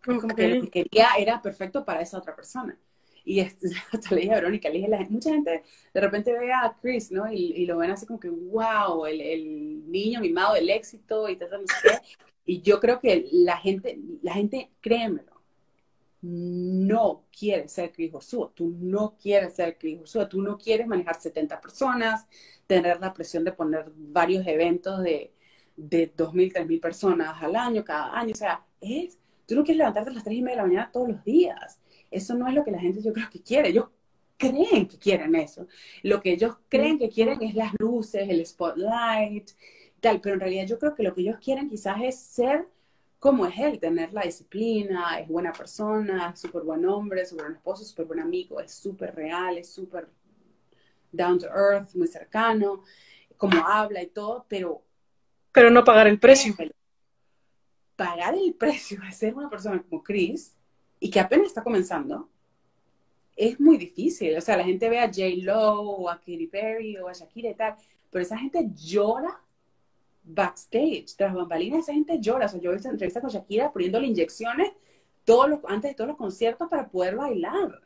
Como 0.04 0.34
que 0.34 0.48
lo 0.48 0.62
que 0.64 0.70
quería 0.70 1.08
era 1.18 1.40
perfecto 1.40 1.84
para 1.84 2.02
esa 2.02 2.18
otra 2.18 2.36
persona. 2.36 2.78
Y 3.24 3.40
hasta 3.92 4.14
le 4.14 4.20
dije 4.20 4.32
a 4.32 4.36
Verónica, 4.36 4.68
le 4.68 4.80
dije, 4.80 5.06
mucha 5.08 5.30
gente 5.30 5.62
de 5.94 6.00
repente 6.00 6.32
ve 6.32 6.52
a 6.52 6.76
Chris, 6.80 7.10
¿no? 7.10 7.32
Y, 7.32 7.64
lo 7.64 7.78
ven 7.78 7.90
así 7.90 8.04
como 8.04 8.20
que, 8.20 8.28
wow, 8.28 9.06
el, 9.06 9.20
el 9.20 9.90
niño 9.90 10.20
mimado 10.20 10.54
del 10.54 10.68
éxito 10.68 11.28
y 11.28 11.36
tal, 11.36 11.50
no 11.50 11.58
sé 11.66 11.74
qué. 11.82 12.16
Y 12.46 12.60
yo 12.60 12.78
creo 12.80 13.00
que 13.00 13.26
la 13.32 13.56
gente, 13.56 13.98
la 14.22 14.34
gente, 14.34 14.70
créemelo, 14.82 15.33
no 16.24 17.24
quiere 17.36 17.68
ser 17.68 17.92
Chris 17.92 18.12
Joshua, 18.12 18.52
tú 18.54 18.74
no 18.78 19.16
quieres 19.20 19.54
ser 19.54 19.76
Chris 19.78 19.98
Joshua, 20.00 20.28
tú 20.28 20.42
no 20.42 20.56
quieres 20.58 20.86
manejar 20.86 21.20
70 21.20 21.60
personas, 21.60 22.26
tener 22.66 23.00
la 23.00 23.12
presión 23.12 23.44
de 23.44 23.52
poner 23.52 23.92
varios 23.94 24.46
eventos 24.46 25.02
de, 25.02 25.32
de 25.76 26.14
2.000, 26.14 26.52
3.000 26.52 26.80
personas 26.80 27.42
al 27.42 27.56
año, 27.56 27.84
cada 27.84 28.18
año, 28.18 28.32
o 28.32 28.36
sea, 28.36 28.64
es 28.80 29.18
Tú 29.46 29.54
no 29.54 29.64
quieres 29.64 29.78
levantarte 29.78 30.10
a 30.10 30.14
las 30.14 30.24
3 30.24 30.36
y 30.38 30.42
media 30.42 30.56
de 30.56 30.62
la 30.62 30.68
mañana 30.68 30.90
todos 30.92 31.08
los 31.08 31.24
días. 31.24 31.80
Eso 32.10 32.34
no 32.34 32.48
es 32.48 32.54
lo 32.54 32.64
que 32.64 32.70
la 32.70 32.80
gente 32.80 33.02
yo 33.02 33.12
creo 33.12 33.28
que 33.30 33.42
quiere. 33.42 33.68
Ellos 33.70 33.86
creen 34.36 34.86
que 34.88 34.98
quieren 34.98 35.34
eso. 35.34 35.66
Lo 36.02 36.20
que 36.20 36.32
ellos 36.32 36.56
creen 36.68 36.98
que 36.98 37.08
quieren 37.08 37.42
es 37.42 37.54
las 37.54 37.72
luces, 37.78 38.28
el 38.28 38.44
spotlight, 38.46 39.50
tal. 40.00 40.20
Pero 40.20 40.34
en 40.34 40.40
realidad 40.40 40.66
yo 40.66 40.78
creo 40.78 40.94
que 40.94 41.02
lo 41.02 41.14
que 41.14 41.22
ellos 41.22 41.38
quieren 41.42 41.68
quizás 41.68 41.98
es 42.02 42.18
ser 42.18 42.66
como 43.24 43.46
es 43.46 43.58
él, 43.58 43.80
tener 43.80 44.12
la 44.12 44.20
disciplina, 44.20 45.18
es 45.18 45.26
buena 45.26 45.50
persona, 45.50 46.32
es 46.34 46.40
súper 46.40 46.60
buen 46.60 46.84
hombre, 46.84 47.24
súper 47.24 47.46
buen 47.46 47.56
esposo, 47.56 47.82
súper 47.82 48.04
buen 48.04 48.20
amigo, 48.20 48.60
es 48.60 48.74
súper 48.74 49.14
real, 49.14 49.56
es 49.56 49.72
súper 49.72 50.10
down 51.10 51.38
to 51.38 51.46
earth, 51.46 51.94
muy 51.94 52.06
cercano, 52.06 52.82
como 53.38 53.66
habla 53.66 54.02
y 54.02 54.08
todo, 54.08 54.44
pero... 54.46 54.82
Pero 55.52 55.70
no 55.70 55.82
pagar 55.82 56.06
el 56.06 56.20
precio 56.20 56.54
pagar 57.96 58.34
el 58.34 58.52
precio 58.52 59.00
de 59.06 59.12
ser 59.12 59.34
una 59.34 59.48
persona 59.48 59.82
como 59.82 60.02
Chris 60.02 60.54
y 61.00 61.10
que 61.10 61.18
apenas 61.18 61.46
está 61.46 61.62
comenzando, 61.62 62.28
es 63.34 63.58
muy 63.58 63.78
difícil. 63.78 64.36
O 64.36 64.40
sea, 64.42 64.58
la 64.58 64.64
gente 64.64 64.90
ve 64.90 64.98
a 64.98 65.06
J. 65.06 65.22
Lo 65.38 65.80
o 65.80 66.10
a 66.10 66.18
Katy 66.18 66.46
Perry 66.48 66.98
o 66.98 67.08
a 67.08 67.14
Shakira 67.14 67.48
y 67.48 67.54
tal, 67.54 67.74
pero 68.10 68.22
esa 68.22 68.36
gente 68.36 68.70
llora 68.74 69.40
backstage, 70.24 71.14
tras 71.16 71.34
bambalinas, 71.34 71.80
esa 71.80 71.92
gente 71.92 72.18
llora. 72.20 72.46
O 72.46 72.48
sea, 72.48 72.60
yo 72.60 72.70
he 72.70 72.74
visto 72.74 72.88
entrevistas 72.88 73.20
con 73.22 73.30
Shakira 73.30 73.72
poniéndole 73.72 74.06
inyecciones 74.06 74.72
todos 75.24 75.48
los, 75.48 75.60
antes 75.68 75.90
de 75.90 75.94
todos 75.94 76.08
los 76.08 76.16
conciertos 76.16 76.68
para 76.68 76.88
poder 76.88 77.16
bailar. 77.16 77.80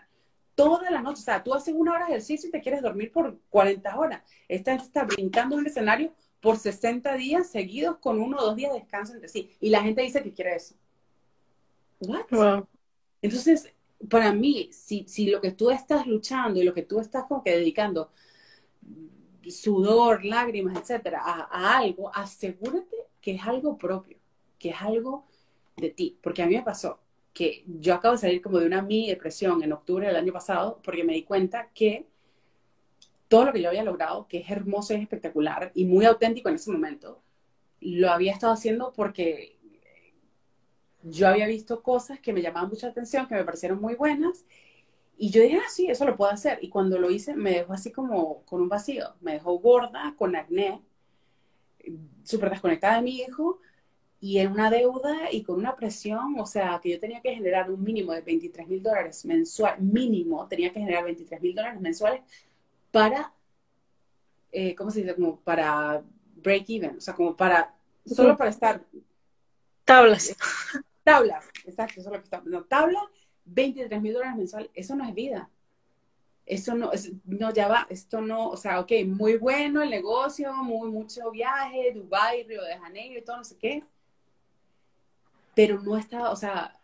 Toda 0.55 0.91
la 0.91 1.03
noche. 1.03 1.21
O 1.21 1.25
sea, 1.25 1.43
tú 1.43 1.55
haces 1.55 1.75
una 1.77 1.93
hora 1.93 2.07
de 2.07 2.13
ejercicio 2.13 2.49
y 2.49 2.53
te 2.53 2.61
quieres 2.61 2.83
dormir 2.83 3.13
por 3.13 3.39
40 3.51 3.97
horas. 3.97 4.23
Esta 4.49 4.75
está 4.75 5.05
brincando 5.05 5.57
en 5.57 5.61
el 5.61 5.67
escenario 5.69 6.13
por 6.41 6.57
60 6.57 7.15
días 7.15 7.49
seguidos 7.49 7.99
con 7.99 8.21
uno 8.21 8.39
o 8.39 8.45
dos 8.45 8.57
días 8.57 8.73
de 8.73 8.81
descanso 8.81 9.15
entre 9.15 9.29
sí. 9.29 9.51
Y 9.61 9.71
la 9.71 9.83
gente 9.83 10.03
dice 10.03 10.23
que 10.23 10.33
quiere 10.33 10.57
eso. 10.57 10.75
¿What? 12.01 12.65
Entonces, 13.23 13.73
para 14.09 14.33
mí, 14.33 14.69
si, 14.73 15.05
si 15.09 15.27
lo 15.29 15.41
que 15.41 15.53
tú 15.53 15.71
estás 15.71 16.07
luchando 16.07 16.61
y 16.61 16.65
lo 16.65 16.75
que 16.75 16.83
tú 16.83 17.01
estás 17.01 17.25
como 17.25 17.43
que 17.43 17.57
dedicando 17.57 18.11
sudor, 19.51 20.25
lágrimas, 20.25 20.77
etcétera, 20.79 21.23
a, 21.25 21.79
algo, 21.79 22.11
asegúrate 22.15 22.97
que 23.21 23.33
es 23.33 23.43
algo 23.47 23.77
propio, 23.77 24.19
que 24.59 24.71
es 24.71 24.81
algo 24.81 25.27
de 25.77 25.91
ti. 25.91 26.19
Porque 26.23 26.43
a 26.43 26.47
mí 26.47 26.57
me 26.57 26.63
pasó 26.63 27.01
que 27.33 27.65
yo 27.67 27.95
acabo 27.95 28.15
de 28.15 28.21
salir 28.21 28.43
como 28.43 28.59
de 28.59 28.67
una 28.67 28.83
mi 28.83 29.09
depresión 29.09 29.63
en 29.63 29.73
octubre 29.73 30.07
del 30.07 30.17
año 30.17 30.33
pasado 30.33 30.81
porque 30.83 31.05
me 31.05 31.13
di 31.13 31.23
cuenta 31.23 31.71
que 31.73 32.07
todo 33.29 33.45
lo 33.45 33.53
que 33.53 33.63
yo 33.63 33.69
había 33.69 33.85
logrado, 33.85 34.27
que 34.27 34.39
es 34.39 34.51
hermoso 34.51 34.95
y 34.95 35.03
espectacular 35.03 35.71
y 35.75 35.85
muy 35.85 36.05
auténtico 36.07 36.49
en 36.49 36.57
ese 36.57 36.73
momento, 36.73 37.23
lo 37.81 38.11
había 38.11 38.33
estado 38.33 38.53
haciendo 38.53 38.93
porque 38.93 39.59
yo 41.03 41.29
había 41.29 41.47
visto 41.47 41.83
cosas 41.83 42.19
que 42.21 42.33
me 42.33 42.43
llamaban 42.43 42.71
mucha 42.71 42.89
atención, 42.89 43.27
que 43.27 43.35
me 43.35 43.45
parecieron 43.45 43.81
muy 43.81 43.95
buenas, 43.95 44.45
y 45.19 45.31
yo 45.31 45.43
dije, 45.43 45.59
ah, 45.59 45.69
sí, 45.69 45.89
eso 45.91 46.05
lo 46.05 46.17
puedo 46.17 46.31
hacer. 46.31 46.61
Y 46.63 46.69
cuando 46.69 46.99
lo 46.99 47.11
hice, 47.11 47.35
me 47.35 47.51
dejó 47.51 47.73
así 47.73 47.91
como 47.91 48.45
con 48.45 48.61
un 48.61 48.69
vacío, 48.69 49.15
me 49.21 49.33
dejó 49.33 49.59
gorda, 49.59 50.15
con 50.17 50.37
acné, 50.37 50.81
súper 52.23 52.51
desconectada 52.51 52.97
de 52.97 53.03
mi 53.03 53.17
hijo, 53.17 53.59
y 54.21 54.39
en 54.39 54.53
una 54.53 54.71
deuda 54.71 55.33
y 55.33 55.43
con 55.43 55.57
una 55.57 55.75
presión, 55.75 56.39
o 56.39 56.47
sea, 56.47 56.81
que 56.81 56.91
yo 56.91 57.01
tenía 57.01 57.21
que 57.21 57.35
generar 57.35 57.69
un 57.71 57.83
mínimo 57.83 58.13
de 58.13 58.21
23 58.21 58.69
mil 58.69 58.83
dólares 58.83 59.25
mensual, 59.25 59.81
mínimo, 59.81 60.47
tenía 60.47 60.73
que 60.73 60.81
generar 60.81 61.05
23 61.05 61.41
mil 61.41 61.55
dólares 61.55 61.81
mensuales 61.81 62.23
para, 62.93 63.33
eh, 64.53 64.75
¿cómo 64.77 64.91
se 64.91 65.01
dice? 65.01 65.17
Como 65.17 65.41
para 65.41 66.03
break 66.37 66.71
even, 66.71 66.97
o 66.97 67.01
sea, 67.01 67.15
como 67.15 67.37
para, 67.37 67.75
solo 68.07 68.37
para 68.37 68.51
estar. 68.51 68.85
Tablas. 69.85 70.37
Tablas, 71.03 71.49
exacto, 71.65 72.01
eso 72.01 72.11
es 72.11 72.13
lo 72.13 72.19
que 72.19 72.25
está. 72.25 72.43
No, 72.45 72.65
tabla, 72.65 73.01
23 73.49 74.01
mil 74.03 74.15
dólares 74.15 74.37
mensual, 74.37 74.71
eso 74.75 74.97
no 74.97 75.05
es 75.07 75.15
vida. 75.15 75.51
Eso 76.47 76.75
no, 76.75 76.93
es, 76.93 77.13
no, 77.27 77.53
ya 77.53 77.69
va, 77.69 77.87
esto 77.91 78.23
no, 78.23 78.49
o 78.49 78.57
sea, 78.57 78.81
ok, 78.81 78.93
muy 79.07 79.37
bueno 79.37 79.83
el 79.83 79.91
negocio, 79.91 80.53
muy 80.65 80.91
mucho 80.91 81.31
viaje, 81.31 81.93
Dubai, 81.95 82.45
Río 82.45 82.63
de 82.63 82.79
Janeiro 82.79 83.19
y 83.19 83.23
todo, 83.23 83.37
no 83.39 83.45
sé 83.45 83.57
qué. 83.59 83.85
Pero 85.55 85.81
no 85.83 85.97
estaba, 85.99 86.31
o 86.31 86.37
sea, 86.37 86.79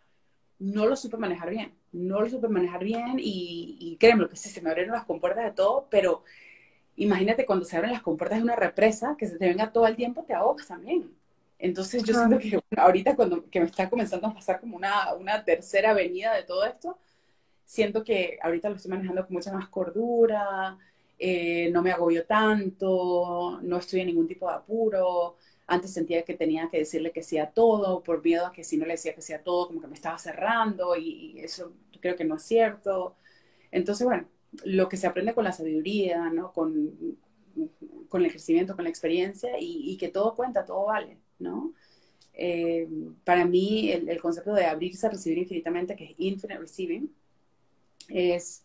no 0.59 0.85
lo 0.85 0.95
supe 0.95 1.17
manejar 1.17 1.49
bien 1.49 1.73
no 1.95 2.21
lo 2.21 2.29
supe 2.29 2.49
manejar 2.49 2.83
bien 2.83 3.19
y, 3.19 3.77
y 3.79 3.97
créeme, 3.97 4.27
que 4.27 4.35
sí, 4.35 4.49
se 4.49 4.61
me 4.61 4.69
abrieron 4.69 4.93
las 4.93 5.05
compuertas 5.05 5.45
de 5.45 5.51
todo, 5.51 5.87
pero 5.89 6.23
imagínate 6.97 7.45
cuando 7.45 7.65
se 7.65 7.77
abren 7.77 7.93
las 7.93 8.01
compuertas 8.01 8.39
de 8.39 8.43
una 8.43 8.55
represa, 8.55 9.15
que 9.17 9.27
se 9.27 9.37
te 9.37 9.47
venga 9.47 9.71
todo 9.71 9.87
el 9.87 9.95
tiempo, 9.95 10.23
te 10.23 10.33
ahogas 10.33 10.67
también. 10.67 11.09
Entonces 11.57 12.03
yo 12.03 12.13
siento 12.13 12.37
que 12.39 12.59
ahorita 12.77 13.15
cuando 13.15 13.49
que 13.49 13.59
me 13.59 13.65
está 13.65 13.89
comenzando 13.89 14.27
a 14.27 14.33
pasar 14.33 14.59
como 14.59 14.75
una, 14.75 15.13
una 15.13 15.43
tercera 15.43 15.91
avenida 15.91 16.33
de 16.33 16.43
todo 16.43 16.65
esto, 16.65 16.97
siento 17.63 18.03
que 18.03 18.37
ahorita 18.41 18.69
lo 18.69 18.75
estoy 18.75 18.91
manejando 18.91 19.25
con 19.25 19.33
mucha 19.33 19.53
más 19.53 19.69
cordura, 19.69 20.77
eh, 21.17 21.69
no 21.71 21.81
me 21.81 21.91
agobio 21.91 22.25
tanto, 22.25 23.59
no 23.61 23.77
estoy 23.77 24.01
en 24.01 24.07
ningún 24.07 24.27
tipo 24.27 24.47
de 24.49 24.55
apuro. 24.55 25.37
Antes 25.67 25.93
sentía 25.93 26.23
que 26.23 26.35
tenía 26.35 26.69
que 26.69 26.79
decirle 26.79 27.11
que 27.11 27.23
sí 27.23 27.37
a 27.37 27.49
todo, 27.51 28.03
por 28.03 28.23
miedo 28.23 28.45
a 28.45 28.51
que 28.51 28.63
si 28.63 28.77
no 28.77 28.85
le 28.85 28.93
decía 28.93 29.15
que 29.15 29.21
sí 29.21 29.33
a 29.33 29.43
todo, 29.43 29.67
como 29.67 29.81
que 29.81 29.87
me 29.87 29.95
estaba 29.95 30.17
cerrando 30.17 30.95
y 30.95 31.39
eso 31.39 31.73
creo 32.01 32.15
que 32.15 32.25
no 32.25 32.35
es 32.35 32.43
cierto. 32.43 33.15
Entonces, 33.71 34.05
bueno, 34.05 34.27
lo 34.63 34.89
que 34.89 34.97
se 34.97 35.07
aprende 35.07 35.33
con 35.33 35.43
la 35.43 35.51
sabiduría, 35.51 36.29
¿no? 36.29 36.53
Con, 36.53 37.17
con 38.09 38.23
el 38.23 38.31
crecimiento, 38.31 38.75
con 38.75 38.83
la 38.83 38.89
experiencia 38.89 39.51
y, 39.59 39.97
que 39.97 40.09
todo 40.09 40.35
cuenta, 40.35 40.65
todo 40.65 40.85
vale, 40.85 41.17
¿no? 41.39 41.73
Eh, 42.33 42.87
para 43.23 43.45
mí, 43.45 43.91
el, 43.91 44.21
concepto 44.21 44.53
de 44.53 44.65
abrirse 44.65 45.07
a 45.07 45.11
recibir 45.11 45.37
infinitamente, 45.39 45.95
que 45.95 46.05
es 46.05 46.15
infinite 46.17 46.59
receiving, 46.59 47.13
es 48.09 48.63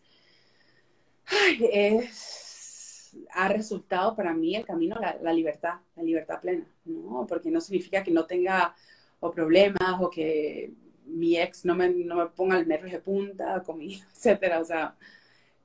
ha 3.33 3.49
resultado 3.49 4.15
para 4.15 4.33
mí 4.33 4.55
el 4.55 4.65
camino 4.65 4.97
la, 5.01 5.17
la, 5.21 5.33
libertad, 5.33 5.75
la 5.97 6.03
libertad 6.03 6.41
plena, 6.41 6.67
¿no? 6.85 7.27
Porque 7.29 7.51
no 7.51 7.61
significa 7.61 8.03
que 8.03 8.11
no 8.11 8.27
tenga 8.27 8.75
o 9.21 9.31
problemas 9.31 10.01
o 10.01 10.11
que 10.11 10.73
mi 11.07 11.37
ex 11.37 11.65
no 11.65 11.75
me, 11.75 11.89
no 11.89 12.17
me 12.17 12.27
ponga 12.27 12.59
el 12.59 12.69
nervio 12.69 12.93
de 12.93 13.01
punta 13.01 13.63
conmigo, 13.63 14.03
etcétera, 14.15 14.61
o 14.61 14.65
sea, 14.65 14.97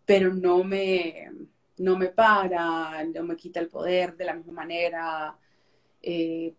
pero 0.05 0.33
no 0.33 0.63
me, 0.63 1.31
no 1.77 1.97
me 1.97 2.07
para, 2.07 3.03
no 3.03 3.23
me 3.23 3.35
quita 3.35 3.59
el 3.59 3.69
poder 3.69 4.15
de 4.15 4.25
la 4.25 4.33
misma 4.33 4.53
manera, 4.53 5.37
eh, 6.01 6.53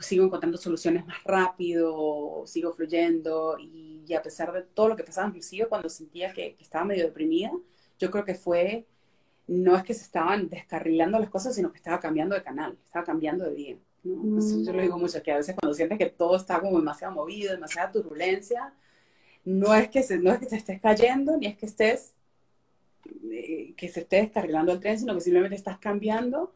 sigo 0.00 0.24
encontrando 0.24 0.58
soluciones 0.58 1.06
más 1.06 1.22
rápido, 1.24 2.42
sigo 2.46 2.72
fluyendo 2.72 3.56
y, 3.58 4.12
a 4.14 4.22
pesar 4.22 4.52
de 4.52 4.62
todo 4.62 4.88
lo 4.88 4.96
que 4.96 5.04
pasaba, 5.04 5.28
inclusive 5.28 5.66
cuando 5.66 5.88
sentía 5.88 6.32
que, 6.32 6.56
estaba 6.60 6.84
medio 6.84 7.04
deprimida, 7.04 7.50
yo 7.98 8.10
creo 8.10 8.24
que 8.24 8.34
fue, 8.34 8.86
no 9.46 9.76
es 9.76 9.82
que 9.84 9.94
se 9.94 10.02
estaban 10.02 10.48
descarrilando 10.48 11.18
las 11.18 11.30
cosas, 11.30 11.54
sino 11.54 11.70
que 11.70 11.78
estaba 11.78 11.98
cambiando 12.00 12.34
de 12.34 12.42
canal, 12.42 12.76
estaba 12.84 13.04
cambiando 13.04 13.44
de 13.44 13.54
vida. 13.54 13.78
yo 14.04 14.72
lo 14.72 14.82
digo 14.82 14.98
mucho, 14.98 15.22
que 15.22 15.32
a 15.32 15.36
veces 15.38 15.56
cuando 15.58 15.74
sientes 15.74 15.98
que 15.98 16.10
todo 16.10 16.36
está 16.36 16.60
como 16.60 16.78
demasiado 16.78 17.14
movido, 17.14 17.52
demasiada 17.52 17.92
turbulencia, 17.92 18.74
no 19.44 19.74
es 19.74 19.88
que 19.88 20.02
se, 20.02 20.18
no 20.18 20.32
es 20.32 20.38
que 20.38 20.46
te 20.46 20.56
estés 20.56 20.80
cayendo, 20.80 21.36
ni 21.36 21.46
es 21.46 21.56
que 21.56 21.66
estés 21.66 22.14
eh, 23.30 23.74
que 23.76 23.88
se 23.88 24.00
esté 24.00 24.16
descarrilando 24.16 24.72
el 24.72 24.80
tren, 24.80 24.98
sino 24.98 25.14
que 25.14 25.20
simplemente 25.20 25.56
estás 25.56 25.78
cambiando 25.78 26.54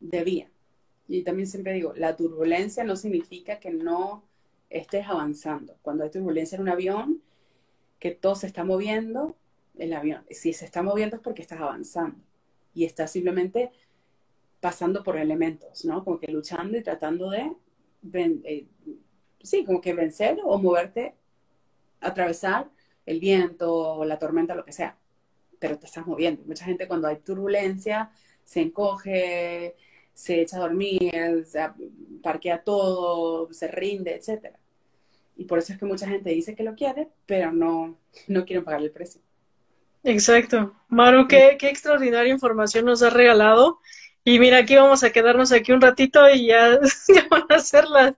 de 0.00 0.24
vía. 0.24 0.50
Y 1.12 1.24
también 1.24 1.46
siempre 1.46 1.74
digo, 1.74 1.92
la 1.94 2.16
turbulencia 2.16 2.84
no 2.84 2.96
significa 2.96 3.60
que 3.60 3.70
no 3.70 4.24
estés 4.70 5.06
avanzando. 5.06 5.76
Cuando 5.82 6.04
hay 6.04 6.10
turbulencia 6.10 6.56
en 6.56 6.62
un 6.62 6.70
avión, 6.70 7.22
que 7.98 8.12
todo 8.12 8.34
se 8.34 8.46
está 8.46 8.64
moviendo, 8.64 9.36
el 9.78 9.92
avión, 9.92 10.24
si 10.30 10.52
se 10.52 10.64
está 10.64 10.82
moviendo 10.82 11.16
es 11.16 11.22
porque 11.22 11.42
estás 11.42 11.60
avanzando 11.60 12.18
y 12.74 12.84
estás 12.84 13.10
simplemente 13.12 13.70
pasando 14.60 15.02
por 15.02 15.18
elementos, 15.18 15.84
¿no? 15.84 16.02
Como 16.02 16.18
que 16.18 16.32
luchando 16.32 16.78
y 16.78 16.82
tratando 16.82 17.30
de, 17.30 17.52
eh, 18.44 18.66
sí, 19.42 19.64
como 19.64 19.80
que 19.80 19.92
vencer 19.92 20.38
o 20.42 20.58
moverte, 20.58 21.14
atravesar 22.00 22.70
el 23.06 23.20
viento 23.20 23.70
o 23.70 24.04
la 24.04 24.18
tormenta, 24.18 24.54
lo 24.54 24.64
que 24.64 24.72
sea 24.72 24.96
pero 25.62 25.78
te 25.78 25.86
estás 25.86 26.04
moviendo. 26.04 26.42
Mucha 26.44 26.64
gente 26.64 26.88
cuando 26.88 27.06
hay 27.06 27.18
turbulencia 27.18 28.10
se 28.42 28.62
encoge, 28.62 29.76
se 30.14 30.40
echa 30.40 30.56
a 30.56 30.60
dormir, 30.60 31.44
se 31.46 31.60
parquea 32.22 32.62
todo, 32.62 33.52
se 33.52 33.68
rinde, 33.68 34.14
etc. 34.14 34.54
Y 35.36 35.44
por 35.44 35.58
eso 35.58 35.72
es 35.72 35.78
que 35.78 35.84
mucha 35.84 36.08
gente 36.08 36.30
dice 36.30 36.54
que 36.54 36.62
lo 36.62 36.74
quiere, 36.74 37.08
pero 37.26 37.52
no, 37.52 37.96
no 38.28 38.44
quieren 38.44 38.64
pagar 38.64 38.82
el 38.82 38.90
precio. 38.90 39.20
Exacto. 40.04 40.74
Maru, 40.88 41.28
qué, 41.28 41.56
qué 41.58 41.68
extraordinaria 41.68 42.32
información 42.32 42.84
nos 42.84 43.02
has 43.02 43.12
regalado. 43.12 43.80
Y 44.24 44.38
mira, 44.38 44.58
aquí 44.58 44.76
vamos 44.76 45.02
a 45.02 45.10
quedarnos 45.10 45.52
aquí 45.52 45.72
un 45.72 45.80
ratito 45.80 46.28
y 46.30 46.46
ya, 46.46 46.78
ya 47.08 47.26
van 47.30 47.46
a 47.48 47.58
ser 47.58 47.88
las, 47.88 48.14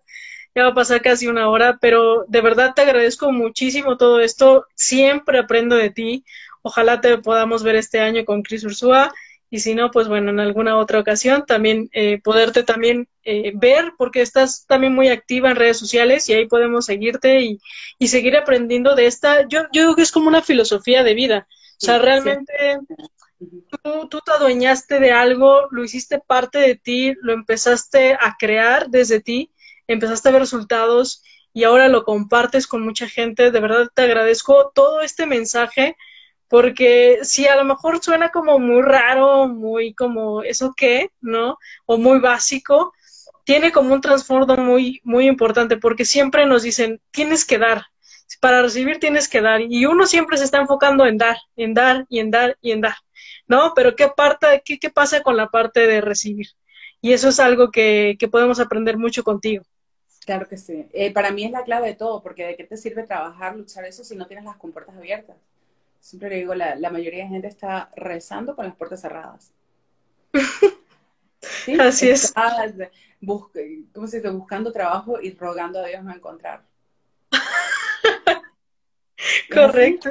ya 0.55 0.64
va 0.64 0.68
a 0.70 0.74
pasar 0.74 1.03
casi 1.03 1.26
una 1.26 1.49
hora, 1.49 1.78
pero 1.80 2.24
de 2.28 2.40
verdad 2.40 2.74
te 2.74 2.82
agradezco 2.82 3.32
muchísimo 3.32 3.97
todo 3.97 4.20
esto. 4.20 4.66
Siempre 4.74 5.38
aprendo 5.38 5.76
de 5.76 5.90
ti. 5.90 6.24
Ojalá 6.62 7.01
te 7.01 7.18
podamos 7.18 7.62
ver 7.62 7.76
este 7.76 8.01
año 8.01 8.24
con 8.24 8.42
Cris 8.42 8.64
Ursúa 8.64 9.12
y 9.55 9.61
si 9.61 9.77
no, 9.77 9.93
pues 9.93 10.09
bueno, 10.09 10.33
en 10.33 10.41
alguna 10.41 10.77
otra 10.77 10.99
ocasión 10.99 11.47
también 11.47 11.89
eh, 11.93 12.21
poderte 12.25 12.65
también 12.65 13.07
eh, 13.23 13.53
ver 13.55 13.93
porque 13.97 14.21
estás 14.21 14.67
también 14.67 14.93
muy 14.93 15.11
activa 15.11 15.49
en 15.49 15.55
redes 15.55 15.79
sociales 15.79 16.29
y 16.29 16.33
ahí 16.33 16.49
podemos 16.49 16.87
seguirte 16.87 17.41
y, 17.41 17.61
y 18.01 18.09
seguir 18.09 18.37
aprendiendo 18.37 18.97
de 18.97 19.07
esta, 19.07 19.47
yo, 19.47 19.61
yo 19.73 19.83
creo 19.85 19.95
que 19.95 20.03
es 20.03 20.11
como 20.11 20.27
una 20.27 20.43
filosofía 20.43 21.05
de 21.05 21.15
vida. 21.15 21.47
O 21.81 21.87
sea, 21.87 21.99
realmente 21.99 22.81
tú, 23.71 24.09
tú 24.09 24.19
te 24.27 24.33
adueñaste 24.33 24.99
de 24.99 25.13
algo, 25.13 25.69
lo 25.71 25.85
hiciste 25.85 26.19
parte 26.19 26.59
de 26.59 26.75
ti, 26.75 27.15
lo 27.23 27.33
empezaste 27.33 28.15
a 28.15 28.35
crear 28.37 28.89
desde 28.89 29.21
ti, 29.21 29.53
empezaste 29.87 30.31
a 30.31 30.33
ver 30.33 30.41
resultados 30.41 31.23
y 31.53 31.63
ahora 31.63 31.87
lo 31.87 32.03
compartes 32.03 32.67
con 32.67 32.83
mucha 32.83 33.09
gente. 33.09 33.53
De 33.53 33.61
verdad 33.61 33.87
te 33.95 34.03
agradezco 34.03 34.73
todo 34.75 35.01
este 35.01 35.27
mensaje 35.27 35.97
porque 36.49 37.20
si 37.22 37.47
a 37.47 37.57
lo 37.57 37.64
mejor 37.64 38.03
suena 38.03 38.30
como 38.30 38.59
muy 38.59 38.82
raro, 38.82 39.49
muy 39.49 39.95
como 39.95 40.42
eso 40.42 40.74
qué, 40.76 41.11
¿no? 41.20 41.59
O 41.86 41.99
muy 41.99 42.20
básico, 42.20 42.92
tiene 43.45 43.72
como 43.72 43.95
un 43.95 44.01
trasfondo 44.01 44.57
muy, 44.57 45.01
muy 45.05 45.26
importante, 45.26 45.76
porque 45.76 46.05
siempre 46.05 46.47
nos 46.47 46.62
dicen, 46.62 47.01
tienes 47.11 47.45
que 47.45 47.59
dar, 47.59 47.84
para 48.40 48.62
recibir 48.62 48.99
tienes 48.99 49.28
que 49.28 49.40
dar, 49.40 49.61
y 49.61 49.86
uno 49.86 50.07
siempre 50.07 50.36
se 50.36 50.45
está 50.45 50.59
enfocando 50.59 51.07
en 51.07 51.18
dar, 51.18 51.36
en 51.57 51.74
dar 51.74 52.07
y 52.09 52.20
en 52.20 52.30
dar 52.30 52.57
y 52.61 52.72
en 52.72 52.80
dar, 52.80 52.97
¿no? 53.47 53.72
Pero 53.74 53.97
¿qué, 53.97 54.09
parte, 54.09 54.62
qué, 54.64 54.78
qué 54.78 54.90
pasa 54.90 55.22
con 55.22 55.36
la 55.36 55.49
parte 55.49 55.86
de 55.86 56.01
recibir? 56.01 56.49
Y 57.01 57.12
eso 57.12 57.28
es 57.28 57.38
algo 57.38 57.70
que, 57.70 58.16
que 58.18 58.28
podemos 58.28 58.61
aprender 58.61 58.97
mucho 58.97 59.24
contigo. 59.24 59.64
Claro 60.24 60.49
que 60.49 60.57
sí. 60.57 60.86
Eh, 60.92 61.12
para 61.12 61.30
mí 61.30 61.45
es 61.45 61.51
la 61.51 61.64
clave 61.64 61.88
de 61.88 61.95
todo, 61.95 62.22
porque 62.22 62.47
¿de 62.47 62.57
qué 62.57 62.64
te 62.64 62.78
sirve 62.78 63.03
trabajar, 63.03 63.57
luchar 63.57 63.84
eso 63.84 64.05
si 64.05 64.16
no 64.16 64.26
tienes 64.26 64.47
las 64.47 64.57
compuertas 64.57 64.97
abiertas? 64.97 65.36
Siempre 66.05 66.29
le 66.29 66.37
digo, 66.37 66.55
la, 66.55 66.77
la 66.77 66.91
mayoría 66.91 67.25
de 67.25 67.31
gente 67.31 67.49
está 67.49 67.91
rezando 67.97 68.55
con 68.55 68.67
las 68.67 68.77
puertas 68.77 69.01
cerradas. 69.01 69.53
Así 71.81 72.11
es. 72.11 72.33
¿Cómo 73.95 74.07
se 74.07 74.19
dice? 74.19 74.31
Buscando 74.31 74.71
trabajo 74.71 75.19
y 75.21 75.35
rogando 75.35 75.81
a 75.81 75.87
Dios 75.87 76.05
no 76.05 76.15
encontrar. 76.15 76.63
Correcto. 79.53 80.11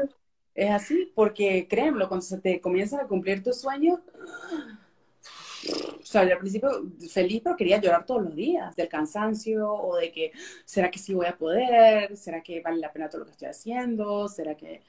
Es 0.56 0.70
así, 0.70 1.12
porque 1.16 1.68
créemelo, 1.68 2.08
cuando 2.08 2.24
se 2.24 2.40
te 2.40 2.62
comienzan 2.62 3.00
a 3.00 3.08
cumplir 3.08 3.44
tus 3.44 3.60
sueños, 3.60 4.00
o 6.00 6.06
sea, 6.06 6.22
al 6.22 6.38
principio 6.38 6.70
feliz, 7.12 7.42
pero 7.44 7.56
quería 7.56 7.82
llorar 7.82 8.06
todos 8.06 8.24
los 8.24 8.36
días 8.36 8.76
del 8.76 8.88
cansancio 8.88 9.74
o 9.74 9.98
de 9.98 10.12
que, 10.12 10.32
¿será 10.64 10.92
que 10.92 11.00
sí 11.00 11.16
voy 11.16 11.26
a 11.26 11.36
poder? 11.36 12.16
¿Será 12.18 12.42
que 12.42 12.62
vale 12.62 12.78
la 12.78 12.92
pena 12.92 13.10
todo 13.10 13.20
lo 13.20 13.26
que 13.26 13.32
estoy 13.32 13.48
haciendo? 13.48 14.28
¿Será 14.28 14.56
que 14.56 14.84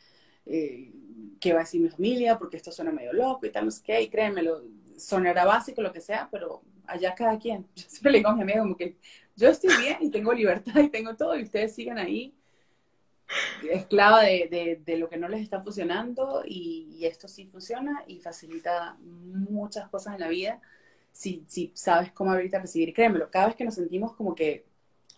eh, 0.47 0.93
qué 1.41 1.53
va 1.53 1.61
a 1.61 1.63
decir 1.63 1.81
mi 1.81 1.89
familia, 1.89 2.39
porque 2.39 2.57
esto 2.57 2.73
suena 2.73 2.93
medio 2.93 3.13
loco 3.13 3.47
y 3.47 3.51
tal, 3.51 3.67
no 3.67 3.71
sé 3.71 3.83
qué, 3.85 4.03
y 4.03 4.09
créemelo, 4.09 4.63
sonará 4.97 5.45
básico, 5.45 5.83
lo 5.83 5.93
que 5.93 6.01
sea, 6.01 6.29
pero 6.31 6.63
allá 6.87 7.15
cada 7.15 7.39
quien. 7.39 7.67
Yo 7.77 7.85
siempre 7.89 8.13
le 8.13 8.19
digo 8.19 8.31
a 8.31 8.37
mi 8.37 8.43
amiga 8.43 8.61
como 8.61 8.77
que 8.77 8.97
yo 9.37 9.49
estoy 9.49 9.77
bien 9.79 9.97
y 10.01 10.11
tengo 10.11 10.33
libertad 10.33 10.81
y 10.81 10.89
tengo 10.91 11.17
todo, 11.17 11.37
y 11.37 11.43
ustedes 11.43 11.75
sigan 11.75 11.99
ahí 11.99 12.33
esclava 13.71 14.23
de, 14.23 14.81
de, 14.85 14.97
lo 14.97 15.09
que 15.09 15.17
no 15.17 15.29
les 15.29 15.43
está 15.43 15.63
funcionando 15.63 16.43
y, 16.47 17.05
esto 17.05 17.29
sí 17.29 17.47
funciona 17.47 18.03
y 18.07 18.21
facilita 18.21 18.97
muchas 19.01 19.89
cosas 19.91 20.15
en 20.15 20.21
la 20.21 20.29
vida 20.29 20.61
si, 21.11 21.45
si 21.47 21.71
sabes 21.75 22.13
cómo 22.13 22.33
abrirte 22.33 22.57
a 22.57 22.61
recibir. 22.61 22.95
Créemelo, 22.95 23.31
cada 23.31 23.47
vez 23.47 23.57
que 23.57 23.65
nos 23.65 23.75
sentimos 23.75 24.15
como 24.15 24.35
que 24.35 24.65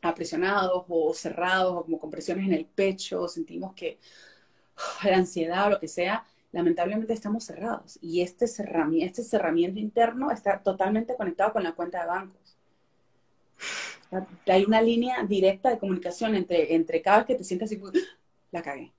apresionados 0.02 0.84
o 0.88 1.14
cerrados 1.14 1.74
o 1.76 1.84
como 1.84 1.98
con 2.00 2.10
presiones 2.10 2.46
en 2.46 2.54
el 2.54 2.66
pecho, 2.66 3.28
sentimos 3.28 3.74
que 3.74 3.98
la 5.04 5.16
ansiedad 5.16 5.66
o 5.66 5.70
lo 5.70 5.80
que 5.80 5.88
sea, 5.88 6.24
lamentablemente 6.52 7.12
estamos 7.12 7.44
cerrados. 7.44 7.98
Y 8.00 8.22
este 8.22 8.46
cerramiento, 8.46 9.06
este 9.06 9.24
cerramiento 9.24 9.80
interno 9.80 10.30
está 10.30 10.58
totalmente 10.60 11.16
conectado 11.16 11.52
con 11.52 11.62
la 11.62 11.72
cuenta 11.72 12.00
de 12.00 12.06
bancos. 12.06 12.56
Hay 14.46 14.64
una 14.64 14.80
línea 14.80 15.22
directa 15.24 15.70
de 15.70 15.78
comunicación 15.78 16.34
entre, 16.34 16.74
entre 16.74 17.02
cada 17.02 17.18
vez 17.18 17.26
que 17.26 17.34
te 17.34 17.44
sientes 17.44 17.70
así, 17.70 17.80
la 18.52 18.62
cagué, 18.62 18.92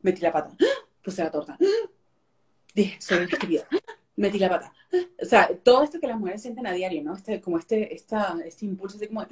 metí 0.00 0.22
la 0.22 0.32
pata, 0.32 0.56
puse 1.02 1.22
la 1.22 1.30
torta, 1.30 1.58
dije, 2.74 3.00
soy 3.00 3.24
escribida, 3.24 3.68
metí 4.16 4.38
la 4.38 4.48
pata. 4.48 4.72
O 5.20 5.26
sea, 5.26 5.50
todo 5.62 5.82
esto 5.82 6.00
que 6.00 6.06
las 6.06 6.18
mujeres 6.18 6.40
sienten 6.40 6.66
a 6.66 6.72
diario, 6.72 7.02
¿no? 7.02 7.14
Este, 7.14 7.40
como 7.40 7.58
este, 7.58 7.94
esta, 7.94 8.38
este 8.44 8.64
impulso 8.64 8.96
así 8.96 9.06
como, 9.06 9.26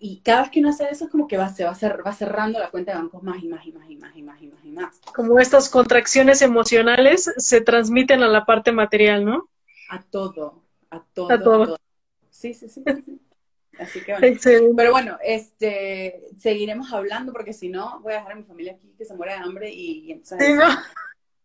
Y 0.00 0.20
cada 0.24 0.42
vez 0.42 0.50
que 0.50 0.60
uno 0.60 0.70
hace 0.70 0.88
eso 0.90 1.04
es 1.06 1.10
como 1.10 1.26
que 1.26 1.36
va, 1.36 1.48
se 1.48 1.64
va, 1.64 1.72
va 1.72 2.12
cerrando 2.12 2.58
la 2.58 2.70
cuenta 2.70 2.92
de 2.92 2.98
bancos 2.98 3.22
más 3.22 3.42
y 3.42 3.48
más 3.48 3.64
y 3.66 3.72
más 3.72 3.88
y 3.88 3.96
más 3.96 4.16
y 4.16 4.22
más 4.22 4.42
y 4.42 4.46
más 4.46 4.64
y 4.64 4.70
más. 4.70 5.00
Como 5.14 5.38
estas 5.38 5.68
contracciones 5.68 6.42
emocionales 6.42 7.32
se 7.36 7.60
transmiten 7.60 8.22
a 8.22 8.28
la 8.28 8.44
parte 8.44 8.72
material, 8.72 9.24
¿no? 9.24 9.48
A 9.90 10.02
todo, 10.02 10.62
a 10.90 11.02
todo. 11.14 11.32
A 11.32 11.42
todo. 11.42 11.78
Sí, 12.30 12.54
sí, 12.54 12.68
sí. 12.68 12.82
Así 13.78 14.02
que 14.02 14.12
bueno. 14.12 14.74
Pero 14.76 14.90
bueno, 14.90 15.18
este, 15.22 16.24
seguiremos 16.36 16.92
hablando 16.92 17.32
porque 17.32 17.52
si 17.52 17.68
no 17.68 18.00
voy 18.00 18.14
a 18.14 18.16
dejar 18.16 18.32
a 18.32 18.36
mi 18.36 18.42
familia 18.42 18.72
aquí 18.72 18.92
que 18.98 19.04
se 19.04 19.14
muere 19.14 19.34
de 19.34 19.38
hambre 19.38 19.70
y, 19.72 20.10
entonces... 20.10 20.58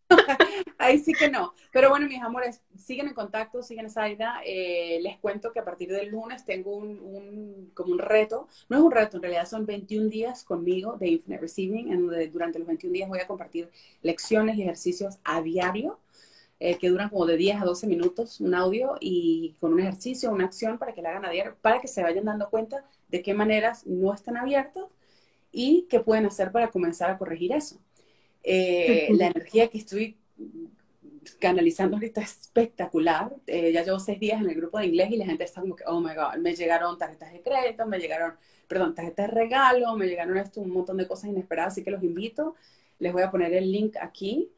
Ahí 0.78 0.98
sí 0.98 1.12
que 1.12 1.30
no. 1.30 1.54
Pero 1.72 1.90
bueno, 1.90 2.06
mis 2.06 2.22
amores, 2.22 2.62
siguen 2.76 3.08
en 3.08 3.14
contacto, 3.14 3.62
siguen 3.62 3.86
esa 3.86 4.08
idea. 4.08 4.40
Eh, 4.44 4.98
les 5.02 5.18
cuento 5.18 5.52
que 5.52 5.60
a 5.60 5.64
partir 5.64 5.90
del 5.90 6.08
lunes 6.10 6.44
tengo 6.44 6.76
un, 6.76 7.70
como 7.74 7.92
un 7.92 7.98
reto. 7.98 8.48
No 8.68 8.76
es 8.76 8.82
un 8.82 8.90
reto, 8.92 9.16
en 9.16 9.22
realidad 9.22 9.46
son 9.48 9.66
21 9.66 10.08
días 10.08 10.44
conmigo 10.44 10.96
de 10.98 11.08
Infinite 11.08 11.40
Receiving, 11.40 11.92
en 11.92 12.06
donde 12.06 12.28
durante 12.28 12.58
los 12.58 12.68
21 12.68 12.92
días 12.92 13.08
voy 13.08 13.20
a 13.20 13.26
compartir 13.26 13.70
lecciones 14.02 14.56
y 14.56 14.62
ejercicios 14.62 15.18
a 15.24 15.40
diario. 15.42 15.98
Eh, 16.60 16.78
que 16.78 16.88
duran 16.88 17.10
como 17.10 17.26
de 17.26 17.36
10 17.36 17.60
a 17.60 17.64
12 17.64 17.86
minutos, 17.88 18.40
un 18.40 18.54
audio 18.54 18.94
y 19.00 19.56
con 19.60 19.72
un 19.72 19.80
ejercicio, 19.80 20.30
una 20.30 20.44
acción 20.44 20.78
para 20.78 20.94
que 20.94 21.02
la 21.02 21.10
hagan 21.10 21.24
a 21.26 21.30
diario, 21.30 21.56
para 21.60 21.80
que 21.80 21.88
se 21.88 22.02
vayan 22.02 22.24
dando 22.24 22.48
cuenta 22.48 22.84
de 23.08 23.22
qué 23.22 23.34
maneras 23.34 23.84
no 23.86 24.14
están 24.14 24.36
abiertos 24.36 24.86
y 25.52 25.86
qué 25.90 26.00
pueden 26.00 26.26
hacer 26.26 26.52
para 26.52 26.70
comenzar 26.70 27.10
a 27.10 27.18
corregir 27.18 27.52
eso. 27.52 27.80
Eh, 28.46 29.08
la 29.16 29.28
energía 29.28 29.68
que 29.68 29.78
estoy 29.78 30.18
canalizando 31.38 31.96
ahorita 31.96 32.20
es 32.20 32.42
espectacular. 32.42 33.34
Eh, 33.46 33.72
ya 33.72 33.82
llevo 33.82 33.98
seis 33.98 34.20
días 34.20 34.40
en 34.40 34.50
el 34.50 34.54
grupo 34.54 34.78
de 34.78 34.86
inglés 34.86 35.10
y 35.10 35.16
la 35.16 35.24
gente 35.24 35.44
está 35.44 35.62
como 35.62 35.74
que, 35.74 35.84
oh 35.86 36.00
my 36.00 36.14
god, 36.14 36.36
me 36.38 36.54
llegaron 36.54 36.98
tarjetas 36.98 37.32
de 37.32 37.40
crédito, 37.40 37.86
me 37.86 37.98
llegaron, 37.98 38.34
perdón, 38.68 38.94
tarjetas 38.94 39.28
de 39.28 39.34
regalo, 39.34 39.96
me 39.96 40.06
llegaron 40.06 40.36
esto, 40.36 40.60
un 40.60 40.70
montón 40.70 40.98
de 40.98 41.08
cosas 41.08 41.30
inesperadas, 41.30 41.72
así 41.72 41.82
que 41.82 41.90
los 41.90 42.02
invito. 42.02 42.54
Les 42.98 43.12
voy 43.12 43.22
a 43.22 43.30
poner 43.30 43.54
el 43.54 43.72
link 43.72 43.96
aquí 43.98 44.50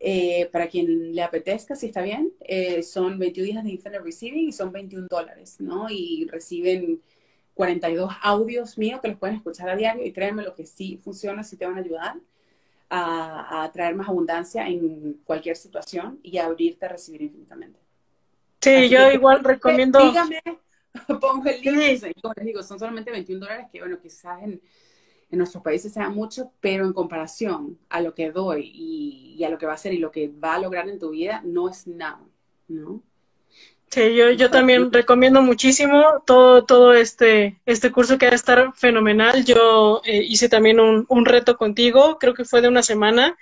eh, 0.00 0.48
para 0.52 0.68
quien 0.68 1.14
le 1.14 1.22
apetezca, 1.22 1.76
si 1.76 1.86
está 1.86 2.02
bien. 2.02 2.32
son 2.82 3.18
21 3.20 3.46
días 3.46 3.64
de 3.64 3.70
Infinite 3.70 4.00
Receiving 4.00 4.48
y 4.48 4.52
son 4.52 4.72
21 4.72 5.06
dólares, 5.08 5.60
¿no? 5.60 5.88
Y 5.88 6.26
reciben 6.30 7.00
42 7.54 8.12
audios 8.22 8.78
míos 8.78 9.00
que 9.00 9.08
los 9.08 9.18
pueden 9.18 9.36
escuchar 9.36 9.68
a 9.70 9.76
diario 9.76 10.04
y 10.04 10.12
créanme 10.12 10.42
lo 10.42 10.54
que 10.54 10.66
sí 10.66 10.96
funciona, 10.96 11.44
sí 11.44 11.56
te 11.56 11.66
van 11.66 11.76
a 11.76 11.80
ayudar 11.80 12.16
a, 12.90 13.70
traer 13.72 13.94
más 13.94 14.08
abundancia 14.08 14.66
en 14.66 15.20
cualquier 15.24 15.56
situación 15.56 16.20
y 16.22 16.38
a 16.38 16.46
abrirte 16.46 16.86
a 16.86 16.88
recibir 16.88 17.22
infinitamente. 17.22 17.80
Sí, 18.60 18.88
yo 18.88 19.10
igual 19.10 19.44
recomiendo. 19.44 20.00
Dígame, 20.00 20.40
pongo 21.20 21.48
el 21.48 21.60
link. 21.60 22.20
Como 22.20 22.34
les 22.36 22.46
digo, 22.46 22.62
son 22.62 22.78
solamente 22.78 23.10
21 23.10 23.40
dólares, 23.40 23.66
que 23.70 23.80
bueno, 23.80 23.98
quizás 24.00 24.42
en, 24.42 24.60
en 25.30 25.38
nuestros 25.38 25.62
países 25.62 25.92
sea 25.92 26.08
mucho, 26.08 26.52
pero 26.60 26.84
en 26.84 26.92
comparación 26.92 27.78
a 27.88 28.00
lo 28.00 28.14
que 28.14 28.32
doy 28.32 28.70
y, 28.74 29.36
y, 29.38 29.44
a 29.44 29.50
lo 29.50 29.58
que 29.58 29.66
va 29.66 29.74
a 29.74 29.78
ser 29.78 29.92
y 29.92 29.98
lo 29.98 30.10
que 30.10 30.28
va 30.28 30.54
a 30.54 30.60
lograr 30.60 30.88
en 30.88 30.98
tu 30.98 31.10
vida, 31.10 31.42
no 31.44 31.68
es 31.68 31.86
nada, 31.86 32.24
¿no? 32.68 33.02
Sí, 33.90 34.14
yo, 34.14 34.30
yo 34.30 34.50
también 34.50 34.92
recomiendo 34.92 35.40
muchísimo 35.40 36.22
todo, 36.26 36.64
todo 36.64 36.92
este, 36.92 37.58
este 37.64 37.90
curso 37.90 38.18
que 38.18 38.26
va 38.26 38.32
a 38.32 38.36
estar 38.36 38.72
fenomenal. 38.74 39.44
Yo 39.46 40.02
eh, 40.04 40.22
hice 40.22 40.50
también 40.50 40.78
un, 40.78 41.06
un, 41.08 41.24
reto 41.24 41.56
contigo, 41.56 42.18
creo 42.18 42.34
que 42.34 42.44
fue 42.44 42.60
de 42.60 42.68
una 42.68 42.82
semana, 42.82 43.36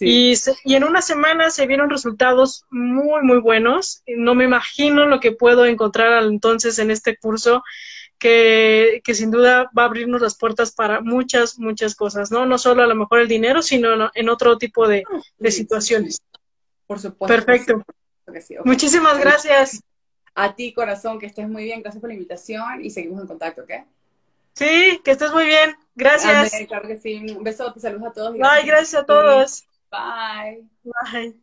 y, 0.00 0.32
y, 0.64 0.74
en 0.74 0.84
una 0.84 1.02
semana 1.02 1.50
se 1.50 1.66
vieron 1.66 1.90
resultados 1.90 2.64
muy, 2.70 3.22
muy 3.22 3.38
buenos. 3.38 4.02
No 4.06 4.34
me 4.34 4.44
imagino 4.44 5.06
lo 5.06 5.20
que 5.20 5.32
puedo 5.32 5.66
encontrar 5.66 6.22
entonces 6.24 6.78
en 6.78 6.90
este 6.90 7.16
curso, 7.18 7.62
que, 8.18 9.02
que 9.04 9.14
sin 9.14 9.30
duda 9.30 9.70
va 9.76 9.82
a 9.82 9.86
abrirnos 9.86 10.22
las 10.22 10.36
puertas 10.38 10.72
para 10.72 11.00
muchas, 11.02 11.58
muchas 11.58 11.94
cosas, 11.94 12.30
¿no? 12.30 12.46
No 12.46 12.56
solo 12.56 12.82
a 12.82 12.86
lo 12.86 12.94
mejor 12.94 13.20
el 13.20 13.28
dinero, 13.28 13.62
sino 13.62 14.10
en 14.14 14.28
otro 14.28 14.56
tipo 14.56 14.88
de, 14.88 15.04
de 15.38 15.50
situaciones. 15.50 16.18
Por 16.86 16.98
supuesto. 16.98 17.34
Perfecto. 17.34 17.84
Muchísimas 18.64 19.18
gracias. 19.18 19.82
A 20.34 20.54
ti, 20.54 20.72
corazón, 20.72 21.18
que 21.18 21.26
estés 21.26 21.48
muy 21.48 21.64
bien. 21.64 21.82
Gracias 21.82 22.00
por 22.00 22.08
la 22.08 22.14
invitación 22.14 22.84
y 22.84 22.90
seguimos 22.90 23.20
en 23.20 23.26
contacto, 23.26 23.62
¿ok? 23.62 23.70
Sí, 24.54 25.00
que 25.04 25.10
estés 25.12 25.32
muy 25.32 25.46
bien. 25.46 25.76
Gracias. 25.94 26.52
claro 26.68 26.88
que 26.88 26.96
sí. 26.96 27.16
Un 27.36 27.42
besote, 27.42 27.80
saludos 27.80 28.08
a 28.08 28.12
todos. 28.12 28.32
Bye, 28.32 28.64
gracias 28.64 29.02
a 29.02 29.06
todos. 29.06 29.64
Bye. 29.90 30.66
Bye. 30.84 31.42